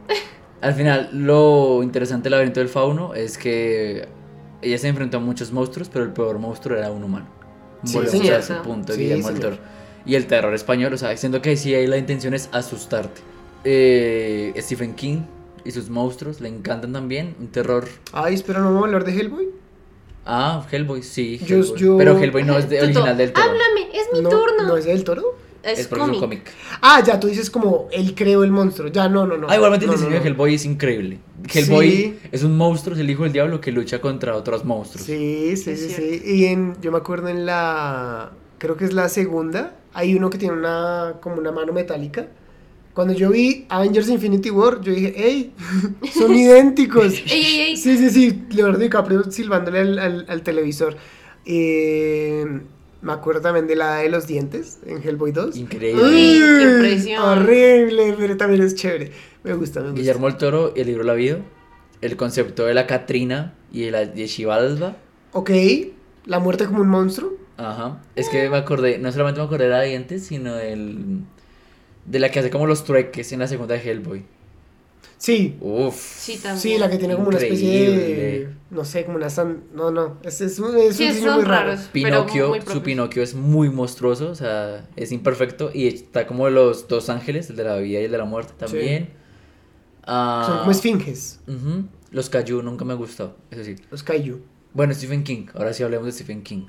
[0.61, 4.07] Al final, lo interesante del laberinto del fauno es que
[4.61, 7.27] ella se enfrentó a muchos monstruos, pero el peor monstruo era un humano.
[7.83, 8.35] Sí, Volvemos señor.
[8.35, 9.39] a ese punto Sí, Guillermo del.
[9.39, 9.57] Toro.
[10.05, 13.21] Y el terror español, o sea, siendo que sí ahí la intención es asustarte.
[13.63, 15.21] Eh, Stephen King
[15.63, 17.35] y sus monstruos le encantan también.
[17.39, 17.87] Un terror.
[18.11, 19.47] Ay, espera, ¿no vamos a hablar de Hellboy?
[20.31, 21.39] Ah, Hellboy, sí.
[21.45, 21.79] Yo- Hellboy.
[21.79, 23.47] yo- Pero Hellboy no es de, original del Toro.
[23.47, 24.63] Háblame, es mi no, turno.
[24.67, 25.23] ¿No es del toro?
[25.63, 26.51] es Es porque es un cómic.
[26.81, 28.89] Ah, ya, tú dices como, él creó el monstruo.
[28.89, 29.47] Ya, no, no, no.
[29.49, 30.21] Ah, igualmente el No, diseño no.
[30.21, 31.19] de Hellboy es increíble.
[31.53, 32.19] Hellboy Sí.
[32.31, 35.05] es un monstruo, es el hijo del diablo que lucha contra otros monstruos.
[35.05, 36.21] Sí, sí, sí, sí.
[36.25, 40.37] Y en, yo me acuerdo en la, creo que es la segunda, hay uno que
[40.37, 42.27] tiene una, como una mano metálica.
[42.93, 45.53] Cuando yo vi Avengers Infinity War, yo dije, ¡ey!
[46.13, 47.13] Son idénticos.
[47.27, 47.77] Ey, ey, ey.
[47.77, 48.43] Sí, sí, sí.
[48.51, 50.97] Leonardo DiCaprio silbándole al, al- al televisor.
[51.45, 52.45] Eh,
[53.01, 55.55] me acuerdo también de la de los dientes en Hellboy 2.
[55.57, 56.03] Increíble.
[56.03, 57.23] Uy, qué impresión.
[57.23, 59.11] Horrible, pero también es chévere.
[59.43, 59.99] Me gusta, me gusta.
[60.01, 61.37] Guillermo el Toro, el libro La Vida,
[62.01, 64.97] el concepto de la Catrina y de la de Xibalba.
[65.31, 65.51] Ok,
[66.25, 67.33] la muerte como un monstruo.
[67.57, 68.01] Ajá.
[68.15, 71.21] Es que me acordé, no solamente me acordé de la dientes, sino del,
[72.09, 74.23] de la que hace como los trueques en la segunda de Hellboy.
[75.17, 75.95] Sí, Uf.
[75.95, 76.59] Sí, también.
[76.59, 78.49] Sí, la que tiene como una especie de.
[78.69, 79.63] No sé, como una san.
[79.73, 80.17] No, no.
[80.23, 81.71] Es, es un, es Sí, un diseño son muy raro.
[81.71, 81.89] raros.
[81.91, 82.81] Pinocchio, pero muy su.
[82.81, 85.71] Pinocchio es muy monstruoso, o sea, es imperfecto.
[85.73, 88.53] Y está como los dos ángeles, el de la vida y el de la muerte
[88.57, 89.09] también.
[90.05, 91.39] Ah, Son como esfinges.
[92.11, 93.75] Los Cayu nunca me gustó, eso sí.
[93.91, 94.39] los kaiju.
[94.73, 96.65] Bueno, Stephen King, ahora sí hablemos de Stephen King.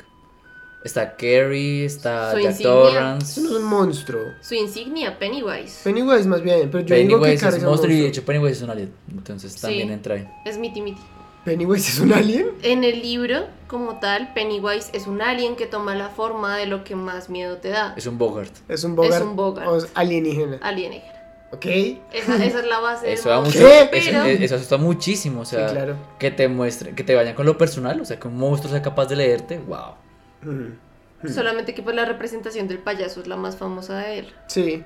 [0.83, 2.73] Está Carrie, está Su Jack insignia.
[2.73, 3.41] Torrance.
[3.41, 4.23] Eso no es un monstruo.
[4.41, 5.81] Su insignia, Pennywise.
[5.85, 8.25] Pennywise más bien, pero yo digo que Pennywise es es un monstruo y de hecho
[8.25, 8.93] Pennywise es un alien.
[9.11, 9.61] Entonces Sí.
[9.61, 10.29] también entra ahí.
[10.47, 11.01] Es miti miti.
[11.45, 12.49] Pennywise es un alien.
[12.63, 16.83] En el libro, como tal, Pennywise es un alien que toma la forma de lo
[16.85, 17.95] que más miedo te da.
[17.97, 18.53] Es un Bogart.
[18.69, 19.23] Es un bogart.
[19.25, 19.69] un bogart.
[19.69, 20.59] O es alienígena.
[20.63, 21.13] Alienígena.
[21.53, 21.67] Ok.
[21.67, 23.59] Esa, esa es la base Eso da mucho.
[23.69, 25.41] Eso, eso asusta muchísimo.
[25.41, 25.97] O sea, Sí, claro.
[26.19, 28.01] que te muestren, que te vayan con lo personal.
[28.01, 29.59] O sea, que un monstruo sea capaz de leerte.
[29.59, 29.95] Wow.
[30.43, 31.29] Mm.
[31.29, 34.35] solamente que pues la representación del payaso es la más famosa de él.
[34.47, 34.85] Sí.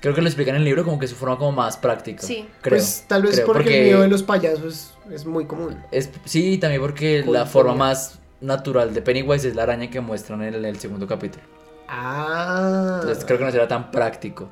[0.00, 2.22] Creo que lo explican en el libro como que su forma como más práctica.
[2.22, 2.48] Sí.
[2.60, 2.78] Creo.
[2.78, 5.76] Pues tal vez creo, porque, el miedo de los payasos es muy común.
[5.90, 7.40] Es, sí, también porque Cultura.
[7.40, 10.78] la forma más natural de Pennywise es la araña que muestran en el, en el
[10.78, 11.42] segundo capítulo.
[11.88, 12.98] Ah.
[13.00, 14.48] Entonces creo que no será tan práctico.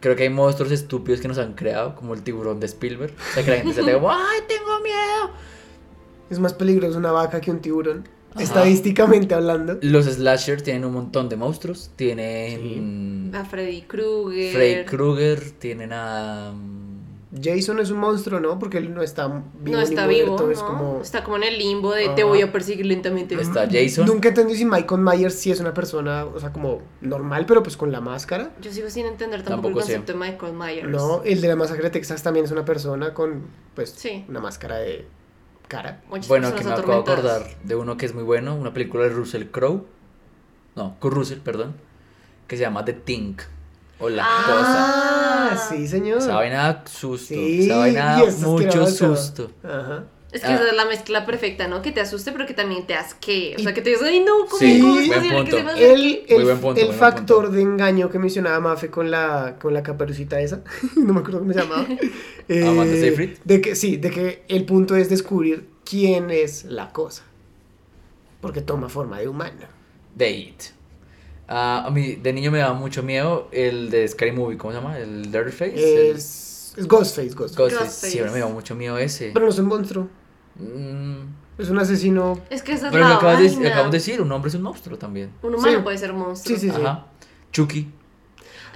[0.00, 3.14] Creo que hay monstruos estúpidos que nos han creado, como el tiburón de Spielberg.
[3.14, 5.30] O sea, que la gente se te diga, ¡ay, tengo miedo!
[6.28, 8.08] Es más peligroso una vaca que un tiburón.
[8.38, 8.42] Ajá.
[8.44, 9.78] Estadísticamente hablando.
[9.82, 11.90] Los slashers tienen un montón de monstruos.
[11.96, 14.52] Tienen A Freddy Krueger.
[14.54, 16.52] Freddy Krueger, tienen a...
[16.54, 16.88] mm,
[17.42, 18.58] Jason es un monstruo, ¿no?
[18.58, 19.76] Porque él no está vivo.
[19.76, 20.52] No está vivo, muerto, ¿no?
[20.52, 21.00] es como...
[21.02, 23.34] Está como en el limbo de te voy a perseguir lentamente.
[23.34, 24.06] Está Jason.
[24.06, 27.76] Nunca entendí si Michael Myers sí es una persona, o sea, como normal, pero pues
[27.76, 28.50] con la máscara.
[28.62, 30.88] Yo sigo sin entender tampoco, Tampoco el concepto de Michael Myers.
[30.88, 33.42] No, el de la masacre de Texas también es una persona con,
[33.74, 34.24] pues, Sí.
[34.26, 35.04] una máscara de
[35.68, 36.00] cara.
[36.08, 39.04] Muchas Bueno, que me acabo de acordar de uno que es muy bueno, una película
[39.04, 39.84] de Russell Crowe.
[40.74, 41.74] No, con Russell, perdón.
[42.46, 43.36] Que se llama The Thing.
[44.00, 45.52] O La Cosa.
[45.52, 46.18] Ah, sí, señor.
[46.18, 47.34] Esa vaina susto.
[47.34, 49.50] Sí, esa vaina mucho susto.
[49.62, 50.04] Ajá.
[50.30, 50.56] Es que Ah.
[50.56, 51.80] esa es la mezcla perfecta, ¿no?
[51.80, 53.54] Que te asuste, pero que también te asque.
[53.58, 55.56] O sea, que te digas, ay, no, ¿cómo, Sí, cómo es buen posible que punto.
[55.56, 55.92] se me acerque?
[55.94, 57.50] El, el, Muy buen punto, el factor punto.
[57.56, 60.62] de engaño que mencionaba Mafe con la, con la caperucita esa,
[60.96, 61.86] no me acuerdo cómo se llamaba.
[62.50, 63.38] Eh, Amanda Seyfried.
[63.44, 67.22] De que, sí, de que el punto es descubrir quién es la cosa.
[68.40, 69.66] Porque toma forma de humano.
[70.16, 70.62] The It.
[71.46, 74.78] Ah, a mí de niño me daba mucho miedo el de Scary Movie, ¿cómo se
[74.80, 74.98] llama?
[74.98, 76.10] El Dirty Face.
[76.10, 76.18] el-
[76.78, 77.62] Es, es Ghostface, Ghostface.
[77.62, 77.84] Ghostface.
[77.84, 78.10] Ghostface.
[78.12, 79.30] Siempre me daba mucho miedo ese.
[79.34, 80.08] Pero no es un monstruo.
[80.56, 81.16] Mm,
[81.58, 82.40] Es un asesino.
[82.50, 84.54] Es que esa es pero lo la acabas de, acabamos de decir, un hombre es
[84.54, 85.30] un monstruo también.
[85.42, 85.82] Un humano Sí.
[85.82, 86.56] puede ser monstruo.
[86.56, 86.80] Sí, sí, sí.
[86.82, 87.06] Ajá.
[87.52, 87.88] Chucky.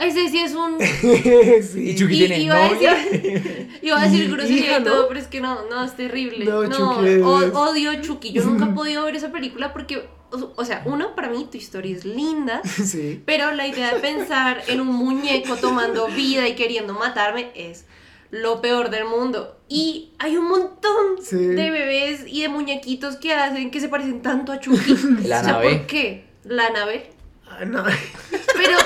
[0.01, 0.79] Ese sí es un...
[1.63, 1.91] sí.
[1.91, 2.95] Y Chucky Y- tiene iba a novia.
[2.95, 4.91] decir, iba a decir grosería y ¿no?
[4.91, 6.45] todo, pero es que no, no, es terrible.
[6.45, 8.33] No, No, Chucky es- o- odio Chucky.
[8.33, 10.09] Yo nunca he podido ver esa película porque,
[10.57, 13.23] o, sea, uno, para mí tu historia es linda, Sí.
[13.27, 17.85] pero la idea de pensar en un muñeco tomando vida y queriendo matarme es
[18.31, 19.59] lo peor del mundo.
[19.69, 21.37] Y hay un montón Sí.
[21.37, 24.95] de bebés y de muñequitos que hacen que se parecen tanto a Chucky.
[25.25, 25.77] La o sea, nave.
[25.77, 26.25] ¿por qué?
[26.45, 27.11] La nave.
[27.49, 27.85] Ah, no.
[28.57, 28.79] Pero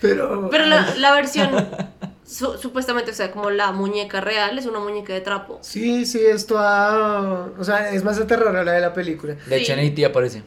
[0.00, 0.48] Pero.
[0.50, 1.50] Pero la, la versión
[2.32, 5.58] su- supuestamente, o sea, como la muñeca real es una muñeca de trapo.
[5.62, 7.50] Sí, sí, esto ha.
[7.58, 9.34] O sea, es más aterradora la de la película.
[9.34, 9.62] De Sí.
[9.64, 10.04] hecho, en E.T.
[10.04, 10.42] aparece.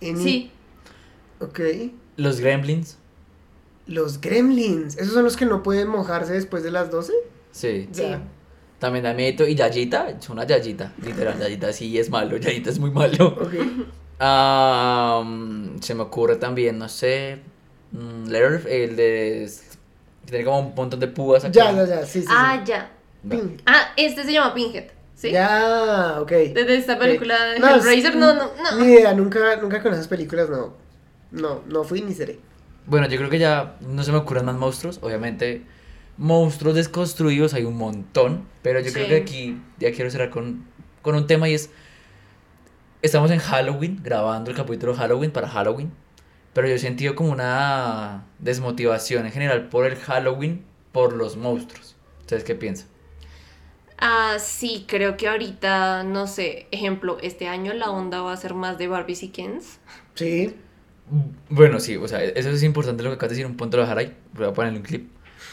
[0.00, 0.50] En- Sí,
[1.40, 1.60] Ok.
[2.16, 2.96] Los Gremlins.
[3.86, 4.96] Los gremlins.
[4.96, 7.12] ¿Esos son los que no pueden mojarse después de las 12?
[7.52, 7.88] Sí.
[7.92, 8.04] sí.
[8.78, 9.46] También da miedo.
[9.46, 10.92] Y Yayita, es una Yayita.
[11.02, 12.36] Literal, Yayita sí es malo.
[12.36, 13.28] Yayita es muy malo.
[13.40, 13.54] Ok.
[14.18, 17.38] Ah, mm, se me ocurre también, no sé.
[17.92, 19.50] mm, Letter, el de.
[20.26, 21.52] Que Tiene como un montón de púas acá.
[21.52, 22.04] Ya, ya, ya.
[22.04, 22.28] Sí, sí.
[22.30, 22.70] Ah, sí.
[22.70, 22.90] ya.
[23.66, 24.84] Ah, este se llama Pinhead.
[25.14, 25.30] ¿Sí?
[25.30, 26.30] Ya, ok.
[26.30, 28.84] Desde esta película de No, Hellraiser, no, no, no.
[28.84, 30.74] Ni idea, nunca, nunca con esas películas, no.
[31.30, 32.38] No, no fui ni seré.
[32.84, 34.98] Bueno, yo creo que ya no se me ocurren más monstruos.
[35.02, 35.62] Obviamente,
[36.18, 38.46] monstruos desconstruidos hay un montón.
[38.62, 40.66] Pero yo creo que aquí ya quiero cerrar con,
[41.02, 41.70] con un tema y es.
[43.00, 45.92] Estamos en Halloween, grabando el capítulo de Halloween para Halloween.
[46.56, 51.96] Pero yo he sentido como una desmotivación en general por el Halloween, por los monstruos.
[52.20, 52.86] ¿Ustedes qué piensan?
[53.98, 58.54] Ah, sí, creo que ahorita, no sé, ejemplo, este año la onda va a ser
[58.54, 59.80] más de Barbies y Kens.
[60.14, 60.56] Sí.
[61.50, 63.82] Bueno, sí, o sea, eso es importante lo que acabas de decir, un punto lo
[63.82, 65.10] dejar ahí, voy a ponerle un clip.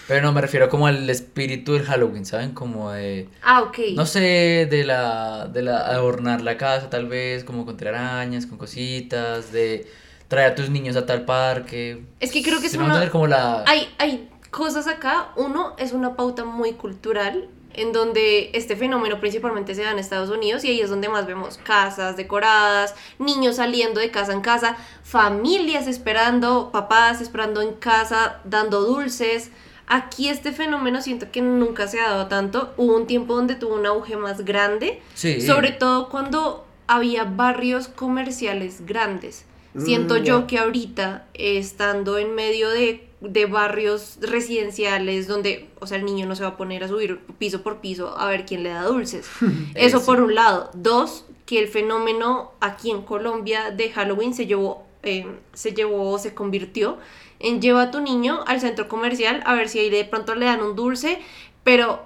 [0.08, 2.54] Pero no, me refiero como al espíritu del Halloween, ¿saben?
[2.54, 3.78] Como de, Ah, ok.
[3.96, 8.58] no sé, de la, de la, adornar la casa tal vez, como con telarañas, con
[8.58, 9.86] cositas, de
[10.34, 12.04] traer a tus niños a tal parque.
[12.20, 13.64] Es que creo que es ¿Sí me van a una- como la...
[13.68, 15.30] Hay, hay cosas acá.
[15.36, 20.30] Uno es una pauta muy cultural en donde este fenómeno principalmente se da en Estados
[20.30, 24.78] Unidos y ahí es donde más vemos casas decoradas, niños saliendo de casa en casa,
[25.04, 29.50] familias esperando, papás esperando en casa, dando dulces.
[29.88, 32.74] Aquí este fenómeno siento que nunca se ha dado tanto.
[32.78, 35.42] Hubo un tiempo donde tuvo un auge más grande, Sí.
[35.42, 39.46] sobre todo cuando había barrios comerciales grandes.
[39.74, 40.24] Mm, Siento ya.
[40.24, 46.26] yo que ahorita, estando en medio de, de barrios residenciales donde, o sea, el niño
[46.26, 48.84] no se va a poner a subir piso por piso a ver quién le da
[48.84, 49.28] dulces.
[49.76, 50.06] Eso Eso.
[50.06, 50.70] por un lado.
[50.74, 56.34] Dos, que el fenómeno aquí en Colombia de Halloween se llevó, eh, se llevó, se
[56.34, 56.98] convirtió
[57.40, 60.46] en lleva a tu niño al centro comercial a ver si ahí de pronto le
[60.46, 61.20] dan un dulce,
[61.64, 62.02] pero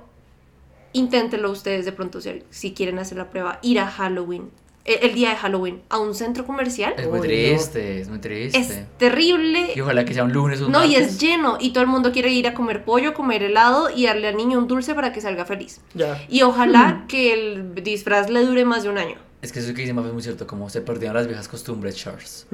[0.94, 4.50] inténtenlo ustedes de pronto si, si quieren hacer la prueba, ir a Halloween,
[4.88, 6.94] el, el día de Halloween, a un centro comercial.
[6.98, 7.34] Es muy Uy, no.
[7.34, 8.58] triste, es muy triste.
[8.58, 9.74] Es terrible.
[9.76, 11.58] Y ojalá que sea un lunes o un No, y es lleno.
[11.60, 14.58] Y todo el mundo quiere ir a comer pollo, comer helado y darle al niño
[14.58, 15.82] un dulce para que salga feliz.
[15.94, 16.24] Ya.
[16.30, 19.16] Y ojalá que el disfraz le dure más de un año.
[19.42, 21.96] Es que eso que dice Mafe es muy cierto, como se perdieron las viejas costumbres,
[21.96, 22.48] Charles.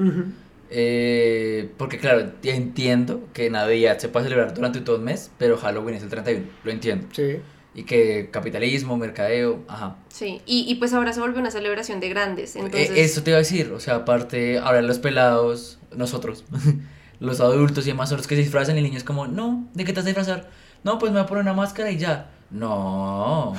[0.70, 5.96] Eh, porque claro, entiendo que Navidad se puede celebrar durante todo un mes, pero Halloween
[5.96, 7.06] es el 31, lo entiendo.
[7.12, 7.36] Sí.
[7.76, 9.96] Y que capitalismo, mercadeo, ajá.
[10.08, 10.40] Sí.
[10.46, 12.54] Y, y pues ahora se vuelve una celebración de grandes.
[12.54, 16.44] Entonces, Eh, eso te iba a decir, o sea, aparte, ahora los pelados, nosotros,
[17.20, 19.66] los adultos y demás son los que se disfrazan y el niño es como, no,
[19.74, 20.48] ¿de qué te vas a disfrazar?
[20.84, 22.30] No, pues me voy a poner una máscara y ya.
[22.50, 23.54] No,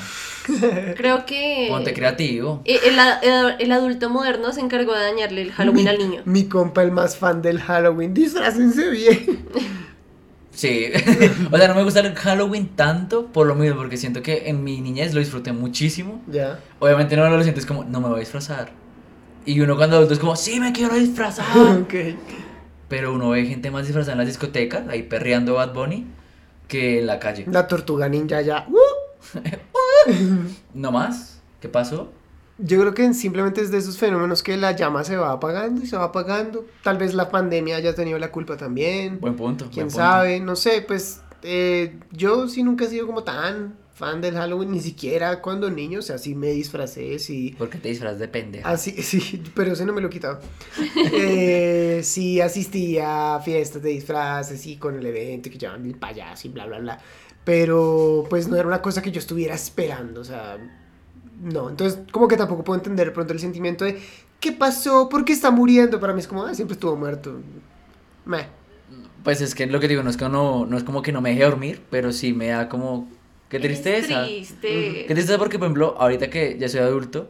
[0.95, 2.61] creo que ponte creativo.
[2.63, 2.97] eh, el,
[3.29, 6.21] el- el adulto moderno se encargó de dañarle el Halloween mi, al niño.
[6.23, 8.13] Mi compa, el más fan del Halloween.
[8.13, 9.45] Disfrácense bien.
[10.55, 10.87] Sí,
[11.51, 14.63] o sea, no me gusta el Halloween tanto por lo mismo, porque siento que en
[14.63, 16.21] mi niñez lo disfruté muchísimo.
[16.31, 16.59] ya.
[16.79, 18.71] Obviamente no lo sientes como, no me voy a disfrazar.
[19.45, 21.45] Y uno cuando adulto es como, sí me quiero disfrazar.
[22.87, 26.07] Pero uno ve gente más disfrazada en las discotecas, ahí perreando Bad Bunny,
[26.67, 27.45] que en la calle.
[27.51, 28.65] La tortuga ninja ya.
[28.69, 30.09] ¡Uh!
[30.73, 31.41] ¿No más?
[31.59, 32.11] ¿Qué pasó?
[32.57, 35.87] Yo creo que simplemente es de esos fenómenos que la llama se va apagando y
[35.87, 36.65] se va apagando.
[36.83, 39.19] Tal vez la pandemia haya tenido la culpa también.
[39.19, 39.65] Buen punto.
[39.65, 39.97] Quién buen punto.
[39.97, 44.71] sabe, no sé, pues eh, yo sí nunca he sido como tan fan del Halloween,
[44.71, 47.55] ni siquiera cuando niño, o sea, sí me disfracé, sí.
[47.57, 48.69] ¿Por qué te disfrazas de pendeja?
[48.69, 50.39] Así, sí, pero ese no me lo he quitado.
[51.17, 56.47] Eh, sí, asistí a fiestas de disfraces y con el evento que llaman el payaso
[56.47, 56.99] y bla, bla, bla.
[57.45, 60.57] Pero pues no era una cosa que yo estuviera esperando, o sea,
[61.41, 61.69] no.
[61.69, 63.99] Entonces, como que tampoco puedo entender de pronto el sentimiento de
[64.39, 65.09] ¿qué pasó?
[65.09, 65.99] ¿Por qué está muriendo?
[65.99, 67.39] Para mí es como, ah, siempre estuvo muerto.
[68.25, 68.47] Meh.
[69.23, 71.19] Pues es que lo que digo, no es, que no, no es como que no
[71.19, 73.09] me deje dormir, pero sí me da como...
[73.49, 74.25] ¡Qué tristeza!
[74.25, 75.05] Triste.
[75.07, 77.29] Qué tristeza porque, por ejemplo, ahorita que ya soy adulto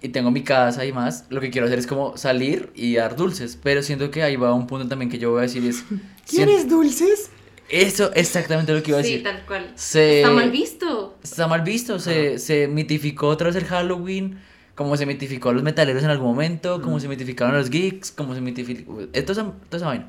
[0.00, 3.16] y tengo mi casa y más, lo que quiero hacer es como salir y dar
[3.16, 3.58] dulces.
[3.62, 5.84] Pero siento que ahí va un punto también que yo voy a decir es...
[6.26, 7.30] ¿Quieres dulces?
[7.70, 9.24] Eso exactamente lo que iba a Sí, decir.
[9.24, 9.72] tal cual.
[9.74, 11.18] Se- Está mal visto.
[11.22, 14.38] Está mal visto, se, se mitificó otra vez el Halloween,
[14.74, 18.10] como se mitificó a los metaleros en algún momento, como se mitificaron a los geeks,
[18.12, 19.00] como se mitificó...
[19.12, 20.08] Esto es vaina.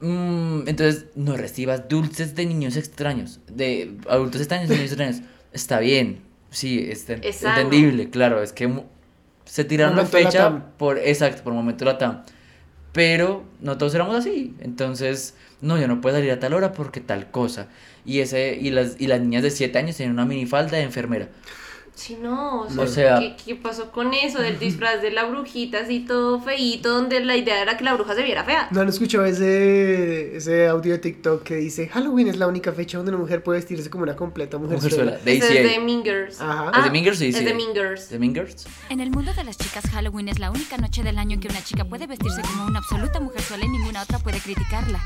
[0.00, 5.22] Mm, entonces, no recibas dulces de niños extraños, de adultos extraños, de niños extraños.
[5.52, 6.20] Está bien,
[6.50, 7.22] sí, es sano.
[7.62, 8.82] entendible, claro, es que
[9.46, 10.64] se tiraron la fecha Latam.
[10.76, 12.24] por, exacto, por momento la TAM.
[12.92, 14.54] Pero no todos éramos así.
[14.60, 17.68] Entonces, no, yo no puedo salir a tal hora porque tal cosa.
[18.04, 21.28] Y, ese, y, las, y las niñas de 7 años tenían una minifalda de enfermera.
[21.96, 24.40] Sí, no, o sea, O sea- ¿qué, qué pasó con eso?
[24.40, 28.14] Del disfraz de la brujita así todo feíto, donde la idea era que la bruja
[28.14, 28.68] se viera fea.
[28.70, 32.98] ¿No han escuchado ese, ese audio de TikTok que dice Halloween es la única fecha
[32.98, 35.12] donde una mujer puede vestirse como una completa mujer Mujerzuela.
[35.24, 36.40] De Ese es de Girls.
[36.40, 36.70] Ajá.
[36.78, 37.18] ¿Es de Mean Girls?
[37.18, 37.44] Sí, Es sí.
[37.44, 38.08] de Mean Girls.
[38.10, 38.66] ¿De Mean Girls?
[38.90, 41.48] En el mundo de las chicas, Halloween es la única noche del año en que
[41.48, 45.00] una chica puede vestirse como una absoluta mujer sola y ninguna otra puede criticarla.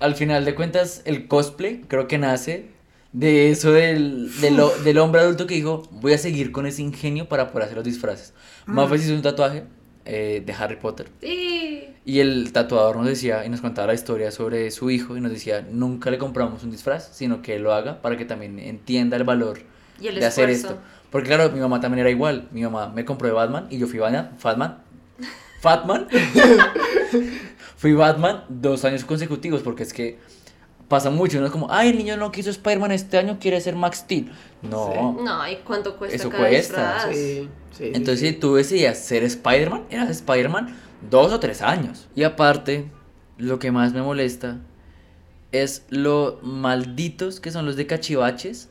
[0.00, 2.66] Al final de cuentas, el cosplay creo que nace
[3.14, 7.28] de eso del, del, del hombre adulto que dijo, voy a seguir con ese ingenio
[7.28, 8.34] para poder hacer los disfraces.
[8.66, 9.62] Mafe se hizo un tatuaje
[10.04, 11.06] eh, de Harry Potter.
[11.20, 11.84] Sí.
[12.04, 15.30] Y el tatuador nos decía y nos contaba la historia sobre su hijo y nos
[15.30, 19.16] decía, nunca le compramos un disfraz, sino que él lo haga para que también entienda
[19.16, 19.60] el valor
[20.00, 20.78] Y el de hacer esto.
[21.10, 22.48] Porque claro, mi mamá también era igual.
[22.50, 24.32] Mi mamá me compró de Batman y yo fui Batman.
[24.38, 24.78] Fatman.
[25.60, 26.08] Fatman.
[27.76, 30.18] fui Batman dos años consecutivos porque es que
[30.88, 31.40] pasa mucho.
[31.40, 34.30] No es como, ay, el niño no quiso Spider-Man este año, quiere ser Max Steel.
[34.62, 35.12] No.
[35.20, 37.12] No, ¿y cuánto cuesta Eso cada cuesta?
[37.12, 38.28] Sí, sí, Entonces, sí.
[38.28, 40.74] si tú decidías ser Spider-Man, eras Spider-Man
[41.10, 42.08] dos o tres años.
[42.14, 42.90] Y aparte,
[43.38, 44.58] lo que más me molesta
[45.52, 48.68] es lo malditos que son los de cachivaches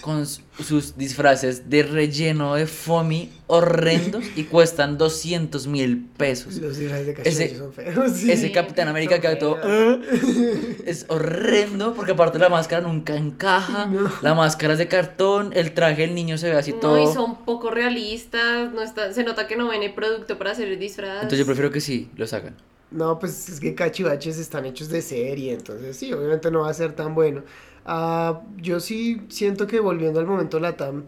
[0.00, 6.56] con sus disfraces de relleno de foamy horrendos y cuestan 200 mil pesos.
[6.56, 8.12] Los disfraces de Ese- son feos.
[8.12, 8.30] sí.
[8.30, 9.58] Ese Capitán América que todo.
[9.62, 9.98] "Ah",
[10.86, 14.10] es horrendo porque aparte la máscara nunca encaja, No.
[14.22, 17.10] la máscara es de cartón, el traje del niño se ve así No, todo.
[17.10, 20.68] y son poco realistas, no está, se nota que no ven el producto para hacer
[20.68, 21.14] el disfraz.
[21.16, 22.56] Entonces yo prefiero que sí, lo sacan.
[22.90, 26.74] No, pues es que cachivaches están hechos de serie, entonces sí, obviamente no va a
[26.74, 27.42] ser tan bueno.
[27.90, 31.04] Ah, yo sí siento que volviendo al momento Latam,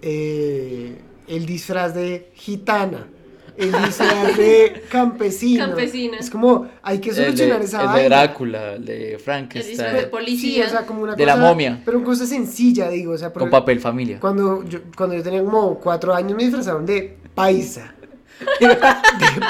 [0.00, 0.96] eh,
[1.26, 3.08] el disfraz de gitana,
[3.56, 5.66] el disfraz de campesino.
[5.66, 6.18] Campesina.
[6.18, 8.08] Es como, hay que El de, solucionar esa el de.
[8.08, 10.62] Drácula, el de El disfraz de Frankenstein, policía.
[10.64, 11.82] Sí, o sea, como una De la momia.
[11.84, 14.20] Pero cosa sencilla, digo, o sea, con papel familia.
[14.20, 17.92] cuando yo, cuando yo tenía como cuatro años me disfrazaron de paisa.
[18.60, 18.76] de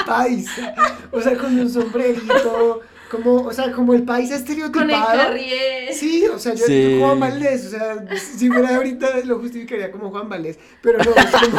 [0.07, 0.73] paisa.
[1.11, 2.81] O sea, con un sombrerito,
[3.11, 4.87] como, o sea, como el paisa estereotipado.
[4.87, 5.93] con el carrier.
[5.93, 6.97] Sí, o sea, yo, Sí.
[6.97, 11.25] Juan Valdés, o sea, si fuera ahorita lo justificaría como Juan Valdés, pero no, es
[11.25, 11.57] como,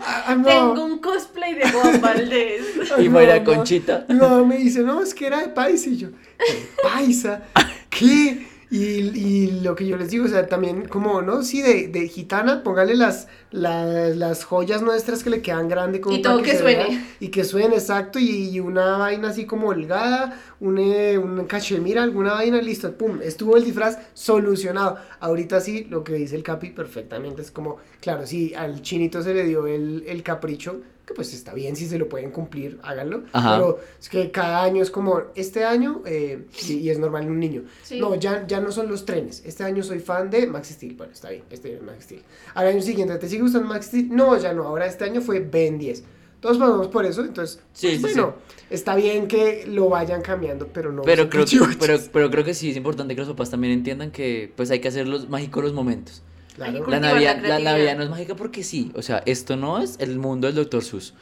[0.00, 0.44] ah, ah, no.
[0.46, 2.62] Tengo un cosplay de Juan Valdés.
[2.96, 3.44] Ay, Y no, no.
[3.44, 4.06] Conchita.
[4.08, 7.42] Mi mamá me dice, no, es que era de paisa, y yo, ¿de paisa?
[7.90, 8.55] ¿Qué?
[8.68, 8.78] Y,
[9.16, 11.42] y lo que yo les digo, o sea, también como, ¿no?
[11.42, 16.16] Sí, de, de gitana, póngale las, las, las joyas nuestras que le quedan grande como
[16.16, 16.84] Y todo que se suene.
[16.88, 21.46] vea, y que suene, exacto, y, y una vaina así como holgada, un, eh, un
[21.46, 24.98] cachemira, alguna vaina, listo, pum, estuvo el disfraz solucionado.
[25.20, 29.32] Ahorita sí, lo que dice el Capi perfectamente, es como, claro, sí, al chinito se
[29.32, 33.22] le dio el, el capricho, que pues está bien, si se lo pueden cumplir, háganlo,
[33.32, 33.56] Ajá.
[33.56, 37.30] pero es que cada año es como, este año, eh, y, y es normal en
[37.30, 38.00] un niño, Sí.
[38.00, 41.12] no, ya, ya no son los trenes, este año soy fan de Max Steel, bueno,
[41.12, 42.22] está bien, este año es Max Steel.
[42.54, 44.08] Al año siguiente, ¿te sigue gustando Max Steel?
[44.10, 46.02] No, ya no, ahora este año fue Ben 10.
[46.40, 48.34] Todos pasamos por eso, entonces, Sí, pues, sí, bueno,
[48.68, 51.02] está bien que lo vayan cambiando, pero no.
[51.02, 54.10] Pero creo, que, pero, pero creo que sí es importante que los papás también entiendan
[54.10, 56.22] que pues hay que hacer los mágicos los momentos.
[56.56, 56.86] Claro.
[56.88, 57.58] La Navidad, la.
[57.58, 58.90] Navidad no es mágica porque sí.
[58.94, 60.82] O sea, esto no es el mundo del Dr.
[60.82, 61.12] Sus.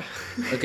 [0.55, 0.65] ¿Ok?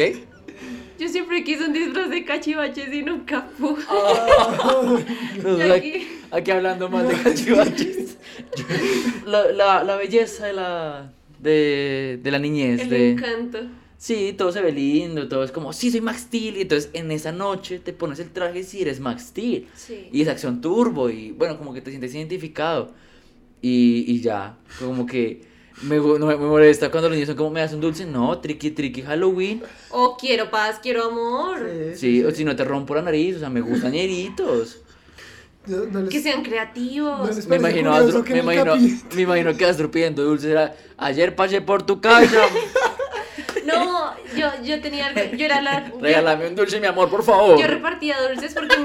[1.00, 3.82] Yo siempre quise un disfraz de cachivaches y nunca pude.
[5.68, 8.18] Y aquí, hablando más de cachivaches.
[9.26, 12.82] La, la, la belleza de la, de, de la niñez.
[12.82, 13.60] El de, encanto.
[13.98, 16.58] Sí, todo se ve lindo, todo es como, sí, soy Max Steel.
[16.58, 19.68] Y entonces en esa noche te pones el traje si eres Max Steel.
[19.76, 20.10] Sí.
[20.12, 22.92] Y es acción turbo y bueno, como que te sientes identificado.
[23.62, 25.42] Y, y ya, como que
[25.82, 28.06] me, no me, me molesta cuando los niños son como, ¿me das un dulce?
[28.06, 29.62] No, tricky, tricky Halloween.
[29.92, 31.70] O quiero paz, quiero amor.
[31.96, 34.80] Sí, o si no te rompo la nariz, o sea, me gustan ñeritos.
[35.66, 37.38] No- no les- Que sean creativos.
[37.38, 38.76] No Me imagino, Astro, que me, el imagino,
[39.16, 42.42] me imagino que Astro pidiendo dulces era, ayer pasé por tu casa,
[43.66, 45.22] No, yo, yo tenía algo.
[45.38, 45.92] Yo era la.
[46.02, 47.60] regálame un dulce, mi amor, por favor.
[47.60, 48.76] Yo repartía dulces porque.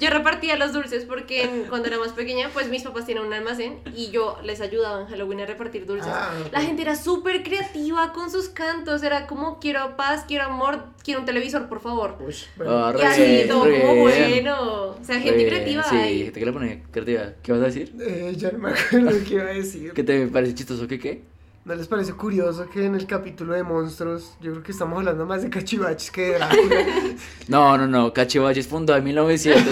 [0.00, 3.32] Yo repartía los dulces porque en- cuando era más pequeña, pues mis papás tienen un
[3.32, 6.10] almacén y yo les ayudaba en Halloween a repartir dulces.
[6.10, 10.84] Ah, La gente era súper creativa con sus cantos, era como quiero paz, quiero amor,
[11.04, 12.16] quiero un televisor, por favor.
[12.20, 12.72] Uy, bueno.
[12.86, 14.82] Ah, Y re así, todo como bueno.
[15.00, 16.22] O sea, gente creativa Sí, ahí.
[16.24, 17.32] gente que le pone creativa.
[17.42, 17.92] ¿Qué vas a decir?
[18.00, 19.92] Eh, ya no me acuerdo qué iba a decir.
[19.92, 21.22] ¿Qué te parece chistoso que qué?
[21.62, 25.26] ¿No les parece curioso que en el capítulo de monstruos, yo creo que estamos hablando
[25.26, 26.38] más de cachivaches que de?
[27.48, 29.70] No, no, no, Cachivaches fundado en 1900.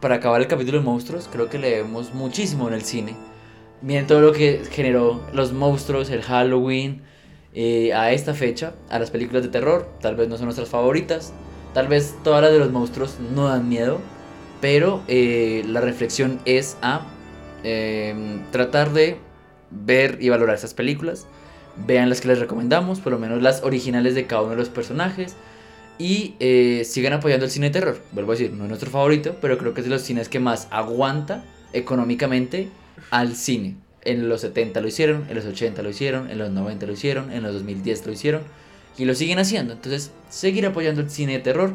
[0.00, 3.14] para acabar el capítulo de monstruos, creo que le debemos muchísimo en el cine.
[3.82, 7.02] Miren todo lo que generó los monstruos, el Halloween,
[7.54, 9.88] eh, a esta fecha, a las películas de terror.
[10.00, 11.32] Tal vez no son nuestras favoritas,
[11.74, 14.00] tal vez todas las de los monstruos no dan miedo,
[14.60, 17.06] pero eh, la reflexión es a
[17.64, 19.18] em, tratar de
[19.70, 21.26] ver y valorar estas películas.
[21.86, 24.68] Vean las que les recomendamos, por lo menos las originales de cada uno de los
[24.68, 25.36] personajes
[25.98, 27.98] y eh, sigan apoyando el cine de terror.
[28.12, 30.40] Vuelvo a decir, no es nuestro favorito, pero creo que es de los cines que
[30.40, 32.68] más aguanta económicamente
[33.10, 33.76] al cine.
[34.04, 37.32] En los 70 lo hicieron, en los 80 lo hicieron, en los 90 lo hicieron,
[37.32, 38.42] en los 2010 lo hicieron
[38.98, 39.74] y lo siguen haciendo.
[39.74, 41.74] Entonces, seguir apoyando el cine de terror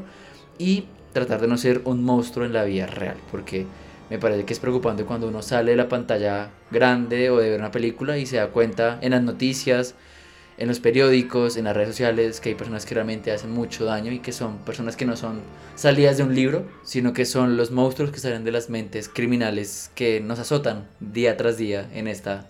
[0.58, 3.66] y tratar de no ser un monstruo en la vida real, porque
[4.10, 7.60] me parece que es preocupante cuando uno sale de la pantalla grande o de ver
[7.60, 9.96] una película y se da cuenta en las noticias,
[10.58, 14.12] en los periódicos, en las redes sociales, que hay personas que realmente hacen mucho daño
[14.12, 15.42] y que son personas que no son
[15.76, 19.92] salidas de un libro, sino que son los monstruos que salen de las mentes criminales
[19.94, 22.50] que nos azotan día tras día en esta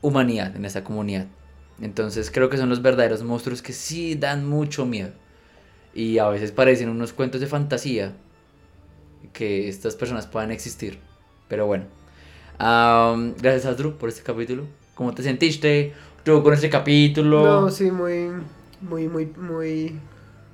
[0.00, 1.26] humanidad, en esta comunidad.
[1.80, 5.10] Entonces creo que son los verdaderos monstruos que sí dan mucho miedo.
[5.94, 8.14] Y a veces parecen unos cuentos de fantasía
[9.32, 11.00] que estas personas puedan existir.
[11.48, 11.86] Pero bueno.
[12.58, 14.66] gracias Astro por este capítulo.
[14.94, 15.94] ¿Cómo te sentiste?
[16.24, 17.42] Con este capítulo.
[17.42, 18.30] No, sí, muy,
[18.80, 20.00] muy, muy, muy...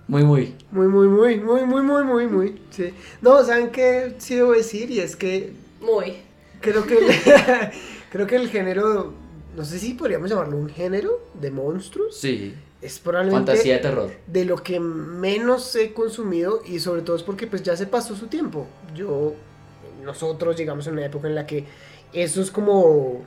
[0.06, 0.54] Muy, muy.
[0.70, 2.92] Muy, muy, muy, muy, muy, muy, muy, muy, sí.
[3.22, 4.90] No, ¿saben qué sí debo decir?
[4.90, 5.52] Y es que...
[5.80, 6.18] Muy.
[6.60, 6.96] Creo que...
[8.10, 9.12] creo que el género...
[9.56, 12.16] No sé si podríamos llamarlo un género de monstruos.
[12.16, 12.54] Sí.
[12.82, 13.52] Es probablemente...
[13.52, 14.10] Fantasía de terror.
[14.26, 18.14] De lo que menos he consumido y sobre todo es porque pues ya se pasó
[18.14, 18.66] su tiempo.
[18.94, 19.34] Yo...
[20.04, 21.64] Nosotros llegamos a una época en la que
[22.12, 23.24] eso es como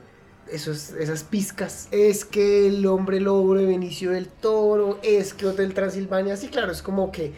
[0.52, 1.88] esos, esas pizcas.
[1.90, 6.72] Es que el hombre lobo de Benicio del Toro, es que Hotel Transilvania, sí, claro,
[6.72, 7.32] es como que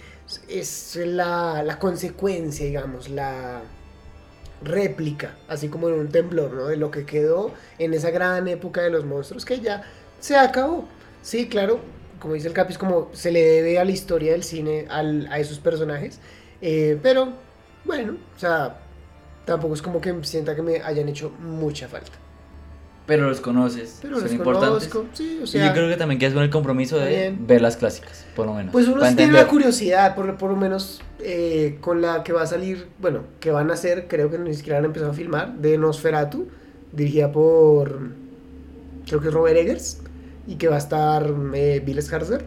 [0.49, 3.63] es la, la consecuencia, digamos, la
[4.63, 6.67] réplica, así como en un temblor, ¿no?
[6.67, 9.83] De lo que quedó en esa gran época de los monstruos que ya
[10.21, 10.87] se acabó.
[11.23, 11.81] Sí, claro,
[12.19, 15.27] como dice el Capi, es como se le debe a la historia del cine al,
[15.31, 16.21] a esos personajes,
[16.61, 17.33] eh, pero
[17.85, 18.79] bueno, o sea,
[19.47, 22.13] tampoco es como que sienta que me hayan hecho mucha falta
[23.11, 24.89] pero los conoces, pero son importantes.
[25.15, 27.77] Sí, o sea, y yo creo que también quedas con el compromiso de ver las
[27.77, 28.71] clásicas, por lo menos.
[28.71, 32.47] Pues uno tiene la curiosidad, por, por lo menos eh, con la que va a
[32.47, 35.77] salir, bueno, que van a hacer, creo que ni siquiera han empezado a filmar, de
[35.77, 36.47] Nosferatu,
[36.93, 37.99] dirigida por,
[39.09, 39.99] creo que es Robert Eggers,
[40.47, 42.45] y que va a estar eh, Bill Skarsgård.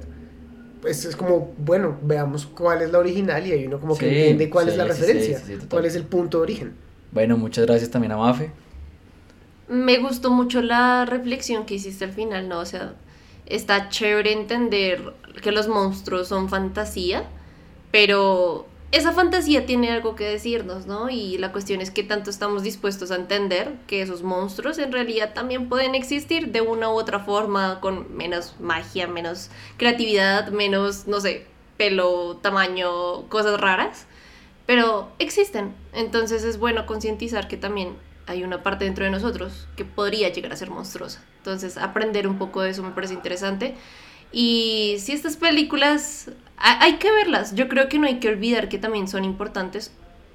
[0.82, 4.50] Pues es como, bueno, veamos cuál es la original y ahí uno como que entiende
[4.50, 6.74] cuál es la referencia, cuál es el punto de origen.
[7.12, 8.63] Bueno, muchas gracias también a Mafe
[9.74, 12.60] me gustó mucho la reflexión que hiciste al final, ¿no?
[12.60, 12.94] O sea,
[13.46, 17.26] está chévere entender que los monstruos son fantasía,
[17.92, 21.10] pero esa fantasía tiene algo que decirnos, ¿no?
[21.10, 25.34] Y la cuestión es que tanto estamos dispuestos a entender que esos monstruos en realidad
[25.34, 31.20] también pueden existir de una u otra forma, con menos magia, menos creatividad, menos, no
[31.20, 31.48] sé,
[31.78, 34.06] pelo, tamaño, cosas raras,
[34.68, 35.74] pero existen.
[35.94, 37.96] Entonces es bueno concientizar que también
[38.28, 41.24] hay una parte dentro de nosotros que podría llegar a ser monstruosa.
[41.38, 43.76] Entonces, aprender un poco de eso me parece interesante.
[44.32, 48.78] Y si estas películas hay que verlas, yo creo que no hay que olvidar que
[48.78, 49.92] también son importantes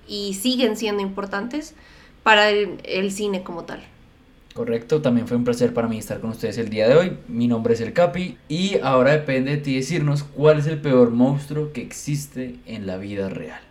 [0.06, 1.74] y siguen siendo importantes
[2.23, 3.82] para el, cine como tal.
[4.55, 7.16] Correcto, también fue un placer para mí estar con ustedes el día de hoy.
[7.28, 11.10] Mi nombre es El Capi y ahora depende de ti decirnos cuál es el peor
[11.10, 13.67] monstruo que existe en la vida real.